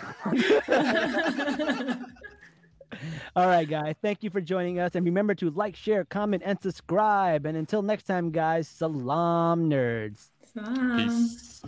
All 3.35 3.47
right, 3.47 3.67
guys. 3.67 3.95
Thank 4.01 4.23
you 4.23 4.29
for 4.29 4.39
joining 4.39 4.79
us. 4.79 4.95
And 4.95 5.03
remember 5.05 5.35
to 5.35 5.49
like, 5.49 5.75
share, 5.75 6.05
comment, 6.05 6.43
and 6.45 6.61
subscribe. 6.61 7.45
And 7.45 7.57
until 7.57 7.81
next 7.81 8.03
time, 8.03 8.31
guys, 8.31 8.67
salaam 8.69 9.69
nerds. 9.69 10.29
Um, 10.57 10.97
Peace. 10.97 11.61